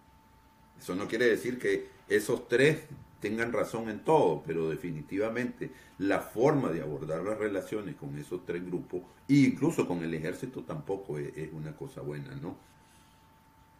Eso 0.78 0.94
no 0.94 1.06
quiere 1.06 1.26
decir 1.26 1.58
que 1.58 1.88
esos 2.08 2.48
tres 2.48 2.80
tengan 3.20 3.52
razón 3.52 3.88
en 3.88 4.00
todo, 4.00 4.42
pero 4.46 4.68
definitivamente 4.70 5.72
la 5.98 6.20
forma 6.20 6.70
de 6.70 6.82
abordar 6.82 7.22
las 7.22 7.38
relaciones 7.38 7.96
con 7.96 8.16
esos 8.16 8.44
tres 8.46 8.64
grupos, 8.64 9.02
e 9.28 9.34
incluso 9.34 9.86
con 9.86 10.02
el 10.02 10.14
ejército, 10.14 10.62
tampoco 10.62 11.18
es, 11.18 11.36
es 11.36 11.52
una 11.52 11.74
cosa 11.76 12.00
buena, 12.00 12.34
¿no? 12.36 12.56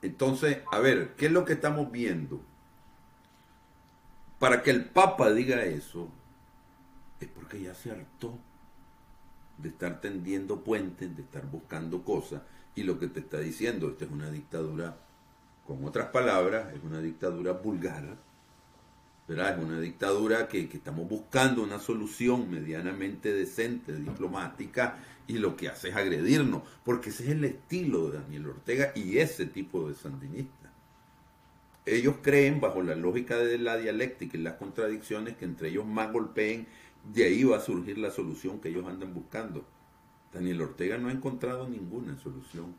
Entonces, 0.03 0.59
a 0.71 0.79
ver, 0.79 1.15
¿qué 1.17 1.27
es 1.27 1.33
lo 1.33 1.45
que 1.45 1.55
estamos 1.55 1.91
viendo? 1.91 2.41
Para 4.39 4.63
que 4.63 4.71
el 4.71 4.85
Papa 4.85 5.33
diga 5.33 5.65
eso, 5.65 6.09
es 7.21 7.29
porque 7.29 7.61
ya 7.61 7.75
se 7.75 7.91
hartó 7.91 8.39
de 9.59 9.71
estar 9.71 10.01
tendiendo 10.01 10.63
puentes, 10.63 11.17
de 11.17 11.23
estar 11.23 11.47
buscando 11.47 12.05
cosas, 12.05 12.43
y 12.77 12.85
lo 12.85 12.99
que 12.99 13.09
te 13.09 13.21
está 13.21 13.39
diciendo, 13.39 13.89
esta 13.89 14.05
es 14.05 14.11
una 14.11 14.31
dictadura, 14.31 14.97
con 15.67 15.85
otras 15.85 16.09
palabras, 16.09 16.73
es 16.75 16.83
una 16.83 17.01
dictadura 17.01 17.53
vulgar, 17.53 18.17
Es 19.29 19.59
una 19.59 19.79
dictadura 19.79 20.49
que, 20.49 20.71
que 20.71 20.79
estamos 20.79 21.07
buscando 21.07 21.63
una 21.63 21.79
solución 21.79 22.51
medianamente 22.51 23.31
decente, 23.35 23.95
diplomática, 23.95 24.97
y 25.27 25.35
lo 25.35 25.55
que 25.55 25.69
hace 25.69 25.91
es 25.91 25.97
agredirnos, 25.97 26.63
porque 26.83 27.11
ese 27.11 27.25
es 27.25 27.31
el 27.31 27.45
estilo 27.45 28.09
de 28.09 28.21
Daniel 28.21 28.47
Ortega 28.47 28.93
y 28.95 29.19
ese 29.19 29.45
tipo 29.45 29.87
de 29.87 29.95
sandinista. 29.95 30.73
Ellos 31.85 32.17
creen, 32.23 32.59
bajo 32.59 32.83
la 32.83 32.95
lógica 32.95 33.37
de 33.37 33.59
la 33.59 33.77
dialéctica 33.77 34.39
y 34.39 34.41
las 34.41 34.55
contradicciones, 34.55 35.37
que 35.37 35.45
entre 35.45 35.69
ellos 35.69 35.85
más 35.85 36.11
golpeen 36.11 36.67
de 37.13 37.25
ahí 37.25 37.45
va 37.45 37.59
a 37.59 37.61
surgir 37.61 37.99
la 37.99 38.11
solución 38.11 38.61
que 38.61 38.71
ellos 38.71 38.87
andan 38.87 39.13
buscando. 39.13 39.65
Daniel 40.33 40.63
Ortega 40.63 40.97
no 40.97 41.09
ha 41.09 41.13
encontrado 41.13 41.69
ninguna 41.69 42.19
solución. 42.19 42.75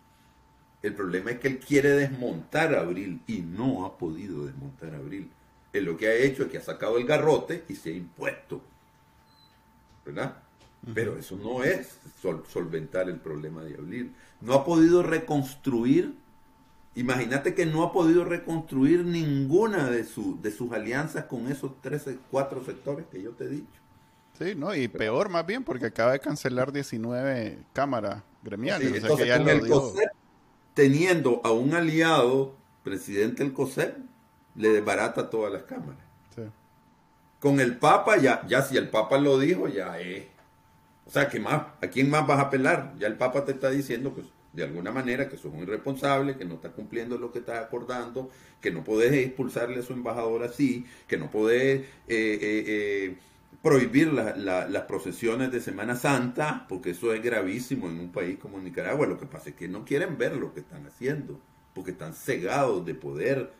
El 0.82 0.96
problema 0.96 1.32
es 1.32 1.40
que 1.40 1.48
él 1.48 1.60
quiere 1.60 1.90
desmontar 1.90 2.74
a 2.74 2.82
Abril 2.82 3.22
y 3.28 3.42
no 3.42 3.86
ha 3.86 3.98
podido 3.98 4.46
desmontar 4.46 4.96
a 4.96 4.98
Abril. 4.98 5.30
Él 5.74 5.86
lo 5.86 5.98
que 5.98 6.08
ha 6.08 6.14
hecho 6.14 6.44
es 6.44 6.50
que 6.50 6.58
ha 6.58 6.62
sacado 6.62 6.98
el 6.98 7.06
garrote 7.06 7.64
y 7.68 7.76
se 7.76 7.92
ha 7.92 7.94
impuesto. 7.94 8.62
¿Verdad? 10.06 10.38
Pero 10.94 11.18
eso 11.18 11.36
no 11.36 11.64
es 11.64 12.00
solventar 12.52 13.10
el 13.10 13.18
problema 13.18 13.64
de 13.64 13.76
Abril. 13.76 14.16
No 14.42 14.54
ha 14.54 14.66
podido 14.66 15.04
reconstruir. 15.04 16.16
Imagínate 16.96 17.54
que 17.54 17.66
no 17.66 17.84
ha 17.84 17.92
podido 17.92 18.26
reconstruir 18.26 19.06
ninguna 19.06 19.90
de, 19.90 20.04
de 20.42 20.52
sus 20.52 20.72
alianzas 20.72 21.26
con 21.26 21.52
esos 21.52 21.74
tres, 21.82 22.10
cuatro 22.32 22.64
sectores 22.64 23.06
que 23.12 23.22
yo 23.22 23.32
te 23.32 23.46
he 23.46 23.50
dicho. 23.50 23.80
Sí, 24.40 24.56
no, 24.56 24.74
y 24.74 24.88
peor 24.88 25.28
más 25.30 25.46
bien 25.46 25.64
porque 25.64 25.88
acaba 25.88 26.14
de 26.14 26.20
cancelar 26.20 26.72
19 26.72 27.60
cámaras 27.74 28.24
gremiales. 28.42 29.04
teniendo 30.74 31.42
a 31.44 31.52
un 31.52 31.74
aliado, 31.74 32.56
presidente 32.84 33.44
del 33.44 33.52
COSEP, 33.52 33.98
le 34.60 34.70
desbarata 34.70 35.30
todas 35.30 35.52
las 35.52 35.64
cámaras. 35.64 36.04
Con 37.40 37.62
el 37.62 37.78
Papa, 37.78 38.18
ya, 38.18 38.46
ya 38.46 38.62
si 38.62 38.76
el 38.76 38.90
Papa 38.90 39.18
lo 39.18 39.40
dijo, 39.40 39.70
ya 39.70 39.98
es. 39.98 40.26
O 41.06 41.10
sea, 41.10 41.30
¿qué 41.30 41.40
más? 41.40 41.64
¿A 41.82 41.88
quién 41.88 42.10
más 42.10 42.28
vas 42.28 42.40
a 42.40 42.44
apelar? 42.44 42.94
Ya 43.00 43.08
el 43.08 43.16
Papa 43.16 43.46
te 43.46 43.54
está 43.54 43.70
diciendo, 43.70 44.14
pues, 44.14 44.28
de 44.52 44.66
alguna 44.66 44.92
manera, 44.92 45.30
que 45.30 45.38
sos 45.38 45.54
un 45.54 45.62
irresponsable, 45.62 46.36
que 46.36 46.44
no 46.44 46.56
está 46.56 46.72
cumpliendo 46.72 47.18
lo 47.18 47.32
que 47.32 47.40
estás 47.40 47.64
acordando, 47.64 48.30
que 48.60 48.72
no 48.72 48.84
podés 48.84 49.14
expulsarle 49.14 49.80
a 49.80 49.84
su 49.84 49.94
embajador 49.94 50.44
así, 50.44 50.86
que 51.08 51.18
no 51.18 51.32
podés... 51.32 51.82
Eh, 51.82 51.88
eh, 52.10 52.64
eh, 52.68 53.18
prohibir 53.62 54.14
las 54.14 54.84
procesiones 54.84 55.52
de 55.52 55.60
Semana 55.60 55.98
Santa, 55.98 56.66
porque 56.70 56.92
eso 56.92 57.14
es 57.14 57.22
gravísimo 57.22 57.90
en 57.90 58.00
un 58.00 58.12
país 58.12 58.38
como 58.40 58.58
Nicaragua. 58.58 59.06
Lo 59.06 59.20
que 59.20 59.26
pasa 59.26 59.50
es 59.50 59.56
que 59.56 59.68
no 59.68 59.84
quieren 59.84 60.18
ver 60.18 60.38
lo 60.38 60.54
que 60.54 60.62
están 60.62 60.86
haciendo, 60.86 61.42
porque 61.74 61.92
están 61.92 62.14
cegados 62.14 62.86
de 62.86 62.94
poder 62.94 63.52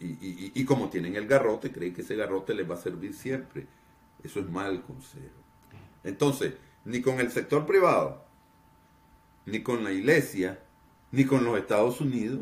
y, 0.00 0.52
y, 0.54 0.64
como 0.64 0.88
tienen 0.88 1.14
el 1.14 1.26
garrote, 1.26 1.70
creen 1.70 1.92
que 1.92 2.00
ese 2.00 2.16
garrote 2.16 2.54
les 2.54 2.68
va 2.68 2.74
a 2.74 2.78
servir 2.78 3.12
siempre. 3.12 3.66
Eso 4.24 4.40
es 4.40 4.48
mal 4.48 4.82
consejo. 4.82 5.40
Entonces, 6.02 6.54
ni 6.86 7.02
con 7.02 7.20
el 7.20 7.30
sector 7.30 7.66
privado, 7.66 8.24
ni 9.44 9.62
con 9.62 9.84
la 9.84 9.92
iglesia, 9.92 10.58
ni 11.12 11.24
con 11.24 11.44
los 11.44 11.58
Estados 11.58 12.00
Unidos 12.00 12.40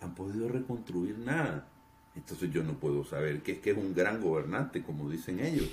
han 0.00 0.14
podido 0.14 0.48
reconstruir 0.48 1.18
nada. 1.18 1.66
Entonces 2.14 2.50
yo 2.50 2.62
no 2.64 2.74
puedo 2.74 3.04
saber 3.04 3.42
qué 3.42 3.52
es 3.52 3.58
que 3.60 3.70
es 3.70 3.76
un 3.76 3.94
gran 3.94 4.20
gobernante, 4.20 4.82
como 4.82 5.08
dicen 5.08 5.40
ellos. 5.40 5.68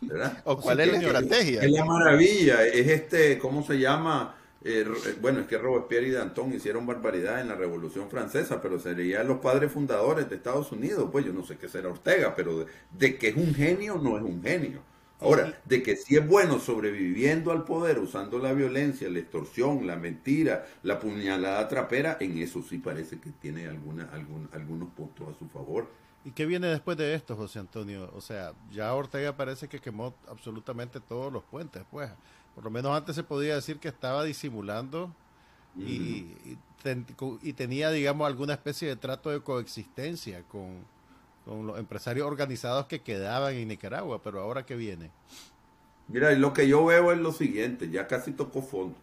¿verdad? 0.00 0.40
¿O 0.44 0.56
cuál 0.56 0.80
es 0.80 0.92
la 0.92 0.98
estrategia? 0.98 1.60
Es 1.60 1.70
la 1.70 1.84
maravilla, 1.84 2.66
es 2.66 2.88
este, 2.88 3.38
¿cómo 3.38 3.62
se 3.62 3.78
llama? 3.78 4.34
Eh, 4.62 4.84
eh, 4.86 5.16
bueno, 5.20 5.40
es 5.40 5.46
que 5.46 5.56
Robespierre 5.56 6.08
y 6.08 6.10
Danton 6.10 6.52
hicieron 6.52 6.86
barbaridad 6.86 7.40
en 7.40 7.48
la 7.48 7.54
Revolución 7.54 8.10
Francesa, 8.10 8.60
pero 8.60 8.78
serían 8.78 9.26
los 9.26 9.38
padres 9.38 9.72
fundadores 9.72 10.28
de 10.28 10.36
Estados 10.36 10.70
Unidos. 10.72 11.08
Pues 11.10 11.24
yo 11.24 11.32
no 11.32 11.44
sé 11.44 11.56
qué 11.56 11.68
será 11.68 11.88
Ortega, 11.88 12.34
pero 12.36 12.66
de, 12.90 13.16
que 13.16 13.28
es 13.28 13.36
un 13.36 13.54
genio, 13.54 13.96
no 13.96 14.18
es 14.18 14.22
un 14.22 14.42
genio. 14.42 14.82
Ahora, 15.20 15.60
de 15.66 15.82
que 15.82 15.96
sí 15.96 16.16
es 16.16 16.26
bueno 16.26 16.58
sobreviviendo 16.58 17.52
al 17.52 17.64
poder, 17.64 17.98
usando 17.98 18.38
la 18.38 18.54
violencia, 18.54 19.10
la 19.10 19.18
extorsión, 19.18 19.86
la 19.86 19.96
mentira, 19.96 20.66
la 20.82 20.98
puñalada 20.98 21.68
trapera, 21.68 22.16
en 22.20 22.38
eso 22.38 22.62
sí 22.62 22.78
parece 22.78 23.20
que 23.20 23.30
tiene 23.30 23.66
alguna, 23.66 24.08
algún, 24.12 24.48
algunos 24.52 24.88
puntos 24.90 25.28
a 25.28 25.38
su 25.38 25.46
favor. 25.48 25.88
¿Y 26.24 26.32
qué 26.32 26.46
viene 26.46 26.68
después 26.68 26.96
de 26.96 27.14
esto, 27.14 27.36
José 27.36 27.58
Antonio? 27.58 28.10
O 28.14 28.20
sea, 28.20 28.52
ya 28.70 28.94
Ortega 28.94 29.36
parece 29.36 29.68
que 29.68 29.78
quemó 29.78 30.14
absolutamente 30.28 31.00
todos 31.00 31.32
los 31.32 31.42
puentes, 31.44 31.82
pues. 31.90 32.10
Por 32.54 32.64
lo 32.64 32.70
menos 32.70 32.96
antes 32.96 33.16
se 33.16 33.22
podía 33.22 33.54
decir 33.54 33.78
que 33.78 33.88
estaba 33.88 34.24
disimulando 34.24 35.14
y, 35.76 36.26
y, 37.42 37.52
tenía, 37.52 37.90
digamos, 37.90 38.26
alguna 38.26 38.54
especie 38.54 38.88
de 38.88 38.96
trato 38.96 39.30
de 39.30 39.40
coexistencia 39.40 40.42
con, 40.44 40.84
los 41.46 41.78
empresarios 41.78 42.26
organizados 42.26 42.86
que 42.86 43.00
quedaban 43.00 43.54
en 43.54 43.68
Nicaragua, 43.68 44.22
pero 44.22 44.40
ahora 44.40 44.64
que 44.64 44.76
viene. 44.76 45.10
Mira, 46.08 46.30
lo 46.32 46.52
que 46.52 46.68
yo 46.68 46.84
veo 46.84 47.12
es 47.12 47.18
lo 47.18 47.32
siguiente, 47.32 47.90
ya 47.90 48.06
casi 48.06 48.32
tocó 48.32 48.62
fondo. 48.62 48.96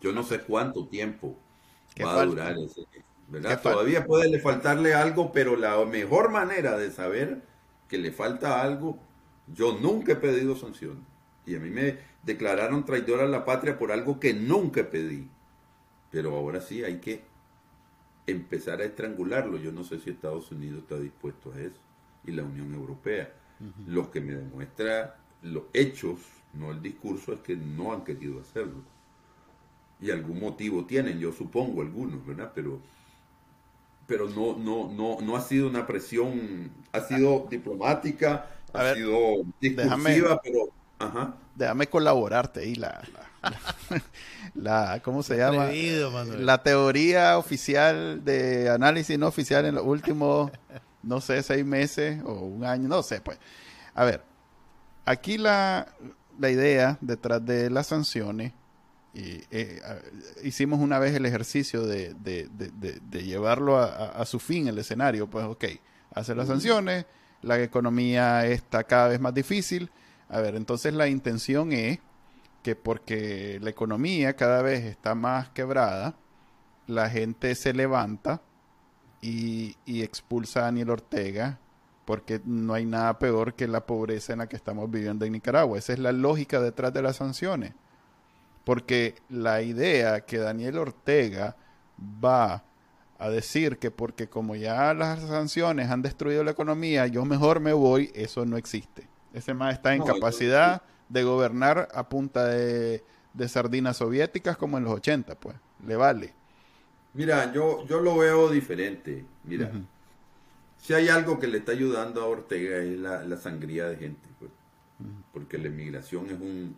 Yo 0.00 0.12
no 0.12 0.22
sé 0.22 0.40
cuánto 0.40 0.86
tiempo 0.86 1.36
va 2.02 2.20
a 2.20 2.24
durar 2.24 2.56
ese, 2.58 2.86
¿verdad? 3.28 3.60
Todavía 3.60 4.06
puede 4.06 4.30
le 4.30 4.38
faltarle 4.40 4.94
algo, 4.94 5.32
pero 5.32 5.56
la 5.56 5.84
mejor 5.84 6.30
manera 6.30 6.76
de 6.78 6.90
saber 6.90 7.42
que 7.88 7.98
le 7.98 8.12
falta 8.12 8.62
algo, 8.62 8.98
yo 9.48 9.78
nunca 9.78 10.12
he 10.12 10.16
pedido 10.16 10.56
sanciones. 10.56 11.02
Y 11.48 11.56
a 11.56 11.60
mí 11.60 11.70
me 11.70 11.96
declararon 12.22 12.84
traidor 12.84 13.20
a 13.20 13.26
la 13.26 13.46
patria 13.46 13.78
por 13.78 13.90
algo 13.90 14.20
que 14.20 14.34
nunca 14.34 14.90
pedí. 14.90 15.26
Pero 16.10 16.36
ahora 16.36 16.60
sí 16.60 16.84
hay 16.84 16.98
que 16.98 17.22
empezar 18.26 18.82
a 18.82 18.84
estrangularlo. 18.84 19.56
Yo 19.56 19.72
no 19.72 19.82
sé 19.82 19.98
si 19.98 20.10
Estados 20.10 20.52
Unidos 20.52 20.82
está 20.82 20.98
dispuesto 20.98 21.52
a 21.52 21.60
eso 21.60 21.80
y 22.24 22.32
la 22.32 22.44
Unión 22.44 22.74
Europea. 22.74 23.32
Lo 23.86 24.10
que 24.10 24.20
me 24.20 24.34
demuestra 24.34 25.16
los 25.42 25.64
hechos, 25.72 26.20
no 26.52 26.70
el 26.70 26.82
discurso, 26.82 27.32
es 27.32 27.40
que 27.40 27.56
no 27.56 27.92
han 27.92 28.04
querido 28.04 28.40
hacerlo. 28.40 28.82
Y 30.00 30.10
algún 30.10 30.40
motivo 30.40 30.84
tienen, 30.84 31.18
yo 31.18 31.32
supongo 31.32 31.80
algunos, 31.80 32.24
¿verdad? 32.24 32.52
Pero, 32.54 32.78
pero 34.06 34.28
no, 34.28 34.56
no, 34.56 34.92
no, 34.92 35.18
no 35.20 35.36
ha 35.36 35.40
sido 35.40 35.66
una 35.68 35.86
presión, 35.86 36.70
ha 36.92 37.00
sido 37.00 37.46
diplomática, 37.50 38.48
ha 38.72 38.94
sido 38.94 39.44
discursiva, 39.60 40.40
pero 40.42 40.77
Ajá. 40.98 41.34
Déjame 41.54 41.86
colaborarte 41.88 42.60
ahí 42.60 42.74
la, 42.74 43.02
la, 44.54 45.00
¿cómo 45.04 45.22
se 45.22 45.36
llama? 45.36 45.70
la 46.38 46.62
teoría 46.62 47.38
oficial 47.38 48.24
de 48.24 48.68
análisis 48.70 49.18
no 49.18 49.26
oficial 49.26 49.64
en 49.66 49.74
los 49.76 49.84
últimos, 49.84 50.50
no 51.02 51.20
sé, 51.20 51.42
seis 51.42 51.64
meses 51.64 52.20
o 52.24 52.32
un 52.32 52.64
año, 52.64 52.88
no 52.88 53.02
sé, 53.02 53.20
pues. 53.20 53.38
A 53.94 54.04
ver, 54.04 54.22
aquí 55.04 55.38
la, 55.38 55.88
la 56.38 56.50
idea 56.50 56.98
detrás 57.00 57.44
de 57.44 57.70
las 57.70 57.88
sanciones, 57.88 58.52
y, 59.14 59.40
eh, 59.50 59.80
hicimos 60.44 60.80
una 60.80 60.98
vez 60.98 61.14
el 61.14 61.26
ejercicio 61.26 61.86
de, 61.86 62.14
de, 62.14 62.48
de, 62.48 63.22
llevarlo 63.24 63.78
a, 63.78 63.86
a, 63.86 64.24
su 64.26 64.38
fin, 64.38 64.68
el 64.68 64.78
escenario, 64.78 65.28
pues 65.28 65.44
ok, 65.46 65.64
hace 66.14 66.34
las 66.34 66.46
sanciones, 66.46 67.06
la 67.42 67.60
economía 67.60 68.46
está 68.46 68.84
cada 68.84 69.08
vez 69.08 69.18
más 69.20 69.34
difícil, 69.34 69.90
a 70.28 70.40
ver, 70.40 70.56
entonces 70.56 70.92
la 70.92 71.08
intención 71.08 71.72
es 71.72 72.00
que 72.62 72.76
porque 72.76 73.58
la 73.62 73.70
economía 73.70 74.36
cada 74.36 74.62
vez 74.62 74.84
está 74.84 75.14
más 75.14 75.48
quebrada, 75.50 76.14
la 76.86 77.08
gente 77.08 77.54
se 77.54 77.72
levanta 77.72 78.42
y, 79.20 79.76
expulsa 79.86 80.60
a 80.60 80.62
Daniel 80.64 80.90
Ortega 80.90 81.58
porque 82.04 82.40
no 82.44 82.74
hay 82.74 82.86
nada 82.86 83.18
peor 83.18 83.54
que 83.54 83.68
la 83.68 83.84
pobreza 83.84 84.32
en 84.32 84.38
la 84.38 84.48
que 84.48 84.56
estamos 84.56 84.90
viviendo 84.90 85.26
en 85.26 85.32
Nicaragua. 85.32 85.78
Esa 85.78 85.92
es 85.92 85.98
la 85.98 86.12
lógica 86.12 86.58
detrás 86.58 86.92
de 86.94 87.02
las 87.02 87.16
sanciones. 87.16 87.74
Porque 88.64 89.16
la 89.28 89.60
idea 89.60 90.22
que 90.22 90.38
Daniel 90.38 90.78
Ortega 90.78 91.56
va 92.24 92.64
a 93.18 93.28
decir 93.28 93.78
que 93.78 93.90
porque 93.90 94.28
como 94.28 94.54
ya 94.54 94.94
las 94.94 95.20
sanciones 95.20 95.90
han 95.90 96.00
destruido 96.00 96.44
la 96.44 96.52
economía, 96.52 97.06
yo 97.06 97.26
mejor 97.26 97.60
me 97.60 97.74
voy, 97.74 98.10
eso 98.14 98.46
no 98.46 98.56
existe. 98.56 99.06
Ese 99.32 99.54
más 99.54 99.74
está 99.74 99.94
en 99.94 100.02
capacidad 100.02 100.82
de 101.08 101.22
gobernar 101.22 101.88
a 101.94 102.08
punta 102.08 102.46
de, 102.46 103.02
sardinas 103.46 103.98
soviéticas 103.98 104.56
como 104.56 104.78
en 104.78 104.84
los 104.84 104.94
80, 104.94 105.34
pues. 105.36 105.56
Le 105.86 105.96
vale. 105.96 106.34
Mira, 107.14 107.52
yo, 107.52 107.86
yo 107.86 108.00
lo 108.00 108.16
veo 108.16 108.50
diferente. 108.50 109.24
Mira, 109.44 109.70
si 110.78 110.94
hay 110.94 111.08
algo 111.08 111.38
que 111.38 111.46
le 111.46 111.58
está 111.58 111.72
ayudando 111.72 112.22
a 112.22 112.26
Ortega 112.26 112.78
es 112.78 112.98
la, 112.98 113.36
sangría 113.36 113.88
de 113.88 113.96
gente, 113.96 114.28
pues. 114.38 114.50
Porque 115.32 115.58
la 115.58 115.68
inmigración 115.68 116.26
es 116.26 116.40
un 116.40 116.76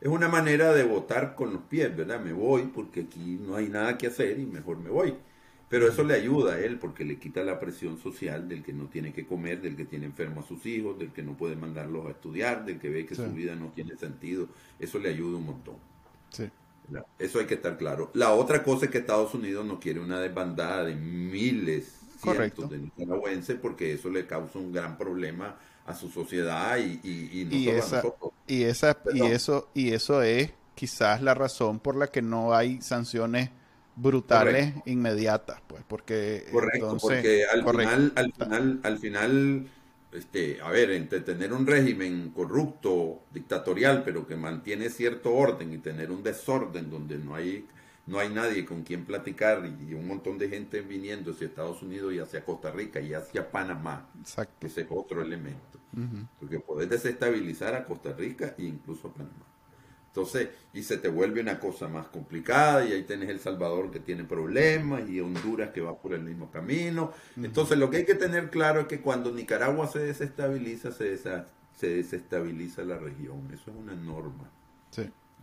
es 0.00 0.08
una 0.08 0.28
manera 0.28 0.72
de 0.72 0.84
votar 0.84 1.34
con 1.34 1.52
los 1.52 1.62
pies, 1.62 1.94
¿verdad? 1.96 2.20
Me 2.20 2.32
voy 2.32 2.70
porque 2.74 3.00
aquí 3.02 3.40
no 3.44 3.56
hay 3.56 3.68
nada 3.68 3.98
que 3.98 4.06
hacer 4.06 4.38
y 4.38 4.46
mejor 4.46 4.78
me 4.78 4.90
voy. 4.90 5.14
Pero 5.68 5.86
eso 5.88 6.02
le 6.02 6.14
ayuda 6.14 6.54
a 6.54 6.60
él 6.60 6.78
porque 6.78 7.04
le 7.04 7.18
quita 7.18 7.42
la 7.42 7.60
presión 7.60 7.98
social 7.98 8.48
del 8.48 8.62
que 8.62 8.72
no 8.72 8.86
tiene 8.86 9.12
que 9.12 9.26
comer, 9.26 9.60
del 9.60 9.76
que 9.76 9.84
tiene 9.84 10.06
enfermo 10.06 10.40
a 10.40 10.46
sus 10.46 10.64
hijos, 10.64 10.98
del 10.98 11.12
que 11.12 11.22
no 11.22 11.36
puede 11.36 11.56
mandarlos 11.56 12.06
a 12.06 12.10
estudiar, 12.10 12.64
del 12.64 12.78
que 12.78 12.88
ve 12.88 13.04
que 13.04 13.14
su 13.14 13.30
vida 13.32 13.54
no 13.54 13.68
tiene 13.68 13.96
sentido. 13.96 14.48
Eso 14.78 14.98
le 14.98 15.10
ayuda 15.10 15.36
un 15.36 15.46
montón. 15.46 15.76
Sí. 16.30 16.48
Eso 17.18 17.38
hay 17.38 17.46
que 17.46 17.54
estar 17.54 17.76
claro. 17.76 18.10
La 18.14 18.32
otra 18.32 18.62
cosa 18.62 18.86
es 18.86 18.90
que 18.90 18.98
Estados 18.98 19.34
Unidos 19.34 19.66
no 19.66 19.78
quiere 19.78 20.00
una 20.00 20.20
desbandada 20.20 20.84
de 20.84 20.94
miles, 20.94 21.98
cientos 22.18 22.70
de 22.70 22.78
nicaragüenses 22.78 23.58
porque 23.60 23.92
eso 23.92 24.08
le 24.10 24.26
causa 24.26 24.58
un 24.58 24.72
gran 24.72 24.96
problema 24.96 25.58
a 25.86 25.94
su 25.94 26.10
sociedad 26.10 26.76
y, 26.78 27.00
y, 27.02 27.48
y, 27.50 27.68
esa, 27.68 28.02
y, 28.46 28.62
esa, 28.64 28.98
y 29.14 29.22
eso 29.22 29.68
y 29.72 29.92
eso 29.92 30.22
es 30.22 30.52
quizás 30.74 31.22
la 31.22 31.34
razón 31.34 31.78
por 31.78 31.96
la 31.96 32.08
que 32.08 32.20
no 32.20 32.54
hay 32.54 32.80
sanciones 32.82 33.50
brutales 33.98 34.74
inmediatas, 34.86 35.60
pues, 35.66 35.82
porque 35.86 36.46
correcto, 36.52 36.96
porque 37.00 37.44
al 37.44 37.64
final, 37.64 38.12
al 38.14 38.32
final, 38.32 38.80
al 38.82 38.98
final, 38.98 39.66
este, 40.12 40.60
a 40.62 40.70
ver, 40.70 40.90
entre 40.92 41.20
tener 41.20 41.52
un 41.52 41.66
régimen 41.66 42.30
corrupto, 42.30 43.22
dictatorial, 43.32 44.02
pero 44.04 44.26
que 44.26 44.36
mantiene 44.36 44.90
cierto 44.90 45.34
orden 45.34 45.72
y 45.72 45.78
tener 45.78 46.10
un 46.10 46.22
desorden 46.22 46.90
donde 46.90 47.18
no 47.18 47.34
hay 47.34 47.66
no 48.08 48.18
hay 48.18 48.30
nadie 48.30 48.64
con 48.64 48.82
quien 48.82 49.04
platicar 49.04 49.62
y, 49.66 49.92
un 49.92 50.06
montón 50.06 50.38
de 50.38 50.48
gente 50.48 50.80
viniendo 50.80 51.32
hacia 51.32 51.46
Estados 51.46 51.82
Unidos 51.82 52.14
y 52.14 52.18
hacia 52.18 52.42
Costa 52.42 52.70
Rica 52.70 53.00
y 53.00 53.12
hacia 53.12 53.50
Panamá. 53.50 54.08
Exacto. 54.18 54.66
Ese 54.66 54.80
es 54.80 54.86
otro 54.90 55.20
elemento. 55.22 55.78
Porque 56.38 56.60
puedes 56.60 56.88
desestabilizar 56.88 57.74
a 57.74 57.84
Costa 57.84 58.12
Rica 58.12 58.54
e 58.56 58.64
incluso 58.64 59.08
a 59.08 59.12
Panamá. 59.12 59.44
Entonces, 60.08 60.48
y 60.72 60.82
se 60.82 60.96
te 60.96 61.08
vuelve 61.08 61.40
una 61.40 61.60
cosa 61.60 61.86
más 61.86 62.06
complicada, 62.08 62.84
y 62.84 62.92
ahí 62.92 63.04
tienes 63.04 63.28
El 63.28 63.38
Salvador 63.38 63.90
que 63.90 64.00
tiene 64.00 64.24
problemas, 64.24 65.08
y 65.08 65.20
Honduras 65.20 65.70
que 65.70 65.80
va 65.80 65.96
por 65.96 66.12
el 66.12 66.22
mismo 66.22 66.50
camino. 66.50 67.12
Entonces, 67.36 67.78
lo 67.78 67.88
que 67.90 67.98
hay 67.98 68.04
que 68.04 68.14
tener 68.14 68.50
claro 68.50 68.80
es 68.80 68.86
que 68.86 69.00
cuando 69.00 69.30
Nicaragua 69.30 69.86
se 69.86 70.00
desestabiliza, 70.00 70.90
se, 70.90 71.16
se 71.16 71.88
desestabiliza 71.88 72.82
la 72.82 72.98
región. 72.98 73.48
Eso 73.52 73.70
es 73.70 73.76
una 73.76 73.94
norma. 73.94 74.50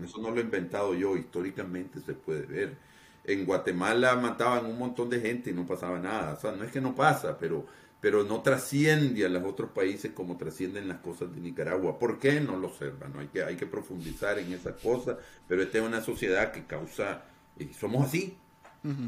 Eso 0.03 0.19
no 0.21 0.29
lo 0.31 0.37
he 0.37 0.43
inventado 0.43 0.93
yo, 0.93 1.15
históricamente 1.15 2.01
se 2.01 2.13
puede 2.13 2.45
ver. 2.45 2.77
En 3.23 3.45
Guatemala 3.45 4.15
mataban 4.15 4.65
un 4.65 4.77
montón 4.77 5.09
de 5.09 5.21
gente 5.21 5.51
y 5.51 5.53
no 5.53 5.65
pasaba 5.65 5.99
nada. 5.99 6.33
O 6.33 6.39
sea, 6.39 6.51
no 6.51 6.63
es 6.63 6.71
que 6.71 6.81
no 6.81 6.93
pasa, 6.93 7.37
pero 7.37 7.65
pero 8.01 8.23
no 8.23 8.41
trasciende 8.41 9.25
a 9.25 9.29
los 9.29 9.43
otros 9.43 9.71
países 9.71 10.11
como 10.13 10.37
trascienden 10.37 10.87
las 10.87 10.99
cosas 10.99 11.33
de 11.33 11.41
Nicaragua. 11.41 11.99
¿Por 11.99 12.19
qué? 12.19 12.39
No 12.41 12.57
lo 12.57 12.69
sé, 12.69 12.91
no 13.13 13.19
hay 13.19 13.27
que, 13.27 13.43
hay 13.43 13.55
que 13.57 13.65
profundizar 13.67 14.39
en 14.39 14.53
esas 14.53 14.75
cosas, 14.81 15.17
pero 15.47 15.63
esta 15.63 15.79
es 15.79 15.83
una 15.83 16.01
sociedad 16.01 16.51
que 16.51 16.65
causa, 16.65 17.25
y 17.57 17.73
somos 17.73 18.05
así, 18.05 18.37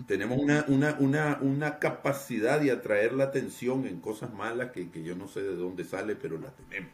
tenemos 0.05 0.39
una, 0.39 0.65
una, 0.67 0.97
una, 0.99 1.37
una 1.41 1.79
capacidad 1.79 2.59
de 2.61 2.71
atraer 2.71 3.13
la 3.13 3.25
atención 3.25 3.85
en 3.87 3.99
cosas 4.01 4.33
malas 4.33 4.71
que, 4.71 4.89
que 4.91 5.03
yo 5.03 5.15
no 5.15 5.27
sé 5.27 5.41
de 5.43 5.55
dónde 5.55 5.83
sale, 5.85 6.15
pero 6.15 6.39
la 6.39 6.51
tenemos. 6.51 6.91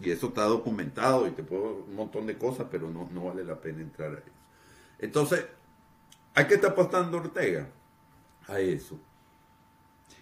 Y 0.00 0.10
eso 0.10 0.28
está 0.28 0.44
documentado 0.44 1.26
y 1.28 1.32
te 1.32 1.42
puedo 1.44 1.84
un 1.86 1.94
montón 1.94 2.26
de 2.26 2.38
cosas, 2.38 2.66
pero 2.70 2.90
no, 2.90 3.08
no 3.12 3.24
vale 3.26 3.44
la 3.44 3.60
pena 3.60 3.82
entrar 3.82 4.10
a 4.14 4.18
eso. 4.18 4.40
Entonces, 4.98 5.46
¿a 6.34 6.46
qué 6.46 6.54
está 6.54 6.68
apostando 6.68 7.18
Ortega? 7.18 7.68
a 8.46 8.60
eso. 8.60 8.98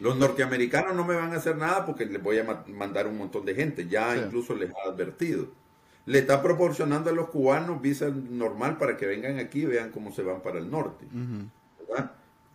Los 0.00 0.16
norteamericanos 0.16 0.94
no 0.94 1.04
me 1.04 1.14
van 1.14 1.32
a 1.32 1.36
hacer 1.36 1.56
nada 1.56 1.84
porque 1.84 2.06
les 2.06 2.22
voy 2.22 2.38
a 2.38 2.64
mandar 2.68 3.06
un 3.06 3.18
montón 3.18 3.44
de 3.44 3.54
gente. 3.54 3.86
Ya 3.86 4.16
incluso 4.16 4.54
les 4.54 4.70
ha 4.70 4.88
advertido. 4.88 5.48
Le 6.06 6.20
está 6.20 6.42
proporcionando 6.42 7.10
a 7.10 7.12
los 7.12 7.28
cubanos 7.28 7.80
visa 7.82 8.08
normal 8.08 8.78
para 8.78 8.96
que 8.96 9.06
vengan 9.06 9.38
aquí 9.38 9.60
y 9.60 9.66
vean 9.66 9.90
cómo 9.90 10.12
se 10.12 10.22
van 10.22 10.40
para 10.40 10.58
el 10.58 10.70
norte. 10.70 11.04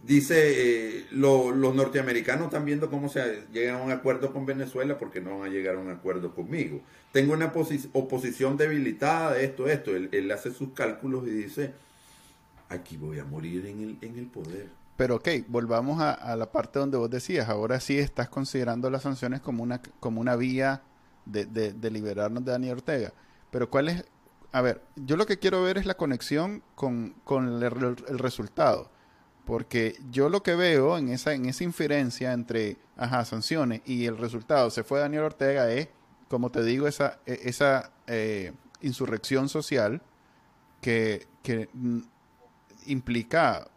Dice, 0.04 1.00
eh, 1.00 1.06
los 1.12 1.56
norteamericanos 1.76 2.46
están 2.46 2.66
viendo 2.66 2.90
cómo 2.90 3.10
se 3.10 3.44
llega 3.52 3.80
a 3.80 3.82
un 3.82 3.92
acuerdo 3.92 4.32
con 4.34 4.46
Venezuela 4.46 4.98
porque 4.98 5.22
no 5.22 5.40
van 5.40 5.50
a 5.50 5.52
llegar 5.52 5.76
a 5.76 5.80
un 5.80 5.90
acuerdo 5.90 6.34
conmigo. 6.34 6.82
Tengo 7.12 7.34
una 7.34 7.52
oposición 7.94 8.58
debilitada 8.58 9.34
de 9.34 9.46
esto, 9.46 9.68
esto. 9.68 9.96
Él, 9.96 10.32
hace 10.32 10.52
sus 10.52 10.74
cálculos 10.74 11.28
y 11.28 11.32
dice, 11.32 11.74
aquí 12.70 12.98
voy 12.98 13.20
a 13.20 13.26
morir 13.26 13.66
en 13.66 13.82
el, 13.82 13.98
en 14.02 14.20
el 14.20 14.26
poder. 14.26 14.68
Pero 14.98 15.16
ok, 15.16 15.28
volvamos 15.48 16.02
a, 16.02 16.36
la 16.38 16.52
parte 16.52 16.80
donde 16.80 16.98
vos 16.98 17.10
decías, 17.10 17.50
ahora 17.50 17.80
sí 17.80 18.00
estás 18.00 18.30
considerando 18.30 18.90
las 18.90 19.04
sanciones 19.04 19.42
como 19.42 19.62
una, 19.62 19.82
como 20.00 20.22
una 20.22 20.36
vía 20.38 20.84
de, 21.26 21.46
de, 21.46 21.92
liberarnos 21.92 22.46
de 22.46 22.52
Daniel 22.52 22.76
Ortega. 22.76 23.14
Pero 23.52 23.70
¿cuál 23.70 23.90
es? 23.90 24.06
A 24.54 24.62
ver, 24.62 24.82
yo 24.96 25.18
lo 25.18 25.26
que 25.26 25.38
quiero 25.38 25.62
ver 25.64 25.78
es 25.78 25.86
la 25.86 25.96
conexión 25.98 26.64
con, 26.76 27.16
con 27.26 27.62
el, 27.62 27.98
resultado. 28.20 28.90
Porque 29.44 30.00
yo 30.12 30.30
lo 30.30 30.42
que 30.44 30.56
veo 30.56 30.98
en 30.98 31.10
esa, 31.10 31.34
en 31.34 31.46
esa 31.46 31.64
inferencia 31.64 32.32
entre 32.34 32.78
ajá, 32.96 33.26
sanciones 33.26 33.82
y 33.86 34.06
el 34.06 34.18
resultado 34.18 34.72
se 34.72 34.84
fue 34.84 35.00
Daniel 35.00 35.24
Ortega 35.24 35.70
es, 35.72 35.90
como 36.30 36.52
te 36.52 36.64
digo, 36.64 36.88
esa, 36.88 37.20
e, 37.26 37.42
esa 37.44 37.92
eh, 38.08 38.54
insurrección 38.82 39.50
social 39.50 40.02
que, 40.82 41.28
que 41.44 41.70
implica 42.88 43.68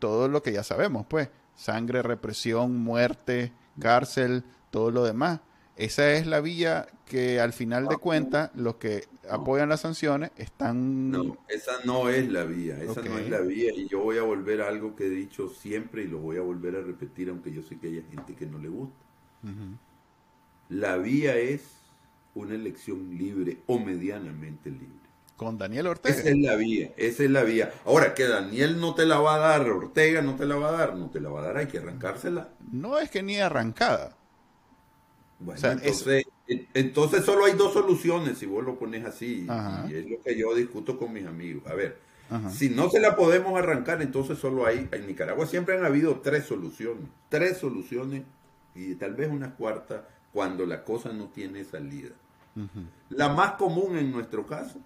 todo 0.00 0.26
lo 0.26 0.42
que 0.42 0.52
ya 0.52 0.64
sabemos, 0.64 1.06
pues, 1.06 1.28
sangre, 1.54 2.02
represión, 2.02 2.76
muerte, 2.78 3.52
cárcel, 3.78 4.42
todo 4.70 4.90
lo 4.90 5.04
demás. 5.04 5.40
Esa 5.76 6.12
es 6.12 6.26
la 6.26 6.40
vía 6.40 6.88
que 7.06 7.40
al 7.40 7.52
final 7.52 7.86
de 7.86 7.96
cuentas 7.96 8.50
los 8.54 8.76
que 8.76 9.04
apoyan 9.30 9.68
las 9.68 9.80
sanciones 9.80 10.30
están... 10.36 11.10
No, 11.10 11.38
esa 11.48 11.72
no 11.84 12.08
es 12.08 12.30
la 12.30 12.44
vía, 12.44 12.82
esa 12.82 13.00
no 13.02 13.18
es 13.18 13.30
la 13.30 13.40
vía. 13.40 13.72
Y 13.74 13.88
yo 13.88 14.00
voy 14.00 14.18
a 14.18 14.22
volver 14.22 14.60
a 14.60 14.68
algo 14.68 14.94
que 14.94 15.06
he 15.06 15.10
dicho 15.10 15.48
siempre 15.48 16.02
y 16.02 16.08
lo 16.08 16.18
voy 16.18 16.36
a 16.36 16.42
volver 16.42 16.76
a 16.76 16.80
repetir 16.82 17.30
aunque 17.30 17.52
yo 17.52 17.62
sé 17.62 17.78
que 17.78 17.86
hay 17.86 18.04
gente 18.10 18.34
que 18.34 18.46
no 18.46 18.58
le 18.58 18.68
gusta. 18.68 18.98
La 20.68 20.98
vía 20.98 21.36
es 21.36 21.62
una 22.34 22.54
elección 22.54 23.16
libre 23.16 23.58
o 23.66 23.78
medianamente 23.78 24.70
libre 24.70 25.09
con 25.40 25.56
Daniel 25.56 25.86
Ortega. 25.86 26.16
Esa 26.16 26.28
es 26.28 26.38
la 26.38 26.54
vía, 26.54 26.92
esa 26.98 27.24
es 27.24 27.30
la 27.30 27.42
vía. 27.44 27.72
Ahora, 27.86 28.12
que 28.12 28.28
Daniel 28.28 28.78
no 28.78 28.94
te 28.94 29.06
la 29.06 29.20
va 29.20 29.36
a 29.36 29.38
dar, 29.38 29.70
Ortega 29.70 30.20
no 30.20 30.36
te 30.36 30.44
la 30.44 30.56
va 30.56 30.68
a 30.68 30.72
dar, 30.72 30.96
no 30.96 31.08
te 31.08 31.18
la 31.18 31.30
va 31.30 31.40
a 31.40 31.44
dar, 31.46 31.56
hay 31.56 31.66
que 31.66 31.78
arrancársela. 31.78 32.50
No 32.70 32.98
es 32.98 33.10
que 33.10 33.22
ni 33.22 33.38
arrancada. 33.38 34.14
Bueno, 35.38 35.58
entonces, 35.66 36.26
entonces 36.74 37.24
solo 37.24 37.46
hay 37.46 37.54
dos 37.54 37.72
soluciones 37.72 38.36
si 38.36 38.44
vos 38.44 38.62
lo 38.62 38.78
pones 38.78 39.06
así. 39.06 39.46
Y 39.88 39.94
es 39.94 40.10
lo 40.10 40.20
que 40.22 40.36
yo 40.36 40.54
discuto 40.54 40.98
con 40.98 41.10
mis 41.10 41.24
amigos. 41.24 41.62
A 41.68 41.74
ver, 41.74 41.96
si 42.50 42.68
no 42.68 42.90
se 42.90 43.00
la 43.00 43.16
podemos 43.16 43.58
arrancar, 43.58 44.02
entonces 44.02 44.36
solo 44.36 44.66
hay, 44.66 44.90
en 44.92 45.06
Nicaragua 45.06 45.46
siempre 45.46 45.74
han 45.74 45.86
habido 45.86 46.20
tres 46.20 46.44
soluciones. 46.44 47.04
Tres 47.30 47.56
soluciones 47.56 48.24
y 48.74 48.94
tal 48.96 49.14
vez 49.14 49.30
una 49.30 49.54
cuarta 49.54 50.06
cuando 50.34 50.66
la 50.66 50.84
cosa 50.84 51.14
no 51.14 51.28
tiene 51.28 51.64
salida. 51.64 52.10
La 53.08 53.30
más 53.30 53.52
común 53.52 53.96
en 53.96 54.12
nuestro 54.12 54.46
caso 54.46 54.78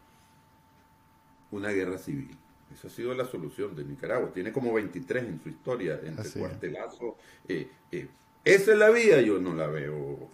una 1.55 1.71
guerra 1.71 1.99
civil. 1.99 2.37
Esa 2.73 2.89
ha 2.89 2.91
sido 2.91 3.15
la 3.15 3.25
solución 3.25 3.77
de 3.77 3.85
Nicaragua. 3.85 4.33
Tiene 4.33 4.53
como 4.53 4.73
23 4.73 5.25
en 5.25 5.41
su 5.41 5.49
historia, 5.49 6.01
entre 6.03 6.29
cuartelazo. 6.31 7.17
Eh, 7.47 7.69
eh, 7.93 8.09
esa 8.45 8.73
es 8.73 8.79
la 8.79 8.91
vía, 8.91 9.21
yo 9.21 9.39
no 9.39 9.55
la 9.55 9.69
veo. 9.69 10.31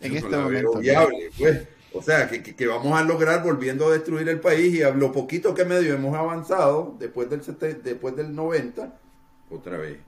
en 0.00 0.16
este 0.16 0.36
momento. 0.36 0.78
viable, 0.78 1.30
pues. 1.38 1.68
O 1.92 2.02
sea, 2.02 2.28
que, 2.28 2.66
vamos 2.66 2.98
a 2.98 3.02
lograr 3.04 3.42
volviendo 3.42 3.86
a 3.86 3.92
destruir 3.92 4.28
el 4.28 4.40
país 4.40 4.74
y 4.74 4.82
a 4.82 4.90
lo 4.90 5.12
poquito 5.12 5.54
que 5.54 5.64
medio 5.64 5.94
hemos 5.94 6.14
avanzado 6.14 6.94
después 6.98 7.30
del, 7.30 7.40
después 7.82 8.14
del 8.14 8.34
90, 8.34 8.98
otra 9.48 9.78
vez. 9.78 9.98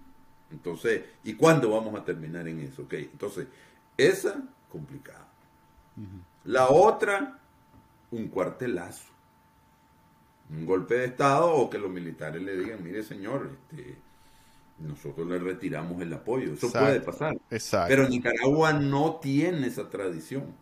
Entonces, 0.50 1.02
¿y 1.24 1.34
cuándo 1.34 1.70
vamos 1.70 1.98
a 1.98 2.04
terminar 2.04 2.46
en 2.46 2.60
eso? 2.60 2.82
Okay. 2.82 3.08
Entonces, 3.10 3.46
esa, 3.96 4.42
complicada. 4.70 5.28
La 6.44 6.68
otra, 6.68 7.38
un 8.10 8.28
cuartelazo 8.28 9.17
un 10.50 10.66
golpe 10.66 10.94
de 10.94 11.04
Estado 11.06 11.52
o 11.52 11.68
que 11.68 11.78
los 11.78 11.90
militares 11.90 12.42
le 12.42 12.56
digan, 12.56 12.82
mire 12.82 13.02
señor, 13.02 13.50
este, 13.70 13.96
nosotros 14.78 15.26
le 15.26 15.38
retiramos 15.38 16.00
el 16.00 16.12
apoyo. 16.12 16.52
Eso 16.54 16.72
puede 16.72 17.00
pasar. 17.00 17.36
Pero 17.88 18.08
Nicaragua 18.08 18.72
no 18.72 19.16
tiene 19.16 19.66
esa 19.66 19.90
tradición. 19.90 20.54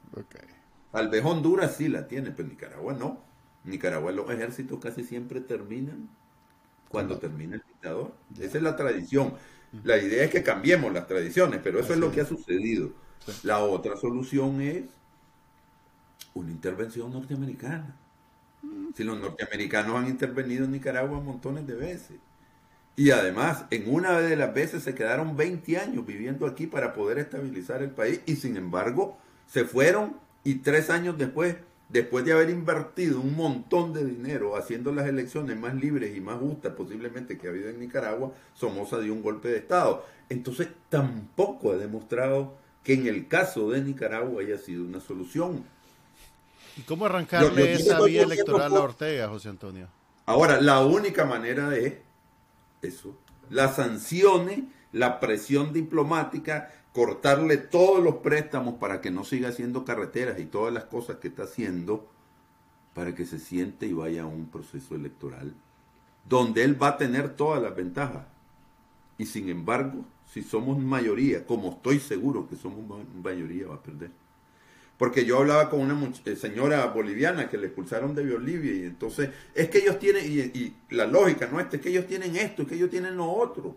Tal 0.92 1.08
vez 1.08 1.24
Honduras 1.24 1.76
sí 1.76 1.88
la 1.88 2.08
tiene, 2.08 2.30
pero 2.30 2.48
Nicaragua 2.48 2.94
no. 2.94 3.20
Nicaragua 3.64 4.12
los 4.12 4.30
ejércitos 4.30 4.78
casi 4.80 5.04
siempre 5.04 5.40
terminan 5.40 6.08
cuando 6.88 7.18
termina 7.18 7.56
el 7.56 7.62
dictador. 7.66 8.14
Esa 8.38 8.56
es 8.56 8.62
la 8.62 8.76
tradición. 8.76 9.34
La 9.84 9.98
idea 9.98 10.24
es 10.24 10.30
que 10.30 10.42
cambiemos 10.42 10.92
las 10.92 11.06
tradiciones, 11.06 11.60
pero 11.62 11.80
eso 11.80 11.92
es 11.92 11.98
lo 11.98 12.10
que 12.10 12.22
ha 12.22 12.26
sucedido. 12.26 12.90
La 13.42 13.58
otra 13.58 13.96
solución 13.96 14.60
es 14.60 14.84
una 16.34 16.50
intervención 16.50 17.12
norteamericana. 17.12 17.96
Si 18.94 19.04
los 19.04 19.20
norteamericanos 19.20 19.96
han 19.96 20.08
intervenido 20.08 20.64
en 20.64 20.72
Nicaragua 20.72 21.20
montones 21.20 21.66
de 21.66 21.74
veces. 21.74 22.16
Y 22.96 23.10
además, 23.10 23.66
en 23.70 23.92
una 23.92 24.18
de 24.20 24.36
las 24.36 24.54
veces 24.54 24.82
se 24.82 24.94
quedaron 24.94 25.36
20 25.36 25.76
años 25.78 26.06
viviendo 26.06 26.46
aquí 26.46 26.66
para 26.66 26.94
poder 26.94 27.18
estabilizar 27.18 27.82
el 27.82 27.90
país 27.90 28.22
y 28.24 28.36
sin 28.36 28.56
embargo 28.56 29.18
se 29.46 29.64
fueron 29.64 30.16
y 30.44 30.56
tres 30.56 30.88
años 30.88 31.18
después, 31.18 31.56
después 31.90 32.24
de 32.24 32.32
haber 32.32 32.48
invertido 32.48 33.20
un 33.20 33.36
montón 33.36 33.92
de 33.92 34.04
dinero 34.04 34.56
haciendo 34.56 34.92
las 34.92 35.06
elecciones 35.06 35.58
más 35.58 35.74
libres 35.74 36.16
y 36.16 36.20
más 36.20 36.38
justas 36.38 36.72
posiblemente 36.72 37.36
que 37.36 37.48
ha 37.48 37.50
habido 37.50 37.68
en 37.68 37.80
Nicaragua, 37.80 38.32
Somoza 38.54 38.98
dio 39.00 39.12
un 39.12 39.22
golpe 39.22 39.48
de 39.48 39.58
Estado. 39.58 40.06
Entonces 40.30 40.68
tampoco 40.88 41.72
ha 41.72 41.76
demostrado 41.76 42.56
que 42.82 42.94
en 42.94 43.06
el 43.06 43.28
caso 43.28 43.70
de 43.70 43.82
Nicaragua 43.82 44.40
haya 44.40 44.56
sido 44.56 44.84
una 44.84 45.00
solución. 45.00 45.64
¿Y 46.76 46.82
cómo 46.82 47.06
arrancarle 47.06 47.72
esa 47.72 48.00
vía 48.02 48.22
electoral 48.22 48.76
a 48.76 48.80
Ortega, 48.80 49.28
José 49.28 49.48
Antonio? 49.48 49.88
Ahora, 50.26 50.60
la 50.60 50.80
única 50.84 51.24
manera 51.24 51.68
de 51.68 52.02
eso, 52.82 53.16
las 53.48 53.76
sanciones, 53.76 54.60
la 54.92 55.20
presión 55.20 55.72
diplomática, 55.72 56.72
cortarle 56.92 57.56
todos 57.56 58.02
los 58.02 58.16
préstamos 58.16 58.74
para 58.74 59.00
que 59.00 59.10
no 59.10 59.24
siga 59.24 59.50
haciendo 59.50 59.84
carreteras 59.84 60.38
y 60.38 60.46
todas 60.46 60.72
las 60.72 60.84
cosas 60.84 61.16
que 61.16 61.28
está 61.28 61.44
haciendo 61.44 62.08
para 62.94 63.14
que 63.14 63.26
se 63.26 63.38
siente 63.38 63.86
y 63.86 63.92
vaya 63.92 64.22
a 64.22 64.26
un 64.26 64.46
proceso 64.46 64.94
electoral 64.94 65.54
donde 66.28 66.64
él 66.64 66.80
va 66.80 66.88
a 66.88 66.96
tener 66.96 67.36
todas 67.36 67.62
las 67.62 67.74
ventajas. 67.74 68.24
Y 69.18 69.26
sin 69.26 69.48
embargo, 69.48 70.04
si 70.32 70.42
somos 70.42 70.78
mayoría, 70.78 71.46
como 71.46 71.70
estoy 71.70 72.00
seguro 72.00 72.48
que 72.48 72.56
somos 72.56 72.84
mayoría, 73.22 73.68
va 73.68 73.76
a 73.76 73.82
perder. 73.82 74.10
Porque 74.98 75.26
yo 75.26 75.38
hablaba 75.38 75.68
con 75.68 75.80
una 75.80 76.12
eh, 76.24 76.36
señora 76.36 76.86
boliviana 76.86 77.50
que 77.50 77.58
le 77.58 77.66
expulsaron 77.66 78.14
de 78.14 78.30
Bolivia 78.30 78.72
y 78.72 78.84
entonces 78.84 79.30
es 79.54 79.68
que 79.68 79.78
ellos 79.78 79.98
tienen, 79.98 80.24
y, 80.24 80.74
la 80.94 81.06
lógica 81.06 81.48
no 81.50 81.60
es 81.60 81.66
que 81.66 81.88
ellos 81.88 82.06
tienen 82.06 82.36
esto, 82.36 82.62
es 82.62 82.68
que 82.68 82.76
ellos 82.76 82.90
tienen 82.90 83.16
lo 83.16 83.30
otro. 83.30 83.76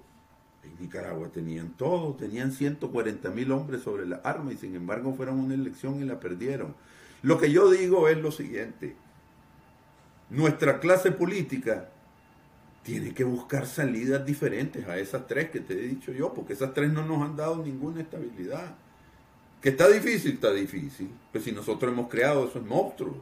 En 0.63 0.79
Nicaragua 0.79 1.29
tenían 1.29 1.71
todo, 1.71 2.15
tenían 2.15 2.51
140 2.53 3.29
mil 3.31 3.51
hombres 3.51 3.81
sobre 3.81 4.05
la 4.05 4.17
arma 4.17 4.53
y 4.53 4.57
sin 4.57 4.75
embargo 4.75 5.13
fueron 5.13 5.39
una 5.39 5.55
elección 5.55 6.01
y 6.01 6.05
la 6.05 6.19
perdieron. 6.19 6.73
Lo 7.21 7.37
que 7.37 7.51
yo 7.51 7.69
digo 7.69 8.07
es 8.07 8.17
lo 8.17 8.31
siguiente, 8.31 8.95
nuestra 10.29 10.79
clase 10.79 11.11
política 11.11 11.89
tiene 12.83 13.13
que 13.13 13.25
buscar 13.25 13.67
salidas 13.67 14.25
diferentes 14.25 14.87
a 14.87 14.97
esas 14.97 15.27
tres 15.27 15.49
que 15.49 15.59
te 15.59 15.73
he 15.73 15.87
dicho 15.87 16.13
yo, 16.13 16.33
porque 16.33 16.53
esas 16.53 16.73
tres 16.73 16.91
no 16.91 17.05
nos 17.05 17.21
han 17.21 17.35
dado 17.35 17.57
ninguna 17.63 18.01
estabilidad. 18.01 18.75
Que 19.61 19.69
está 19.69 19.87
difícil, 19.87 20.33
está 20.33 20.51
difícil. 20.53 21.09
Pero 21.31 21.43
si 21.43 21.51
nosotros 21.51 21.91
hemos 21.91 22.09
creado 22.09 22.47
esos 22.47 22.65
monstruos. 22.65 23.17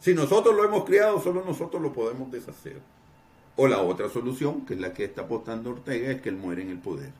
Si 0.00 0.12
nosotros 0.14 0.54
lo 0.54 0.64
hemos 0.64 0.84
creado, 0.84 1.22
solo 1.22 1.44
nosotros 1.44 1.80
lo 1.80 1.92
podemos 1.92 2.30
deshacer. 2.30 2.78
O 3.56 3.68
la 3.68 3.80
otra 3.80 4.08
solución, 4.08 4.66
que 4.66 4.74
es 4.74 4.80
la 4.80 4.92
que 4.92 5.04
está 5.04 5.22
apostando 5.22 5.70
Ortega, 5.70 6.10
es 6.10 6.20
que 6.20 6.28
él 6.28 6.36
muere 6.36 6.62
en 6.62 6.70
el 6.70 6.78
poder. 6.78 7.10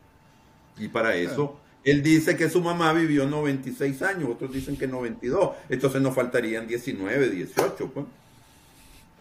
Y 0.77 0.89
para 0.89 1.15
eso, 1.15 1.57
él 1.85 2.03
dice 2.03 2.37
que 2.37 2.51
su 2.51 2.61
mamá 2.61 2.93
vivió 2.93 3.27
96 3.27 4.03
años, 4.03 4.31
otros 4.31 4.53
dicen 4.53 4.77
que 4.77 4.89
92. 4.89 5.51
Entonces 5.69 6.03
nos 6.03 6.15
faltarían 6.15 6.67
19, 6.67 7.31
18. 7.31 7.91
Pues. 7.91 8.07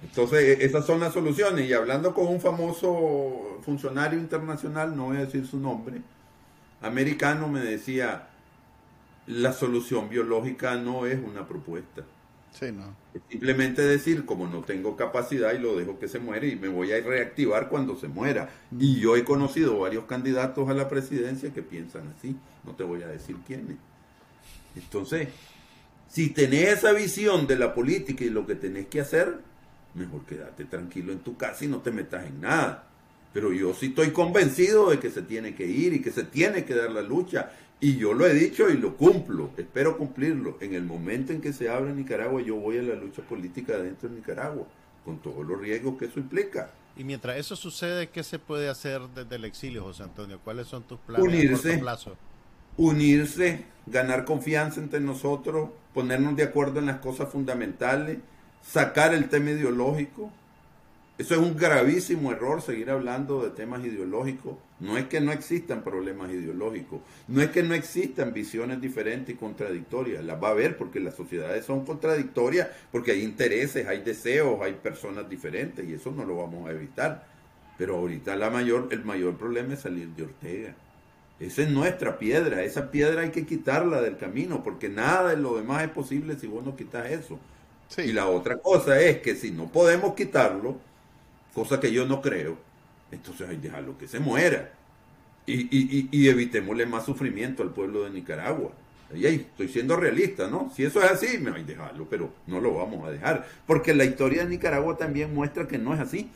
Entonces, 0.04 0.60
e, 0.60 0.66
esas 0.66 0.86
son 0.86 1.00
las 1.00 1.14
soluciones. 1.14 1.70
Y 1.70 1.74
hablando 1.74 2.14
con 2.14 2.28
un 2.28 2.42
famoso 2.42 3.60
funcionario 3.64 4.20
internacional, 4.20 4.96
no 4.96 5.06
voy 5.06 5.18
a 5.18 5.26
decir 5.26 5.46
su 5.46 5.60
nombre, 5.60 6.02
americano, 6.82 7.48
me 7.48 7.60
decía, 7.60 8.28
la 9.28 9.54
solución 9.54 10.10
biológica 10.10 10.76
no 10.76 11.06
es 11.06 11.20
una 11.24 11.48
propuesta. 11.48 12.04
Sí, 12.52 12.72
no. 12.72 12.96
Es 13.14 13.22
simplemente 13.30 13.82
decir, 13.82 14.26
como 14.26 14.48
no 14.48 14.62
tengo 14.62 14.96
capacidad 14.96 15.54
y 15.54 15.60
lo 15.60 15.76
dejo 15.76 15.98
que 15.98 16.08
se 16.08 16.20
muere 16.20 16.50
y 16.50 16.56
me 16.56 16.68
voy 16.68 16.92
a 16.92 17.02
reactivar 17.02 17.68
cuando 17.68 17.96
se 17.96 18.08
muera. 18.08 18.50
Y 18.78 19.00
yo 19.00 19.16
he 19.16 19.24
conocido 19.24 19.80
varios 19.80 20.06
candidatos 20.06 20.70
a 20.70 20.74
la 20.74 20.88
presidencia 20.88 21.52
que 21.52 21.64
piensan 21.64 22.14
así. 22.16 22.36
No 22.64 22.74
te 22.74 22.84
voy 22.84 23.02
a 23.02 23.08
decir 23.08 23.38
quiénes. 23.46 23.78
Entonces, 24.76 25.30
si 26.08 26.30
tenés 26.30 26.78
esa 26.78 26.92
visión 26.92 27.48
de 27.48 27.58
la 27.58 27.74
política 27.74 28.24
y 28.24 28.30
lo 28.30 28.46
que 28.46 28.56
tenés 28.56 28.88
que 28.88 29.02
hacer, 29.02 29.40
mejor 29.96 30.26
quédate 30.26 30.66
tranquilo 30.66 31.12
en 31.12 31.20
tu 31.20 31.38
casa 31.38 31.66
y 31.66 31.68
no 31.68 31.80
te 31.80 31.92
metas 31.92 32.26
en 32.26 32.42
nada. 32.42 32.88
Pero 33.34 33.52
yo 33.52 33.74
sí 33.74 33.88
estoy 33.88 34.12
convencido 34.12 34.92
de 34.92 35.00
que 35.00 35.10
se 35.10 35.24
tiene 35.24 35.56
que 35.56 35.66
ir 35.66 35.94
y 35.94 36.02
que 36.02 36.12
se 36.12 36.24
tiene 36.24 36.66
que 36.66 36.76
dar 36.76 36.92
la 36.92 37.02
lucha. 37.02 37.52
Y 37.84 37.98
yo 37.98 38.14
lo 38.14 38.26
he 38.26 38.34
dicho 38.34 38.70
y 38.70 38.78
lo 38.78 38.96
cumplo, 38.96 39.50
espero 39.58 39.98
cumplirlo. 39.98 40.58
En 40.62 40.74
el 40.74 40.86
momento 40.86 41.34
en 41.34 41.42
que 41.42 41.52
se 41.52 41.68
abra 41.68 41.92
Nicaragua, 41.92 42.42
yo 42.42 42.56
voy 42.56 42.78
a 42.78 42.82
la 42.82 42.96
lucha 42.96 43.22
política 43.24 43.78
dentro 43.78 44.08
de 44.08 44.16
Nicaragua, 44.16 44.66
con 45.04 45.18
todos 45.18 45.46
los 45.46 45.60
riesgos 45.60 45.98
que 46.00 46.06
eso 46.06 46.22
implica. 46.22 46.72
Y 46.96 47.04
mientras 47.04 47.36
eso 47.36 47.58
sucede, 47.58 48.08
¿qué 48.08 48.24
se 48.24 48.40
puede 48.40 48.70
hacer 48.70 49.02
desde 49.14 49.36
el 49.36 49.44
exilio, 49.44 49.84
José 49.84 50.04
Antonio? 50.04 50.40
¿Cuáles 50.42 50.68
son 50.68 50.84
tus 50.84 50.98
planes 51.00 51.28
unirse, 51.28 51.68
a 51.68 51.72
corto 51.72 51.82
plazo? 51.82 52.18
Unirse, 52.78 53.66
ganar 53.86 54.24
confianza 54.24 54.80
entre 54.80 55.02
nosotros, 55.02 55.72
ponernos 55.94 56.38
de 56.38 56.44
acuerdo 56.44 56.80
en 56.80 56.86
las 56.86 57.00
cosas 57.00 57.28
fundamentales, 57.28 58.20
sacar 58.62 59.14
el 59.14 59.28
tema 59.28 59.52
ideológico, 59.52 60.32
eso 61.18 61.36
es 61.36 61.42
un 61.42 61.56
gravísimo 61.56 62.32
error, 62.32 62.62
seguir 62.62 62.90
hablando 62.90 63.44
de 63.44 63.52
temas 63.52 63.86
ideológicos. 63.86 64.56
No 64.84 64.98
es 64.98 65.06
que 65.06 65.22
no 65.22 65.32
existan 65.32 65.82
problemas 65.82 66.30
ideológicos, 66.30 67.00
no 67.30 67.42
es 67.42 67.52
que 67.52 67.64
no 67.64 67.74
existan 67.74 68.34
visiones 68.34 68.82
diferentes 68.82 69.34
y 69.34 69.38
contradictorias, 69.38 70.26
las 70.26 70.44
va 70.44 70.50
a 70.50 70.52
haber 70.52 70.76
porque 70.76 71.00
las 71.00 71.16
sociedades 71.16 71.64
son 71.64 71.86
contradictorias, 71.86 72.68
porque 72.92 73.12
hay 73.12 73.24
intereses, 73.24 73.88
hay 73.88 74.02
deseos, 74.02 74.62
hay 74.62 74.74
personas 74.74 75.30
diferentes 75.30 75.88
y 75.88 75.94
eso 75.94 76.12
no 76.12 76.26
lo 76.26 76.36
vamos 76.36 76.68
a 76.68 76.74
evitar. 76.74 77.26
Pero 77.78 77.96
ahorita 77.96 78.36
la 78.36 78.50
mayor, 78.50 78.90
el 78.92 79.06
mayor 79.06 79.38
problema 79.38 79.74
es 79.74 79.80
salir 79.80 80.10
de 80.10 80.24
Ortega. 80.24 80.76
Esa 81.40 81.62
es 81.62 81.70
nuestra 81.70 82.20
piedra, 82.20 82.62
esa 82.62 82.92
piedra 82.92 83.22
hay 83.22 83.32
que 83.32 83.46
quitarla 83.46 84.02
del 84.02 84.18
camino, 84.18 84.66
porque 84.66 84.90
nada 84.90 85.30
de 85.30 85.38
lo 85.38 85.56
demás 85.56 85.84
es 85.84 85.92
posible 85.92 86.38
si 86.38 86.48
vos 86.48 86.62
no 86.62 86.76
quitas 86.76 87.10
eso. 87.10 87.40
Y 88.00 88.12
la 88.12 88.28
otra 88.28 88.58
cosa 88.58 89.00
es 89.00 89.20
que 89.20 89.36
si 89.36 89.52
no 89.52 89.72
podemos 89.72 90.14
quitarlo, 90.14 90.78
cosa 91.54 91.80
que 91.80 91.94
yo 91.94 92.06
no 92.06 92.22
creo, 92.22 92.58
entonces 93.16 93.50
hay 93.50 93.58
que 93.58 93.68
dejarlo 93.68 93.98
que 93.98 94.08
se 94.08 94.20
muera. 94.20 94.72
Y, 95.46 95.64
y, 95.78 96.10
y, 96.10 96.30
evitémosle 96.30 96.86
más 96.86 97.06
sufrimiento 97.06 97.64
al 97.64 97.72
pueblo 97.72 98.04
de 98.04 98.12
Nicaragua. 98.12 98.72
Y 99.14 99.26
ahí 99.26 99.36
estoy 99.36 99.68
siendo 99.68 99.96
realista, 99.96 100.48
¿no? 100.48 100.72
Si 100.76 100.84
eso 100.84 101.04
es 101.04 101.12
así, 101.12 101.38
me 101.38 101.52
hay 101.52 101.64
dejarlo, 101.64 102.08
pero 102.10 102.34
no 102.48 102.60
lo 102.62 102.74
vamos 102.76 103.06
a 103.06 103.12
dejar. 103.12 103.46
Porque 103.68 103.94
la 103.94 104.06
historia 104.06 104.44
de 104.44 104.50
Nicaragua 104.50 104.98
también 104.98 105.34
muestra 105.34 105.68
que 105.68 105.78
no 105.78 105.94
es 105.94 106.00
así. 106.00 106.30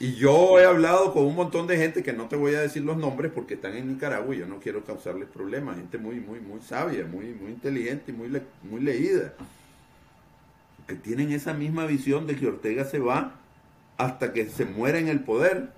Y 0.00 0.14
yo 0.14 0.60
he 0.60 0.64
hablado 0.64 1.12
con 1.12 1.24
un 1.24 1.34
montón 1.34 1.66
de 1.66 1.76
gente 1.76 2.04
que 2.04 2.12
no 2.12 2.28
te 2.28 2.36
voy 2.36 2.54
a 2.54 2.60
decir 2.60 2.84
los 2.84 2.96
nombres 2.96 3.32
porque 3.34 3.54
están 3.54 3.76
en 3.76 3.88
Nicaragua 3.88 4.32
y 4.34 4.38
yo 4.38 4.46
no 4.46 4.60
quiero 4.60 4.84
causarles 4.84 5.28
problemas. 5.28 5.76
Gente 5.76 5.98
muy, 5.98 6.20
muy, 6.20 6.38
muy 6.38 6.60
sabia, 6.60 7.04
muy, 7.04 7.26
muy 7.34 7.50
inteligente 7.50 8.12
y 8.12 8.14
muy, 8.14 8.28
muy 8.62 8.80
leída. 8.80 9.32
Que 10.86 10.94
tienen 10.94 11.32
esa 11.32 11.52
misma 11.52 11.86
visión 11.86 12.26
de 12.28 12.36
que 12.36 12.46
Ortega 12.46 12.84
se 12.84 13.00
va 13.00 13.40
hasta 13.98 14.32
que 14.32 14.46
se 14.46 14.64
muera 14.64 14.98
en 14.98 15.08
el 15.08 15.20
poder. 15.20 15.70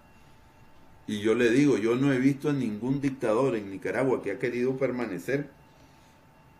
Y 1.06 1.20
yo 1.20 1.34
le 1.34 1.50
digo, 1.50 1.76
yo 1.78 1.96
no 1.96 2.12
he 2.12 2.18
visto 2.18 2.50
a 2.50 2.52
ningún 2.52 3.00
dictador 3.00 3.56
en 3.56 3.70
Nicaragua 3.70 4.22
que 4.22 4.30
ha 4.30 4.38
querido 4.38 4.76
permanecer 4.76 5.48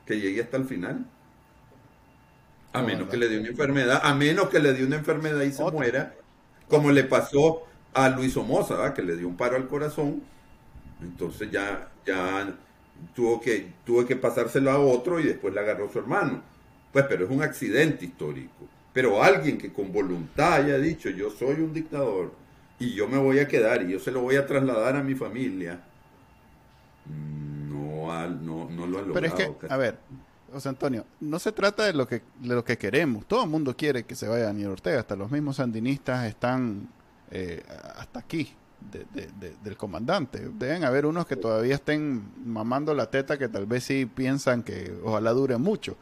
que 0.07 0.19
llegue 0.19 0.43
hasta 0.43 0.57
el 0.57 0.65
final. 0.65 1.07
A 2.73 2.83
menos 2.83 3.09
que 3.09 3.17
le 3.17 3.29
dé 3.29 3.39
una 3.39 3.49
enfermedad, 3.49 4.01
a 4.03 4.15
menos 4.15 4.49
que 4.49 4.59
le 4.59 4.73
dé 4.73 4.85
una 4.85 4.97
enfermedad 4.97 5.43
y 5.43 5.53
se 5.53 5.63
muera, 5.71 6.15
como 6.69 6.91
le 6.91 7.05
pasó 7.05 7.63
a 7.95 8.09
Luis 8.09 8.33
Somoza, 8.33 8.95
que 8.95 9.03
le 9.03 9.17
dio 9.17 9.29
un 9.29 9.37
paro 9.37 9.57
al 9.57 9.69
corazón. 9.69 10.23
Entonces 11.01 11.51
ya, 11.51 11.91
ya 12.07 12.53
tuvo 13.15 13.41
que, 13.41 13.73
tuvo 13.85 14.07
que 14.07 14.17
pasárselo 14.17 14.71
a 14.71 14.79
otro 14.79 15.21
y 15.21 15.25
después 15.25 15.55
le 15.55 15.61
agarró 15.61 15.91
su 15.93 15.99
hermano. 15.99 16.43
Pues, 16.93 17.07
pero 17.09 17.25
es 17.25 17.31
un 17.31 17.43
accidente 17.43 18.05
histórico. 18.05 18.69
Pero 18.93 19.23
alguien 19.23 19.59
que 19.59 19.73
con 19.73 19.93
voluntad 19.93 20.55
haya 20.55 20.79
dicho, 20.79 21.11
yo 21.11 21.31
soy 21.31 21.61
un 21.61 21.73
dictador 21.73 22.33
y 22.79 22.95
yo 22.95 23.07
me 23.07 23.19
voy 23.19 23.39
a 23.39 23.47
quedar 23.47 23.83
y 23.83 23.93
yo 23.93 24.01
se 24.01 24.11
lo 24.11 24.21
voy 24.23 24.37
a 24.37 24.47
trasladar 24.47 24.97
a 24.97 25.03
mi 25.03 25.15
familia, 25.15 25.81
no, 27.07 28.29
no, 28.29 28.69
no 28.71 28.87
lo 28.87 28.99
han 28.99 29.09
logrado. 29.09 29.13
Pero 29.15 29.27
es 29.27 29.35
que, 29.35 29.67
a 29.69 29.77
ver, 29.77 29.99
José 30.53 30.69
Antonio, 30.69 31.05
no 31.21 31.39
se 31.39 31.53
trata 31.53 31.85
de 31.85 31.93
lo 31.93 32.09
que, 32.09 32.23
de 32.41 32.55
lo 32.55 32.65
que 32.65 32.77
queremos. 32.77 33.27
Todo 33.27 33.45
el 33.45 33.51
mundo 33.51 33.77
quiere 33.77 34.05
que 34.05 34.17
se 34.17 34.27
vaya 34.27 34.47
Daniel 34.47 34.71
Ortega. 34.71 35.01
Hasta 35.01 35.15
los 35.15 35.31
mismos 35.31 35.57
sandinistas 35.57 36.27
están 36.27 36.89
eh, 37.31 37.63
hasta 37.97 38.19
aquí 38.19 38.53
del 39.61 39.77
comandante. 39.77 40.49
Deben 40.59 40.85
haber 40.85 41.07
unos 41.07 41.27
que 41.27 41.37
todavía 41.37 41.77
estén 41.77 42.23
mamando 42.45 42.95
la 42.95 43.11
teta 43.11 43.39
que 43.39 43.49
tal 43.49 43.67
vez 43.67 43.85
sí 43.85 44.07
piensan 44.07 44.63
que 44.63 44.93
ojalá 45.05 45.33
dure 45.33 45.59
mucho 45.59 45.97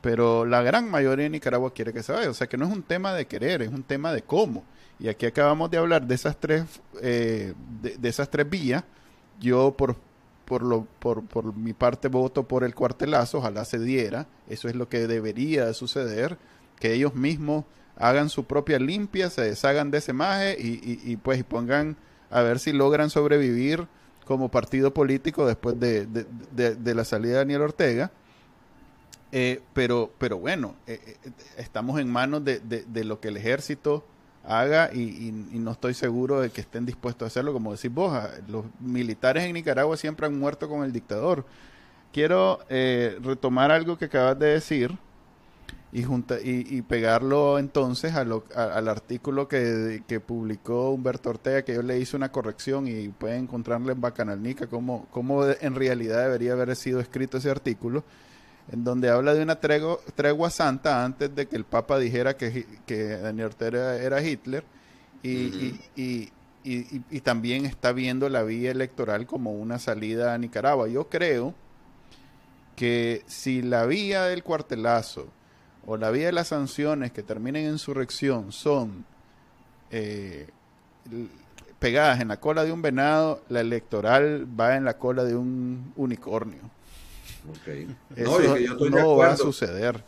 pero 0.00 0.44
la 0.44 0.62
gran 0.62 0.90
mayoría 0.90 1.24
de 1.24 1.30
Nicaragua 1.30 1.72
quiere 1.72 1.92
que 1.92 2.02
se 2.02 2.12
vaya. 2.12 2.30
O 2.30 2.34
sea 2.34 2.46
que 2.46 2.56
no 2.56 2.66
es 2.66 2.72
un 2.72 2.82
tema 2.82 3.12
de 3.14 3.26
querer, 3.26 3.62
es 3.62 3.68
un 3.68 3.82
tema 3.82 4.12
de 4.12 4.22
cómo. 4.22 4.64
Y 5.00 5.08
aquí 5.08 5.26
acabamos 5.26 5.70
de 5.70 5.78
hablar 5.78 6.06
de 6.06 6.14
esas 6.14 6.36
tres, 6.38 6.64
eh, 7.00 7.54
de, 7.82 8.08
esas 8.08 8.30
tres 8.30 8.48
vías. 8.48 8.84
Yo 9.40 9.74
por, 9.76 9.96
por, 10.44 10.62
lo, 10.62 10.86
por, 10.98 11.24
por 11.24 11.54
mi 11.54 11.72
parte 11.72 12.08
voto 12.08 12.46
por 12.46 12.64
el 12.64 12.74
cuartelazo, 12.74 13.38
ojalá 13.38 13.64
se 13.64 13.78
diera. 13.78 14.26
Eso 14.48 14.68
es 14.68 14.76
lo 14.76 14.88
que 14.88 15.06
debería 15.06 15.72
suceder, 15.74 16.38
que 16.78 16.92
ellos 16.94 17.14
mismos 17.14 17.64
hagan 17.96 18.28
su 18.28 18.44
propia 18.44 18.78
limpia, 18.78 19.30
se 19.30 19.42
deshagan 19.42 19.90
de 19.90 19.98
ese 19.98 20.12
maje 20.12 20.56
y, 20.58 21.00
y, 21.04 21.16
pues 21.16 21.42
pongan 21.42 21.96
a 22.30 22.42
ver 22.42 22.60
si 22.60 22.72
logran 22.72 23.10
sobrevivir 23.10 23.88
como 24.24 24.50
partido 24.50 24.94
político 24.94 25.46
después 25.46 25.80
de, 25.80 26.06
de 26.06 26.94
la 26.94 27.04
salida 27.04 27.32
de 27.32 27.38
Daniel 27.38 27.62
Ortega 27.62 28.12
eh, 29.30 29.60
pero, 29.74 30.10
pero 30.18 30.38
bueno, 30.38 30.74
eh, 30.86 31.00
eh, 31.24 31.30
estamos 31.58 32.00
en 32.00 32.10
manos 32.10 32.44
de, 32.44 32.60
de, 32.60 33.04
lo 33.04 33.20
que 33.20 33.28
el 33.28 33.36
ejército 33.36 34.04
haga 34.44 34.90
y, 34.94 35.32
no 35.52 35.72
estoy 35.72 35.92
seguro 35.92 36.40
de 36.40 36.50
que 36.50 36.62
estén 36.62 36.86
dispuestos 36.86 37.26
a 37.26 37.28
hacerlo. 37.28 37.52
Como 37.52 37.72
decís 37.72 37.92
vos, 37.92 38.14
ah, 38.14 38.30
los 38.48 38.64
militares 38.80 39.44
en 39.44 39.52
Nicaragua 39.52 39.96
siempre 39.98 40.26
han 40.26 40.38
muerto 40.38 40.68
con 40.68 40.82
el 40.84 40.92
dictador. 40.92 41.44
Quiero 42.12 42.60
retomar 42.68 43.70
algo 43.70 43.98
que 43.98 44.06
acabas 44.06 44.38
de 44.38 44.46
decir 44.46 44.96
y, 45.92 46.02
junta, 46.02 46.38
y, 46.42 46.80
pegarlo 46.82 47.58
entonces 47.58 48.14
a 48.14 48.24
lo, 48.24 48.44
al 48.54 48.88
artículo 48.88 49.46
que, 49.46 50.02
que, 50.08 50.18
publicó 50.18 50.90
Humberto 50.90 51.28
Ortega, 51.28 51.62
que 51.62 51.74
yo 51.74 51.82
le 51.82 51.98
hice 51.98 52.16
una 52.16 52.32
corrección 52.32 52.88
y 52.88 53.08
pueden 53.08 53.42
encontrarle 53.42 53.92
en 53.92 54.00
Bacanalnica 54.00 54.68
cómo, 54.68 55.06
cómo 55.10 55.44
en 55.46 55.74
realidad 55.74 56.22
debería 56.22 56.52
haber 56.52 56.74
sido 56.76 57.00
escrito 57.00 57.36
ese 57.36 57.50
artículo 57.50 58.04
en 58.70 58.84
donde 58.84 59.08
habla 59.08 59.34
de 59.34 59.42
una 59.42 59.60
tregua, 59.60 59.98
tregua 60.14 60.50
santa 60.50 61.04
antes 61.04 61.34
de 61.34 61.46
que 61.46 61.56
el 61.56 61.64
Papa 61.64 61.98
dijera 61.98 62.36
que, 62.36 62.66
que 62.86 63.16
Daniel 63.18 63.46
Ortega 63.46 63.96
era 63.96 64.22
Hitler 64.22 64.64
y, 65.22 65.80
y, 65.96 66.30
y, 66.64 67.20
también 67.20 67.64
está 67.64 67.92
viendo 67.92 68.28
la 68.28 68.42
vía 68.42 68.70
electoral 68.70 69.26
como 69.26 69.52
una 69.52 69.78
salida 69.78 70.34
a 70.34 70.38
Nicaragua. 70.38 70.88
Yo 70.88 71.08
creo 71.08 71.54
que 72.76 73.22
si 73.26 73.62
la 73.62 73.86
vía 73.86 74.24
del 74.24 74.42
cuartelazo 74.42 75.28
o 75.86 75.96
la 75.96 76.10
vía 76.10 76.26
de 76.26 76.32
las 76.32 76.48
sanciones 76.48 77.10
que 77.10 77.22
terminen 77.22 77.64
en 77.64 77.72
insurrección 77.72 78.52
son 78.52 79.04
eh, 79.90 80.48
pegadas 81.78 82.20
en 82.20 82.28
la 82.28 82.38
cola 82.38 82.64
de 82.64 82.72
un 82.72 82.82
venado, 82.82 83.42
la 83.48 83.60
electoral 83.60 84.46
va 84.58 84.76
en 84.76 84.84
la 84.84 84.98
cola 84.98 85.24
de 85.24 85.36
un 85.36 85.92
unicornio. 85.96 86.77
No, 88.90 89.16
va 89.16 89.32
a 89.32 89.36
suceder. 89.36 90.02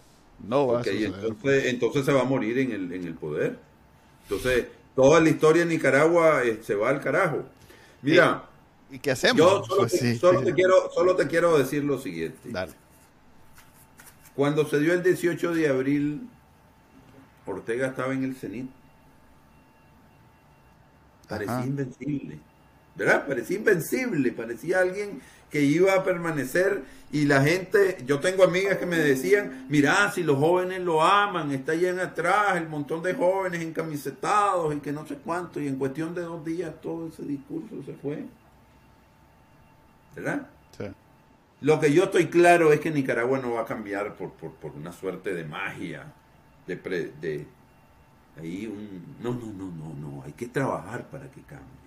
No 0.46 0.66
va 0.66 0.80
a 0.80 0.84
suceder. 0.84 1.66
Entonces, 1.66 2.04
se 2.04 2.12
va 2.12 2.22
a 2.22 2.24
morir 2.24 2.58
en 2.58 2.72
el, 2.72 2.92
en 2.92 3.06
el 3.06 3.14
poder. 3.14 3.58
Entonces, 4.22 4.66
toda 4.94 5.20
la 5.20 5.28
historia 5.28 5.64
de 5.64 5.74
Nicaragua 5.74 6.42
eh, 6.44 6.60
se 6.62 6.74
va 6.74 6.90
al 6.90 7.00
carajo. 7.00 7.44
Mira. 8.02 8.44
¿Y 8.90 8.98
qué 8.98 9.12
hacemos? 9.12 9.36
Yo 9.36 9.64
solo, 9.64 9.80
pues 9.82 9.92
te, 9.92 10.16
solo 10.16 10.42
te, 10.42 10.52
quiero, 10.52 10.90
solo 10.92 11.14
te 11.14 11.28
quiero 11.28 11.56
decir 11.56 11.84
lo 11.84 11.98
siguiente. 11.98 12.52
Cuando 14.34 14.68
se 14.68 14.80
dio 14.80 14.92
el 14.94 15.02
18 15.02 15.54
de 15.54 15.68
abril, 15.68 16.28
Ortega 17.46 17.88
estaba 17.88 18.12
en 18.12 18.24
el 18.24 18.34
cenit. 18.34 18.70
Parecía 21.28 21.64
invencible. 21.64 22.38
¿Verdad? 22.96 23.26
Parecía 23.26 23.56
invencible. 23.58 24.32
Parecía 24.32 24.80
alguien 24.80 25.20
que 25.50 25.62
iba 25.62 25.94
a 25.94 26.04
permanecer 26.04 26.82
y 27.12 27.24
la 27.24 27.42
gente, 27.42 27.98
yo 28.06 28.20
tengo 28.20 28.44
amigas 28.44 28.78
que 28.78 28.86
me 28.86 28.96
decían, 28.96 29.66
mira, 29.68 30.12
si 30.12 30.22
los 30.22 30.38
jóvenes 30.38 30.80
lo 30.80 31.02
aman, 31.02 31.50
está 31.50 31.72
allá 31.72 32.00
atrás 32.04 32.56
el 32.56 32.68
montón 32.68 33.02
de 33.02 33.14
jóvenes 33.14 33.62
encamisetados 33.62 34.74
y 34.76 34.78
que 34.78 34.92
no 34.92 35.04
sé 35.06 35.16
cuánto, 35.16 35.60
y 35.60 35.66
en 35.66 35.76
cuestión 35.76 36.14
de 36.14 36.22
dos 36.22 36.44
días 36.44 36.72
todo 36.80 37.08
ese 37.08 37.24
discurso 37.24 37.82
se 37.84 37.94
fue. 37.94 38.24
¿Verdad? 40.14 40.46
Sí. 40.78 40.84
Lo 41.62 41.80
que 41.80 41.92
yo 41.92 42.04
estoy 42.04 42.28
claro 42.28 42.72
es 42.72 42.78
que 42.78 42.92
Nicaragua 42.92 43.40
no 43.40 43.54
va 43.54 43.62
a 43.62 43.66
cambiar 43.66 44.14
por, 44.14 44.30
por, 44.30 44.70
una 44.76 44.92
suerte 44.92 45.34
de 45.34 45.44
magia, 45.44 46.12
de, 46.68 46.76
de 46.76 47.46
ahí 48.38 48.66
un... 48.68 49.16
No, 49.20 49.34
no, 49.34 49.46
no, 49.46 49.66
no, 49.66 49.94
no, 49.94 50.22
hay 50.22 50.32
que 50.32 50.46
trabajar 50.46 51.06
para 51.10 51.28
que 51.28 51.42
cambie. 51.42 51.79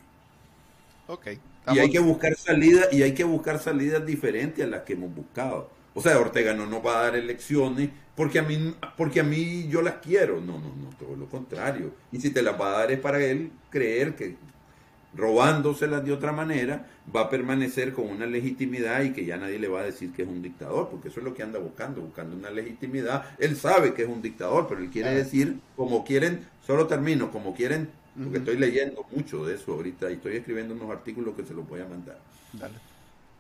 Ok. 1.08 1.28
Y 1.74 1.80
hay 1.80 1.90
que 1.90 2.00
buscar 2.00 2.36
salidas, 2.36 2.92
y 2.92 3.04
hay 3.04 3.14
que 3.14 3.24
buscar 3.24 3.60
salidas 3.60 4.06
diferentes 4.06 4.64
a 4.64 4.68
las 4.68 4.82
que 4.82 4.94
hemos 4.94 5.14
buscado. 5.14 5.70
O 5.94 6.02
sea, 6.02 6.20
Ortega 6.20 6.54
no 6.54 6.66
nos 6.66 6.86
va 6.86 7.00
a 7.00 7.04
dar 7.04 7.16
elecciones 7.16 7.90
porque 8.16 8.40
a 8.40 8.44
mí, 8.44 8.76
porque 8.98 9.20
a 9.20 9.24
mí 9.24 9.68
yo 9.70 9.82
las 9.82 9.96
quiero. 9.96 10.42
No, 10.42 10.54
no, 10.60 10.74
no, 10.76 10.90
todo 11.00 11.16
lo 11.16 11.28
contrario. 11.28 11.94
Y 12.12 12.20
si 12.20 12.32
te 12.32 12.42
las 12.42 12.60
va 12.60 12.70
a 12.70 12.80
dar 12.80 12.92
es 12.92 13.00
para 13.00 13.24
él 13.24 13.52
creer 13.70 14.16
que 14.16 14.36
robándoselas 15.16 16.04
de 16.04 16.12
otra 16.12 16.32
manera 16.32 16.88
va 17.16 17.22
a 17.22 17.30
permanecer 17.30 17.94
con 17.94 18.08
una 18.10 18.26
legitimidad 18.26 19.04
y 19.04 19.14
que 19.14 19.26
ya 19.26 19.38
nadie 19.38 19.60
le 19.60 19.68
va 19.68 19.82
a 19.82 19.84
decir 19.84 20.12
que 20.12 20.24
es 20.24 20.28
un 20.28 20.42
dictador, 20.42 20.90
porque 20.90 21.10
eso 21.10 21.20
es 21.20 21.26
lo 21.26 21.34
que 21.34 21.44
anda 21.44 21.60
buscando, 21.60 22.02
buscando 22.02 22.36
una 22.36 22.50
legitimidad. 22.50 23.26
Él 23.38 23.56
sabe 23.56 23.94
que 23.94 24.04
es 24.04 24.10
un 24.10 24.22
dictador, 24.22 24.68
pero 24.68 24.82
él 24.82 24.90
quiere 24.90 25.14
decir, 25.14 25.60
como 25.76 26.04
quieren, 26.04 26.48
solo 26.66 26.88
termino, 26.88 27.32
como 27.32 27.54
quieren, 27.54 27.90
porque 28.22 28.38
estoy 28.38 28.58
leyendo 28.58 29.06
mucho 29.12 29.46
de 29.46 29.56
eso 29.56 29.74
ahorita 29.74 30.10
y 30.12 30.16
estoy 30.16 30.38
escribiendo 30.38 30.74
unos 30.74 30.92
artículos 30.92 31.36
que 31.36 31.44
se 31.44 31.54
los 31.54 31.68
voy 31.68 31.82
a 31.82 31.86
mandar. 31.86 32.20
Dale 32.54 32.76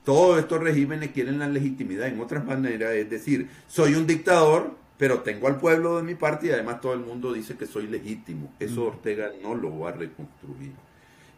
todos 0.04 0.40
estos 0.40 0.62
regímenes 0.62 1.12
quieren 1.12 1.40
la 1.40 1.48
legitimidad 1.48 2.08
en 2.08 2.20
otras 2.20 2.46
maneras, 2.46 2.94
es 2.94 3.10
decir, 3.10 3.50
soy 3.68 3.96
un 3.96 4.06
dictador, 4.06 4.76
pero 4.98 5.22
tengo 5.22 5.48
al 5.48 5.58
pueblo 5.58 5.98
de 5.98 6.04
mi 6.04 6.16
parte 6.16 6.48
y 6.48 6.52
además 6.52 6.82
todo 6.82 6.94
el 6.94 7.00
mundo 7.00 7.34
dice 7.34 7.56
que 7.56 7.66
soy 7.66 7.88
legítimo. 7.88 8.54
Eso 8.60 8.86
Ortega 8.86 9.32
no 9.42 9.56
lo 9.56 9.80
va 9.80 9.90
a 9.90 9.94
reconstruir. 9.94 10.74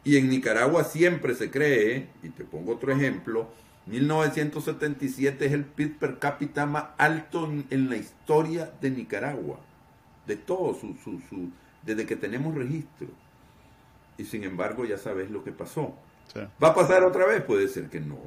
Y 0.04 0.18
en 0.18 0.30
Nicaragua 0.30 0.84
siempre 0.84 1.34
se 1.34 1.50
cree, 1.50 2.10
y 2.22 2.30
te 2.30 2.44
pongo 2.44 2.74
otro 2.74 2.92
ejemplo, 2.92 3.50
1977 3.88 5.46
es 5.46 5.52
el 5.52 5.64
PIB 5.64 5.98
per 5.98 6.20
cápita 6.20 6.66
más 6.66 6.86
alto 6.98 7.52
en, 7.70 7.90
la 7.90 7.98
historia 7.98 8.72
de 8.82 8.90
Nicaragua, 8.90 9.60
de 10.26 10.36
todo, 10.36 10.74
su, 10.74 10.96
su, 11.04 11.22
su, 11.30 11.50
desde 11.84 12.06
que 12.06 12.16
tenemos 12.16 12.56
registro. 12.56 13.08
Y 14.18 14.26
sin 14.26 14.43
embargo 14.43 14.86
ya 14.86 14.97
sabes 14.97 15.30
lo 15.30 15.43
que 15.43 15.51
pasó. 15.51 15.93
¿Va 16.63 16.70
a 16.70 16.76
pasar 16.76 17.03
otra 17.03 17.26
vez? 17.26 17.41
Puede 17.43 17.68
ser 17.68 17.89
que 17.89 17.99
no 17.99 18.18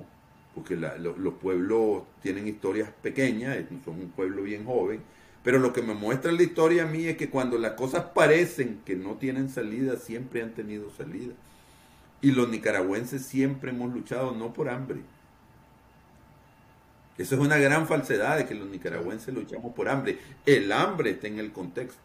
porque 0.58 0.76
los 0.76 1.34
pueblos 1.34 2.02
tienen 2.20 2.48
historias 2.48 2.90
pequeñas, 3.00 3.58
son 3.84 4.00
un 4.00 4.10
pueblo 4.10 4.42
bien 4.42 4.64
joven, 4.64 5.00
pero 5.44 5.60
lo 5.60 5.72
que 5.72 5.82
me 5.82 5.94
muestra 5.94 6.32
la 6.32 6.42
historia 6.42 6.82
a 6.82 6.86
mí 6.86 7.06
es 7.06 7.16
que 7.16 7.30
cuando 7.30 7.58
las 7.58 7.72
cosas 7.72 8.06
parecen 8.12 8.80
que 8.84 8.96
no 8.96 9.14
tienen 9.14 9.48
salida, 9.50 9.96
siempre 9.96 10.42
han 10.42 10.54
tenido 10.54 10.90
salida. 10.90 11.32
Y 12.20 12.32
los 12.32 12.48
nicaragüenses 12.48 13.24
siempre 13.24 13.70
hemos 13.70 13.94
luchado 13.94 14.32
no 14.32 14.52
por 14.52 14.68
hambre. 14.68 14.98
Eso 17.16 17.36
es 17.36 17.40
una 17.40 17.58
gran 17.58 17.86
falsedad 17.86 18.38
de 18.38 18.46
que 18.46 18.54
los 18.56 18.68
nicaragüenses 18.68 19.32
luchamos 19.32 19.72
por 19.74 19.88
hambre. 19.88 20.18
El 20.44 20.72
hambre 20.72 21.10
está 21.10 21.28
en 21.28 21.38
el 21.38 21.52
contexto, 21.52 22.00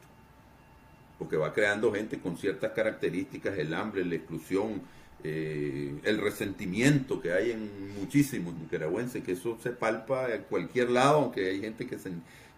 porque 1.17 1.37
va 1.37 1.53
creando 1.53 1.93
gente 1.93 2.19
con 2.19 2.37
ciertas 2.37 2.71
características, 2.71 3.57
el 3.57 3.73
hambre, 3.73 4.03
la 4.05 4.15
exclusión, 4.15 4.81
eh, 5.23 5.95
el 6.03 6.19
resentimiento 6.19 7.21
que 7.21 7.31
hay 7.33 7.51
en 7.51 7.93
muchísimos 7.99 8.53
nicaragüenses, 8.55 9.23
que 9.23 9.33
eso 9.33 9.57
se 9.61 9.69
palpa 9.69 10.33
en 10.33 10.43
cualquier 10.43 10.89
lado, 10.89 11.21
aunque 11.21 11.49
hay 11.49 11.61
gente 11.61 11.87
que, 11.87 11.97
se, 11.97 12.11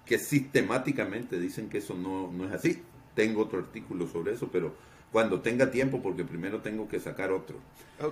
que 0.06 0.18
sistemáticamente 0.18 1.40
dicen 1.40 1.70
que 1.70 1.78
eso 1.78 1.94
no, 1.94 2.32
no 2.32 2.48
es 2.48 2.54
así. 2.54 2.82
Tengo 3.14 3.44
otro 3.44 3.60
artículo 3.60 4.08
sobre 4.08 4.34
eso, 4.34 4.50
pero 4.52 4.74
cuando 5.12 5.40
tenga 5.40 5.72
tiempo, 5.72 6.02
porque 6.02 6.26
primero 6.26 6.60
tengo 6.62 6.90
que 6.90 7.00
sacar 7.00 7.32
otro. 7.32 7.58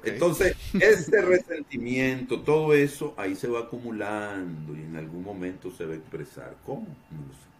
Entonces, 0.03 0.55
este 0.79 1.21
resentimiento, 1.21 2.41
todo 2.41 2.73
eso, 2.73 3.13
ahí 3.17 3.35
se 3.35 3.47
va 3.47 3.61
acumulando 3.61 4.73
y 4.73 4.81
en 4.81 4.95
algún 4.95 5.23
momento 5.23 5.69
se 5.71 5.85
va 5.85 5.93
a 5.93 5.97
expresar. 5.97 6.55
¿Cómo? 6.65 6.87
No 7.11 7.27
lo 7.27 7.33
sé. 7.33 7.52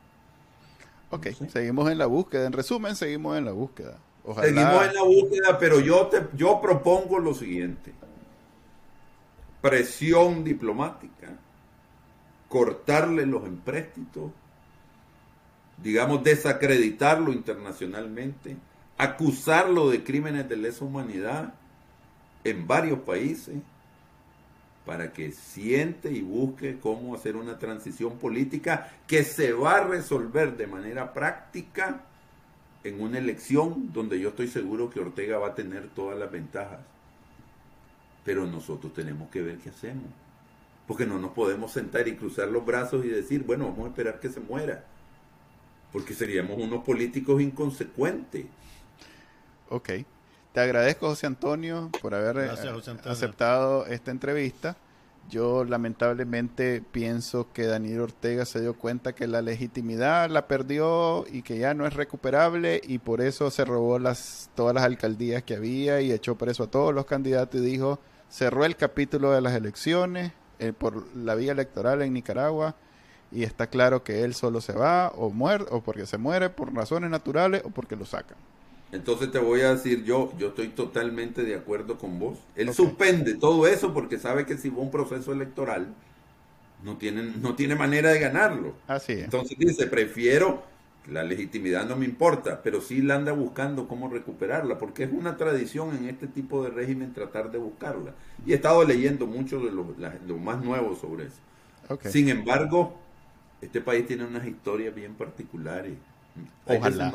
Ok, 1.13 1.27
seguimos 1.47 1.91
en 1.91 1.99
la 1.99 2.07
búsqueda. 2.07 2.47
En 2.47 2.53
resumen, 2.53 2.95
seguimos 2.95 3.37
en 3.37 3.45
la 3.45 3.51
búsqueda. 3.51 3.99
Seguimos 4.41 4.87
en 4.87 4.95
la 4.95 5.03
búsqueda, 5.03 5.59
pero 5.59 5.79
yo, 5.79 6.07
te, 6.07 6.25
yo 6.35 6.59
propongo 6.59 7.19
lo 7.19 7.35
siguiente. 7.35 7.93
Presión 9.61 10.43
diplomática, 10.43 11.37
cortarle 12.49 13.27
los 13.27 13.45
empréstitos, 13.45 14.31
digamos, 15.77 16.23
desacreditarlo 16.23 17.31
internacionalmente, 17.31 18.57
acusarlo 18.97 19.91
de 19.91 20.03
crímenes 20.03 20.49
de 20.49 20.57
lesa 20.57 20.83
humanidad 20.83 21.53
en 22.43 22.65
varios 22.65 22.99
países, 23.01 23.55
para 24.85 25.13
que 25.13 25.31
siente 25.31 26.11
y 26.11 26.21
busque 26.21 26.79
cómo 26.79 27.15
hacer 27.15 27.35
una 27.35 27.57
transición 27.57 28.17
política 28.17 28.91
que 29.07 29.23
se 29.23 29.53
va 29.53 29.77
a 29.77 29.87
resolver 29.87 30.57
de 30.57 30.67
manera 30.67 31.13
práctica 31.13 32.03
en 32.83 33.01
una 33.01 33.17
elección 33.17 33.93
donde 33.93 34.19
yo 34.19 34.29
estoy 34.29 34.47
seguro 34.47 34.89
que 34.89 34.99
Ortega 34.99 35.37
va 35.37 35.49
a 35.49 35.55
tener 35.55 35.87
todas 35.89 36.19
las 36.19 36.29
ventajas. 36.29 36.79
Pero 38.25 38.45
nosotros 38.45 38.93
tenemos 38.93 39.29
que 39.29 39.41
ver 39.41 39.57
qué 39.57 39.69
hacemos. 39.69 40.05
Porque 40.85 41.05
no 41.05 41.17
nos 41.17 41.31
podemos 41.31 41.71
sentar 41.71 42.07
y 42.09 42.15
cruzar 42.15 42.49
los 42.49 42.65
brazos 42.65 43.05
y 43.05 43.07
decir, 43.07 43.43
bueno, 43.43 43.65
vamos 43.69 43.85
a 43.85 43.89
esperar 43.89 44.19
que 44.19 44.29
se 44.29 44.41
muera. 44.41 44.83
Porque 45.93 46.13
seríamos 46.13 46.57
unos 46.57 46.83
políticos 46.83 47.41
inconsecuentes. 47.41 48.45
Ok. 49.69 49.89
Te 50.53 50.59
agradezco, 50.59 51.07
José 51.07 51.25
Antonio, 51.25 51.89
por 51.99 52.13
haber 52.13 52.37
eh, 52.37 52.51
aceptado 53.05 53.87
esta 53.87 54.11
entrevista. 54.11 54.77
Yo 55.27 55.63
lamentablemente 55.63 56.83
pienso 56.91 57.51
que 57.51 57.65
Daniel 57.65 58.01
Ortega 58.01 58.45
se 58.45 58.61
dio 58.61 58.75
cuenta 58.75 59.15
que 59.15 59.25
la 59.25 59.41
legitimidad 59.41 60.29
la 60.29 60.47
perdió 60.47 61.25
y 61.31 61.41
que 61.41 61.57
ya 61.57 61.73
no 61.73 61.87
es 61.87 61.95
recuperable 61.95 62.81
y 62.83 62.99
por 62.99 63.21
eso 63.21 63.49
se 63.49 63.65
robó 63.65 63.97
las, 63.97 64.51
todas 64.53 64.75
las 64.75 64.83
alcaldías 64.83 65.41
que 65.41 65.55
había 65.55 66.01
y 66.01 66.11
echó 66.11 66.35
preso 66.35 66.63
a 66.63 66.67
todos 66.67 66.93
los 66.93 67.05
candidatos 67.05 67.59
y 67.59 67.63
dijo, 67.63 67.99
cerró 68.29 68.63
el 68.63 68.75
capítulo 68.75 69.31
de 69.31 69.41
las 69.41 69.53
elecciones 69.55 70.33
eh, 70.59 70.71
por 70.71 71.07
la 71.15 71.33
vía 71.33 71.53
electoral 71.53 72.03
en 72.03 72.13
Nicaragua 72.13 72.75
y 73.31 73.43
está 73.43 73.67
claro 73.67 74.03
que 74.03 74.23
él 74.23 74.35
solo 74.35 74.61
se 74.61 74.73
va 74.73 75.07
o 75.15 75.31
muere 75.31 75.65
o 75.71 75.81
porque 75.81 76.05
se 76.05 76.19
muere 76.19 76.51
por 76.51 76.71
razones 76.75 77.09
naturales 77.09 77.63
o 77.65 77.71
porque 77.71 77.95
lo 77.95 78.05
sacan. 78.05 78.37
Entonces 78.93 79.31
te 79.31 79.39
voy 79.39 79.61
a 79.61 79.73
decir 79.73 80.03
yo, 80.03 80.31
yo 80.37 80.49
estoy 80.49 80.67
totalmente 80.67 81.43
de 81.43 81.55
acuerdo 81.55 81.97
con 81.97 82.19
vos. 82.19 82.37
Él 82.55 82.71
suspende 82.75 83.33
todo 83.33 83.67
eso 83.67 83.91
porque 83.91 84.19
sabe 84.19 84.45
que 84.45 84.55
si 84.55 84.69
va 84.69 84.77
un 84.77 84.91
proceso 84.91 85.33
electoral, 85.33 85.87
no 86.83 86.97
tiene, 86.97 87.23
no 87.23 87.55
tiene 87.55 87.73
manera 87.73 88.11
de 88.11 88.19
ganarlo. 88.19 88.75
Así 88.87 89.13
es. 89.13 89.23
Entonces 89.23 89.57
dice, 89.57 89.87
prefiero, 89.87 90.61
la 91.09 91.23
legitimidad 91.23 91.87
no 91.87 91.95
me 91.95 92.05
importa, 92.05 92.61
pero 92.61 92.81
sí 92.81 93.01
la 93.01 93.15
anda 93.15 93.31
buscando 93.31 93.87
cómo 93.87 94.09
recuperarla, 94.09 94.77
porque 94.77 95.05
es 95.05 95.11
una 95.11 95.37
tradición 95.37 95.97
en 95.97 96.07
este 96.07 96.27
tipo 96.27 96.63
de 96.63 96.69
régimen 96.69 97.13
tratar 97.13 97.51
de 97.51 97.57
buscarla. 97.57 98.13
Y 98.45 98.51
he 98.51 98.55
estado 98.55 98.83
leyendo 98.85 99.25
mucho 99.25 99.59
de 99.59 99.71
lo, 99.71 100.37
más 100.37 100.63
nuevo 100.63 100.95
sobre 100.95 101.25
eso. 101.25 102.09
Sin 102.11 102.29
embargo, 102.29 102.95
este 103.59 103.81
país 103.81 104.05
tiene 104.05 104.23
unas 104.23 104.45
historias 104.45 104.93
bien 104.93 105.15
particulares. 105.15 105.93
Ojalá. 106.67 107.11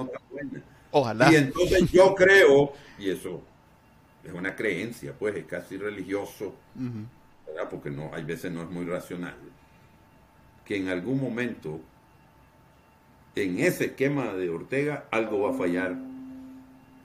Y 1.31 1.37
entonces 1.37 1.91
yo 1.91 2.15
creo, 2.15 2.73
y 2.99 3.11
eso 3.11 3.43
es 4.25 4.33
una 4.33 4.55
creencia, 4.57 5.13
pues 5.19 5.37
es 5.37 5.45
casi 5.45 5.77
religioso, 5.77 6.55
porque 7.71 7.91
no, 7.91 8.11
hay 8.15 8.25
veces 8.25 8.53
no 8.53 8.63
es 8.63 8.71
muy 8.71 8.85
racional, 8.85 9.37
que 10.65 10.77
en 10.77 10.89
algún 10.89 11.21
momento 11.21 11.81
en 13.43 13.59
ese 13.59 13.87
esquema 13.87 14.33
de 14.33 14.51
Ortega 14.51 15.05
algo 15.11 15.41
va 15.43 15.51
a 15.51 15.59
fallar. 15.59 15.97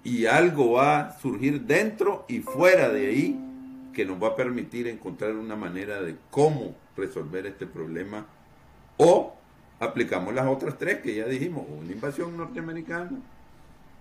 Y 0.05 0.25
algo 0.25 0.73
va 0.73 0.99
a 0.99 1.19
surgir 1.19 1.61
dentro 1.61 2.25
y 2.27 2.39
fuera 2.39 2.89
de 2.89 3.07
ahí 3.07 3.39
que 3.93 4.05
nos 4.05 4.21
va 4.21 4.29
a 4.29 4.35
permitir 4.35 4.87
encontrar 4.87 5.35
una 5.35 5.55
manera 5.55 6.01
de 6.01 6.17
cómo 6.29 6.75
resolver 6.97 7.45
este 7.45 7.65
problema. 7.67 8.25
O 8.97 9.33
aplicamos 9.79 10.33
las 10.33 10.47
otras 10.47 10.77
tres 10.77 10.99
que 10.99 11.15
ya 11.15 11.25
dijimos, 11.25 11.65
una 11.69 11.91
invasión 11.91 12.35
norteamericana, 12.35 13.11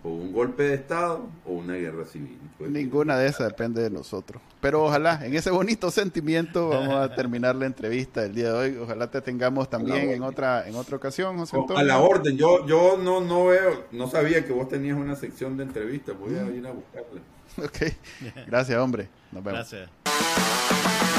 o 0.05 0.09
un 0.09 0.33
golpe 0.33 0.65
de 0.65 0.75
Estado 0.75 1.29
o 1.47 1.53
una 1.53 1.75
guerra 1.75 2.05
civil. 2.05 2.39
Pues, 2.59 2.71
Ninguna 2.71 3.17
de 3.17 3.29
esas 3.29 3.49
depende 3.49 3.83
de 3.83 3.91
nosotros. 3.91 4.43
Pero 4.61 4.85
ojalá, 4.85 5.25
en 5.25 5.35
ese 5.35 5.51
bonito 5.51 5.91
sentimiento, 5.91 6.69
vamos 6.69 6.95
a 6.95 7.15
terminar 7.15 7.55
la 7.57 7.67
entrevista 7.67 8.23
del 8.23 8.35
día 8.35 8.53
de 8.53 8.59
hoy. 8.59 8.77
Ojalá 8.77 9.11
te 9.11 9.21
tengamos 9.21 9.69
también 9.69 10.11
en 10.11 10.23
otra 10.23 10.69
en 10.69 10.75
otra 10.77 10.97
ocasión, 10.97 11.37
José 11.39 11.57
Antonio. 11.57 11.81
A 11.81 11.85
la 11.85 11.99
orden, 11.99 12.37
yo 12.37 12.67
yo 12.67 12.99
no 13.03 13.21
no 13.21 13.47
veo, 13.47 13.85
no 13.93 14.09
sabía 14.09 14.45
que 14.45 14.53
vos 14.53 14.69
tenías 14.69 14.97
una 14.97 15.17
sección 15.17 15.57
de 15.57 15.65
entrevistas, 15.65 16.19
voy 16.19 16.35
a 16.35 16.45
ir 16.45 16.67
a 16.67 16.73
buscarla. 16.73 17.21
Ok, 17.59 17.83
gracias 18.47 18.79
hombre, 18.79 19.11
nos 19.31 19.45
vemos. 19.45 19.71
Gracias. 19.71 21.12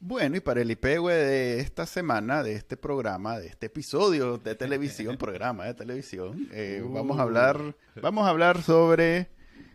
Bueno, 0.00 0.36
y 0.36 0.40
para 0.40 0.60
el 0.60 0.70
IPEGUE 0.70 1.12
de 1.12 1.60
esta 1.60 1.84
semana, 1.84 2.44
de 2.44 2.52
este 2.52 2.76
programa, 2.76 3.38
de 3.38 3.48
este 3.48 3.66
episodio 3.66 4.38
de 4.38 4.54
televisión, 4.54 5.16
programa 5.18 5.64
de 5.64 5.74
televisión, 5.74 6.48
eh, 6.52 6.84
vamos 6.84 7.18
a 7.18 7.22
hablar, 7.22 7.74
vamos 8.00 8.24
a 8.24 8.30
hablar 8.30 8.62
sobre 8.62 9.28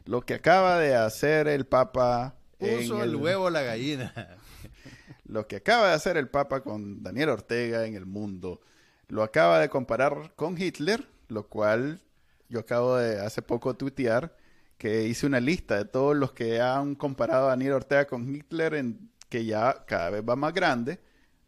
lo 0.06 0.22
que 0.22 0.36
acaba 0.36 0.80
de 0.80 0.96
hacer 0.96 1.50
el 1.50 1.66
Papa 1.66 2.36
puso 2.58 3.04
el, 3.04 3.18
huevo 3.18 3.50
la 3.50 3.64
gallina. 3.64 4.14
lo 5.26 5.46
que 5.46 5.58
acaba 5.58 5.90
de 5.90 5.94
hacer 5.94 6.16
el 6.16 6.30
Papa 6.30 6.62
con 6.62 7.04
Daniel 7.04 7.30
Ortega 7.30 7.86
en 7.86 7.96
el 7.96 8.06
mundo, 8.06 8.62
lo 9.10 9.24
acaba 9.24 9.60
de 9.60 9.68
comparar 9.68 10.34
con 10.38 10.58
Hitler, 10.58 11.06
lo 11.28 11.50
cual 11.50 12.00
yo 12.48 12.62
acabo 12.62 12.96
de 12.96 13.20
hace 13.20 13.42
poco 13.42 13.74
tuitear 13.74 14.34
que 14.78 15.06
hice 15.06 15.26
una 15.26 15.40
lista 15.40 15.78
de 15.78 15.86
todos 15.86 16.16
los 16.16 16.34
que 16.34 16.60
han 16.60 16.96
comparado 16.96 17.46
a 17.46 17.50
Daniel 17.50 17.74
Ortega 17.74 18.06
con 18.06 18.34
Hitler, 18.34 18.74
en, 18.74 19.12
que 19.34 19.44
ya 19.44 19.84
cada 19.88 20.12
vez 20.12 20.22
va 20.22 20.36
más 20.36 20.54
grande. 20.54 21.00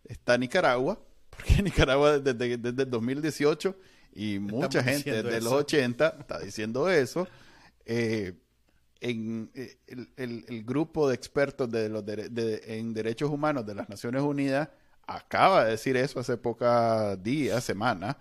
Está 0.03 0.39
Nicaragua, 0.39 0.99
porque 1.29 1.61
Nicaragua 1.61 2.17
desde, 2.17 2.57
desde 2.57 2.81
el 2.81 2.89
2018 2.89 3.75
y 4.15 4.39
mucha 4.39 4.81
gente 4.81 5.21
desde 5.21 5.39
los 5.41 5.53
80 5.53 6.15
está 6.19 6.39
diciendo 6.39 6.89
eso. 6.89 7.27
Eh, 7.85 8.33
en 9.01 9.51
eh, 9.53 9.77
el, 10.17 10.63
grupo 10.63 11.07
de 11.07 11.13
expertos 11.13 11.69
de 11.69 11.89
los 11.89 12.03
en 12.07 12.91
derechos 12.95 13.29
humanos 13.29 13.67
de 13.67 13.75
las 13.75 13.87
Naciones 13.87 14.23
Unidas 14.23 14.67
acaba 15.05 15.65
de 15.65 15.71
decir 15.71 15.95
eso 15.95 16.19
hace 16.19 16.37
pocos 16.37 17.21
días, 17.21 17.63
semanas, 17.63 18.15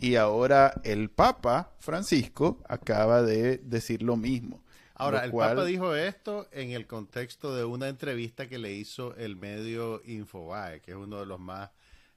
y 0.00 0.14
ahora 0.14 0.72
el 0.84 1.10
Papa 1.10 1.72
Francisco 1.80 2.62
acaba 2.68 3.22
de 3.22 3.58
decir 3.58 4.02
lo 4.02 4.16
mismo. 4.16 4.62
Ahora, 4.94 5.24
el 5.24 5.32
Papa 5.32 5.64
dijo 5.64 5.94
esto 5.94 6.48
en 6.52 6.70
el 6.70 6.86
contexto 6.86 7.54
de 7.54 7.64
una 7.64 7.88
entrevista 7.88 8.48
que 8.48 8.58
le 8.58 8.72
hizo 8.72 9.16
el 9.16 9.36
medio 9.36 10.00
Infobae, 10.04 10.80
que 10.80 10.92
es 10.92 10.96
uno 10.96 11.18
de 11.18 11.26
los 11.26 11.40
más 11.40 11.70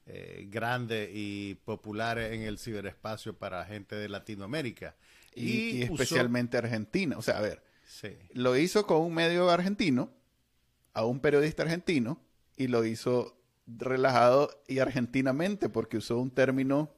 eh, 0.06 0.46
grandes 0.48 1.10
y 1.12 1.56
populares 1.64 2.32
en 2.32 2.42
el 2.42 2.58
ciberespacio 2.58 3.36
para 3.36 3.64
gente 3.64 3.96
de 3.96 4.08
Latinoamérica. 4.08 4.94
Y, 5.34 5.82
especialmente 5.82 6.56
Argentina. 6.56 7.18
O 7.18 7.22
sea, 7.22 7.38
a 7.38 7.40
ver, 7.40 7.62
lo 8.32 8.56
hizo 8.56 8.86
con 8.86 9.02
un 9.02 9.14
medio 9.14 9.50
argentino, 9.50 10.10
a 10.94 11.04
un 11.04 11.20
periodista 11.20 11.64
argentino, 11.64 12.20
y 12.56 12.68
lo 12.68 12.84
hizo 12.84 13.38
relajado 13.66 14.50
y 14.66 14.78
argentinamente, 14.78 15.68
porque 15.68 15.96
usó 15.96 16.18
un 16.18 16.30
término 16.30 16.92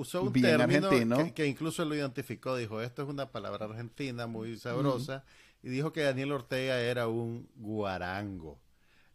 usó 0.00 0.22
un 0.22 0.32
término 0.32 0.90
que, 1.34 1.46
incluso 1.46 1.84
lo 1.84 1.94
identificó, 1.94 2.56
dijo, 2.56 2.80
esto 2.80 3.02
es 3.02 3.08
una 3.08 3.30
palabra 3.30 3.66
argentina 3.66 4.26
muy 4.26 4.56
sabrosa, 4.56 5.24
y 5.62 5.68
dijo 5.68 5.92
que 5.92 6.02
Daniel 6.02 6.32
Ortega 6.32 6.80
era 6.80 7.08
un 7.08 7.48
guarango. 7.56 8.58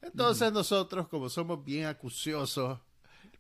Entonces 0.02 0.52
nosotros, 0.54 1.08
como 1.08 1.30
somos 1.30 1.64
bien 1.64 1.86
acuciosos 1.86 2.80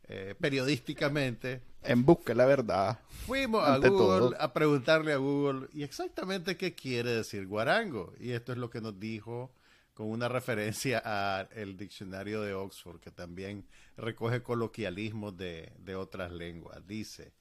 eh, 0.07 0.35
periodísticamente, 0.39 1.61
en 1.83 2.03
busca 2.03 2.33
de 2.33 2.35
la 2.35 2.45
verdad. 2.45 2.99
Fuimos 3.27 3.63
a 3.63 3.77
Google 3.77 4.35
a 4.39 4.53
preguntarle 4.53 5.13
a 5.13 5.17
Google, 5.17 5.67
¿y 5.73 5.83
exactamente 5.83 6.57
qué 6.57 6.73
quiere 6.73 7.11
decir 7.11 7.45
guarango? 7.45 8.13
Y 8.19 8.31
esto 8.31 8.51
es 8.51 8.57
lo 8.57 8.69
que 8.69 8.81
nos 8.81 8.99
dijo 8.99 9.51
con 9.95 10.09
una 10.09 10.27
referencia 10.27 10.99
al 10.99 11.77
diccionario 11.77 12.41
de 12.41 12.53
Oxford, 12.53 12.99
que 12.99 13.11
también 13.11 13.65
recoge 13.95 14.43
coloquialismos 14.43 15.37
de, 15.37 15.95
otras 15.97 16.33
lenguas. 16.33 16.85
Dice, 16.85 17.31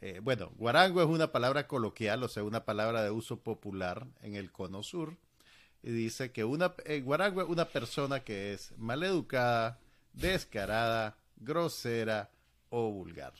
eh, 0.00 0.20
bueno, 0.22 0.52
guarango 0.56 1.02
es 1.02 1.08
una 1.08 1.32
palabra 1.32 1.66
coloquial, 1.66 2.22
o 2.22 2.28
sea, 2.28 2.44
una 2.44 2.64
palabra 2.64 3.02
de 3.02 3.10
uso 3.10 3.40
popular 3.40 4.06
en 4.22 4.36
el 4.36 4.52
cono 4.52 4.84
sur. 4.84 5.16
Y 5.82 5.90
dice 5.90 6.30
que 6.30 6.44
una, 6.44 6.72
eh, 6.84 7.00
guarango 7.00 7.42
es 7.42 7.48
una 7.48 7.64
persona 7.64 8.20
que 8.20 8.52
es 8.52 8.72
maleducada, 8.78 9.80
descarada, 10.12 11.18
grosera 11.36 12.30
o 12.70 12.92
vulgar. 12.92 13.34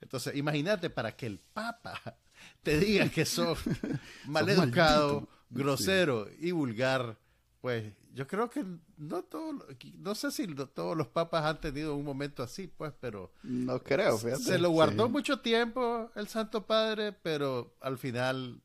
Entonces, 0.00 0.34
imagínate 0.36 0.88
para 0.88 1.14
que 1.14 1.26
el 1.26 1.38
Papa 1.38 2.00
te 2.62 2.78
diga 2.78 3.10
que 3.10 3.26
sos 3.26 3.58
maleducado, 4.24 5.28
grosero 5.50 6.28
y 6.38 6.52
vulgar 6.52 7.18
pues 7.60 7.92
yo 8.14 8.26
creo 8.26 8.48
que 8.48 8.64
no 8.96 9.22
todo, 9.22 9.66
no 9.98 10.14
sé 10.14 10.30
si 10.30 10.46
todos 10.46 10.96
los 10.96 11.08
papas 11.08 11.44
han 11.44 11.60
tenido 11.60 11.94
un 11.94 12.04
momento 12.04 12.42
así, 12.42 12.66
pues, 12.66 12.92
pero 13.00 13.32
no 13.42 13.82
creo. 13.82 14.18
Se 14.18 14.58
lo 14.58 14.70
guardó 14.70 15.08
mucho 15.08 15.40
tiempo 15.40 16.10
el 16.16 16.26
Santo 16.28 16.66
Padre, 16.66 17.12
pero 17.12 17.76
al 17.80 17.98
final, 17.98 18.60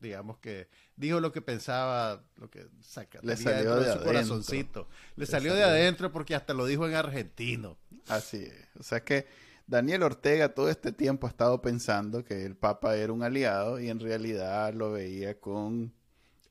digamos 0.00 0.38
que 0.38 0.68
dijo 0.96 1.18
lo 1.20 1.32
que 1.32 1.40
pensaba, 1.40 2.24
lo 2.36 2.50
que 2.50 2.68
saca, 2.80 3.20
le 3.22 3.36
salió 3.36 3.76
de, 3.76 3.92
su 3.92 4.02
corazoncito, 4.02 4.88
le, 5.16 5.26
salió, 5.26 5.54
de 5.54 5.64
adentro 5.64 6.12
porque 6.12 6.34
hasta 6.34 6.52
lo 6.52 6.66
dijo 6.66 6.86
en 6.86 6.94
argentino. 6.94 7.78
Así 8.06 8.44
es, 8.44 8.68
o 8.78 8.82
sea 8.82 9.02
que 9.02 9.26
Daniel 9.66 10.02
Ortega 10.02 10.50
todo 10.50 10.68
este 10.68 10.92
tiempo 10.92 11.26
ha 11.26 11.30
estado 11.30 11.60
pensando 11.62 12.22
que 12.22 12.44
el 12.44 12.54
Papa 12.54 12.96
era 12.96 13.12
un 13.12 13.22
aliado 13.22 13.80
y 13.80 13.88
en 13.88 13.98
realidad 13.98 14.74
lo 14.74 14.92
veía 14.92 15.40
con 15.40 15.92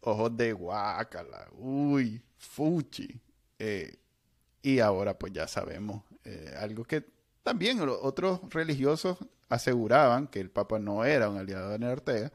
ojos 0.06 0.36
de 0.38 0.54
guácala, 0.54 1.48
uy, 1.58 2.22
fuchi. 2.38 3.20
Eh, 3.60 3.98
y 4.62 4.80
ahora 4.80 5.18
pues 5.18 5.34
ya 5.34 5.48
sabemos 5.48 6.04
eh, 6.24 6.54
algo 6.58 6.84
que 6.84 7.06
también 7.44 7.80
otros 7.80 8.42
religiosos 8.50 9.18
aseguraban 9.50 10.28
que 10.28 10.40
el 10.40 10.50
Papa 10.50 10.80
no 10.80 11.06
era 11.06 11.30
un 11.30 11.38
aliado 11.38 11.78
de 11.78 11.88
Ortega. 11.88 12.32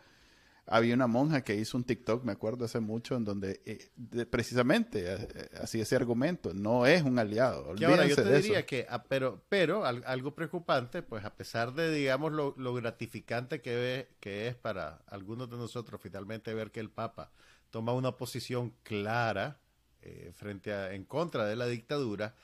Había 0.67 0.95
una 0.95 1.09
monja 1.09 1.43
que 1.43 1.57
hizo 1.57 1.77
un 1.77 1.83
TikTok, 1.83 2.23
me 2.23 2.31
acuerdo 2.31 2.65
hace 2.65 2.79
mucho, 2.79 3.17
en 3.17 3.25
donde 3.25 3.61
eh, 3.67 4.27
precisamente 4.27 5.51
hacía 5.61 5.83
ese 5.83 5.97
argumento, 5.97 6.55
no 6.55 6.87
es 6.87 7.03
un 7.03 7.19
aliado. 7.19 7.75
Que 7.75 7.87
ahora 7.87 8.07
yo 8.07 8.15
te 8.15 8.41
diría 8.41 8.65
que, 8.65 8.87
ah, 8.89 9.03
pero, 9.03 9.43
pero 9.49 9.85
algo 9.85 10.37
preocupante, 10.37 11.03
pues 11.03 11.25
a 11.25 11.35
pesar 11.35 11.75
de, 11.75 11.93
digamos, 11.93 12.31
lo, 12.31 12.75
gratificante 12.75 13.61
que, 13.61 14.11
que 14.21 14.47
es 14.47 14.55
para 14.55 15.03
algunos 15.09 15.51
de 15.51 15.57
nosotros 15.57 16.01
finalmente 16.01 16.55
ver 16.55 16.71
que 16.71 16.79
el 16.79 16.91
Papa 16.91 17.33
toma 17.71 17.93
una 17.93 18.17
posición 18.17 18.75
clara 18.83 19.61
eh, 20.03 20.33
frente 20.35 20.73
a, 20.73 20.93
en 20.95 21.05
contra 21.05 21.47
de 21.47 21.57
la 21.57 21.67
dictadura, 21.67 22.35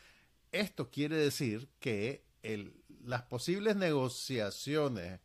esto 0.52 0.90
quiere 0.90 1.16
decir 1.16 1.68
que 1.80 2.24
el, 2.42 2.74
las 3.04 3.22
posibles 3.22 3.76
negociaciones 3.76 5.20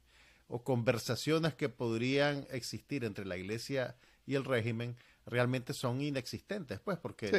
o 0.48 0.64
conversaciones 0.64 1.54
que 1.56 1.70
podrían 1.70 2.46
existir 2.52 3.04
entre 3.04 3.26
la 3.26 3.38
iglesia 3.38 3.96
y 4.26 4.36
el 4.36 4.46
régimen 4.46 4.96
realmente 5.26 5.74
son 5.74 6.02
inexistentes, 6.02 6.80
pues, 6.80 6.98
porque, 6.98 7.30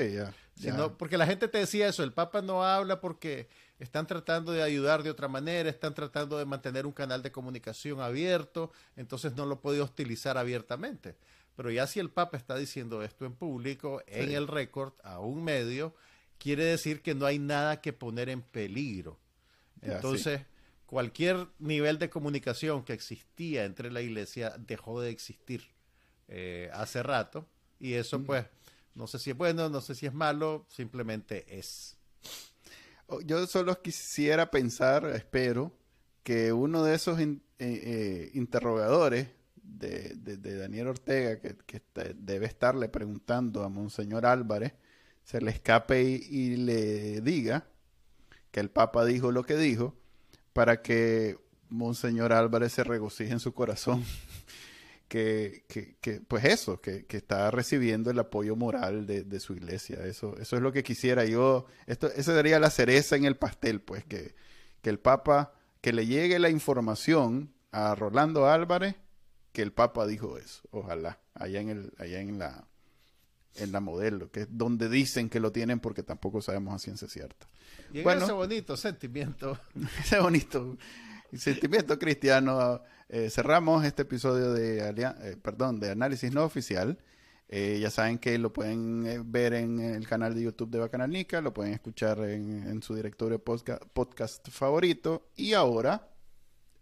porque 0.97 1.19
la 1.19 1.27
gente 1.27 1.49
te 1.49 1.59
decía 1.59 1.89
eso, 1.89 2.05
el 2.05 2.13
Papa 2.13 2.41
no 2.41 2.65
habla 2.65 3.01
porque 3.01 3.49
están 3.79 4.07
tratando 4.07 4.53
de 4.53 4.63
ayudar 4.63 5.03
de 5.03 5.11
otra 5.11 5.29
manera, 5.29 5.69
están 5.69 5.95
tratando 5.95 6.39
de 6.39 6.45
mantener 6.45 6.87
un 6.87 6.93
canal 6.93 7.23
de 7.23 7.33
comunicación 7.33 8.01
abierto, 8.01 8.73
entonces 8.97 9.35
no 9.35 9.47
lo 9.47 9.61
puede 9.61 9.81
hostilizar 9.81 10.39
abiertamente. 10.39 11.17
Pero 11.57 11.71
ya 11.71 11.87
si 11.87 12.01
el 12.01 12.11
Papa 12.11 12.37
está 12.37 12.57
diciendo 12.57 13.03
esto 13.03 13.27
en 13.27 13.35
público, 13.35 14.03
en 14.07 14.33
el 14.33 14.49
récord, 14.49 14.95
a 15.03 15.21
un 15.21 15.45
medio, 15.45 15.95
quiere 16.39 16.65
decir 16.65 17.03
que 17.03 17.15
no 17.15 17.27
hay 17.27 17.39
nada 17.39 17.81
que 17.81 17.93
poner 17.93 18.29
en 18.29 18.43
peligro. 18.43 19.19
Entonces, 19.83 20.41
cualquier 20.87 21.49
nivel 21.59 21.99
de 21.99 22.11
comunicación 22.11 22.85
que 22.85 22.93
existía 22.93 23.65
entre 23.65 23.91
la 23.91 24.01
iglesia 24.01 24.55
dejó 24.59 25.01
de 25.01 25.11
existir 25.11 25.69
eh, 26.29 26.71
hace 26.73 27.03
rato. 27.03 27.47
Y 27.79 27.95
eso, 27.95 28.19
mm. 28.19 28.25
pues, 28.25 28.47
no 28.95 29.07
sé 29.07 29.19
si 29.19 29.31
es 29.31 29.37
bueno, 29.37 29.69
no 29.69 29.81
sé 29.81 29.95
si 29.95 30.07
es 30.07 30.15
malo, 30.15 30.67
simplemente 30.69 31.59
es. 31.59 31.97
Oh, 33.07 33.21
yo 33.21 33.47
solo 33.47 33.81
quisiera 33.83 34.51
pensar, 34.51 35.05
espero, 35.07 35.73
que 36.23 36.53
uno 36.53 36.85
de 36.85 36.95
esos 36.95 37.19
eh, 37.19 37.39
eh, 37.59 38.31
interrogadores 38.35 39.29
de, 39.63 40.15
de, 40.17 40.57
Daniel 40.57 40.89
Ortega, 40.89 41.39
que, 41.41 41.83
debe 42.17 42.47
estarle 42.47 42.89
preguntando 42.89 43.63
a 43.63 43.69
Monseñor 43.69 44.27
Álvarez, 44.27 44.73
se 45.25 45.41
le 45.41 45.51
escape 45.51 46.03
y, 46.03 46.57
le 46.57 47.21
diga 47.21 47.67
que 48.51 48.61
el 48.61 48.71
Papa 48.71 49.05
dijo 49.05 49.31
lo 49.31 49.45
que 49.45 49.57
dijo, 49.57 49.95
para 50.53 50.83
que 50.83 51.39
Monseñor 51.69 52.33
Álvarez 52.33 52.73
se 52.73 52.85
regocije 52.85 53.33
en 53.33 53.41
su 53.41 53.55
corazón. 53.55 54.05
Que, 55.09 55.67
que, 55.69 56.23
pues 56.27 56.43
eso, 56.47 56.81
que, 56.81 57.05
que, 57.05 57.19
está 57.19 57.51
recibiendo 57.51 58.11
el 58.11 58.19
apoyo 58.19 58.57
moral 58.57 59.07
de, 59.07 59.25
de, 59.25 59.41
su 59.41 59.53
iglesia. 59.53 59.99
Eso, 60.07 60.39
eso 60.39 60.57
es 60.57 60.63
lo 60.63 60.73
que 60.73 60.83
quisiera 60.83 61.27
yo. 61.27 61.67
Esto, 61.87 62.07
esa 62.07 62.35
sería 62.35 62.59
la 62.59 62.71
cereza 62.71 63.15
en 63.17 63.27
el 63.27 63.37
pastel, 63.37 63.83
pues, 63.83 64.07
que, 64.07 64.35
que 64.81 64.89
el 64.89 64.99
Papa, 64.99 65.53
que 65.83 65.93
le 65.93 66.07
llegue 66.07 66.39
la 66.39 66.49
información 66.49 67.53
a 67.73 67.95
Rolando 67.95 68.47
Álvarez 68.49 68.95
que 69.53 69.63
el 69.63 69.73
Papa 69.73 70.07
dijo 70.07 70.39
eso, 70.39 70.63
ojalá, 70.71 71.21
allá 71.35 71.61
en 71.61 71.69
el, 71.69 71.93
allá 71.99 72.21
en 72.21 72.39
la 72.39 72.69
en 73.57 73.73
la 73.73 73.81
modelo, 73.81 74.31
que 74.31 74.43
es 74.43 74.49
donde 74.51 74.89
dicen 74.89 75.29
que 75.29 75.41
lo 75.41 75.53
tienen 75.53 75.81
porque 75.81 76.03
tampoco 76.03 76.41
sabemos 76.41 76.75
a 76.75 76.79
ciencia 76.79 77.09
cierta. 77.09 77.47
Y 77.93 78.03
bueno, 78.03 78.25
ese 78.25 78.33
bonito 78.33 78.77
sentimiento. 78.77 79.59
ese 80.01 80.19
bonito 80.21 80.79
sentimiento 81.35 81.99
cristiano, 81.99 82.83
eh, 83.09 83.31
cerramos 83.31 83.85
este 83.85 84.03
episodio 84.03 84.53
de, 84.53 84.89
eh, 84.89 85.37
perdón, 85.43 85.81
de 85.81 85.91
análisis 85.91 86.33
no 86.33 86.45
oficial. 86.45 86.99
Eh, 87.49 87.79
ya 87.81 87.91
saben 87.91 88.19
que 88.19 88.39
lo 88.39 88.53
pueden 88.53 89.31
ver 89.31 89.53
en 89.53 89.79
el 89.79 90.09
canal 90.09 90.35
de 90.35 90.43
YouTube 90.43 90.71
de 90.71 90.79
Bacananica, 90.79 91.43
lo 91.43 91.53
pueden 91.53 91.75
escuchar 91.75 92.19
en, 92.21 92.67
en 92.67 92.83
su 92.83 92.95
directorio 92.95 93.39
podcast, 93.45 93.83
podcast 93.93 94.49
favorito 94.49 95.29
y 95.37 95.53
ahora 95.53 96.09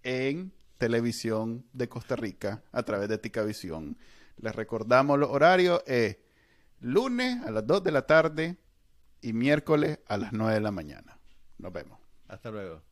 en 0.05 0.53
Televisión 0.81 1.67
de 1.75 1.91
Costa 1.91 2.17
Rica 2.17 2.63
a 2.73 2.83
través 2.83 3.11
de 3.11 3.19
Ticavisión. 3.19 3.99
Les 4.39 4.57
recordamos 4.57 5.19
los 5.19 5.29
horarios, 5.29 5.83
eh, 5.87 6.25
lunes 6.81 7.45
a 7.45 7.51
las 7.51 7.67
2 7.67 7.85
de 7.85 7.93
la 7.93 8.07
tarde 8.07 8.57
y 9.21 9.35
miércoles 9.35 9.99
a 10.09 10.17
las 10.17 10.33
9 10.33 10.55
de 10.55 10.61
la 10.61 10.71
mañana. 10.71 11.19
Nos 11.59 11.71
vemos. 11.71 11.99
Hasta 12.29 12.51
luego. 12.51 12.83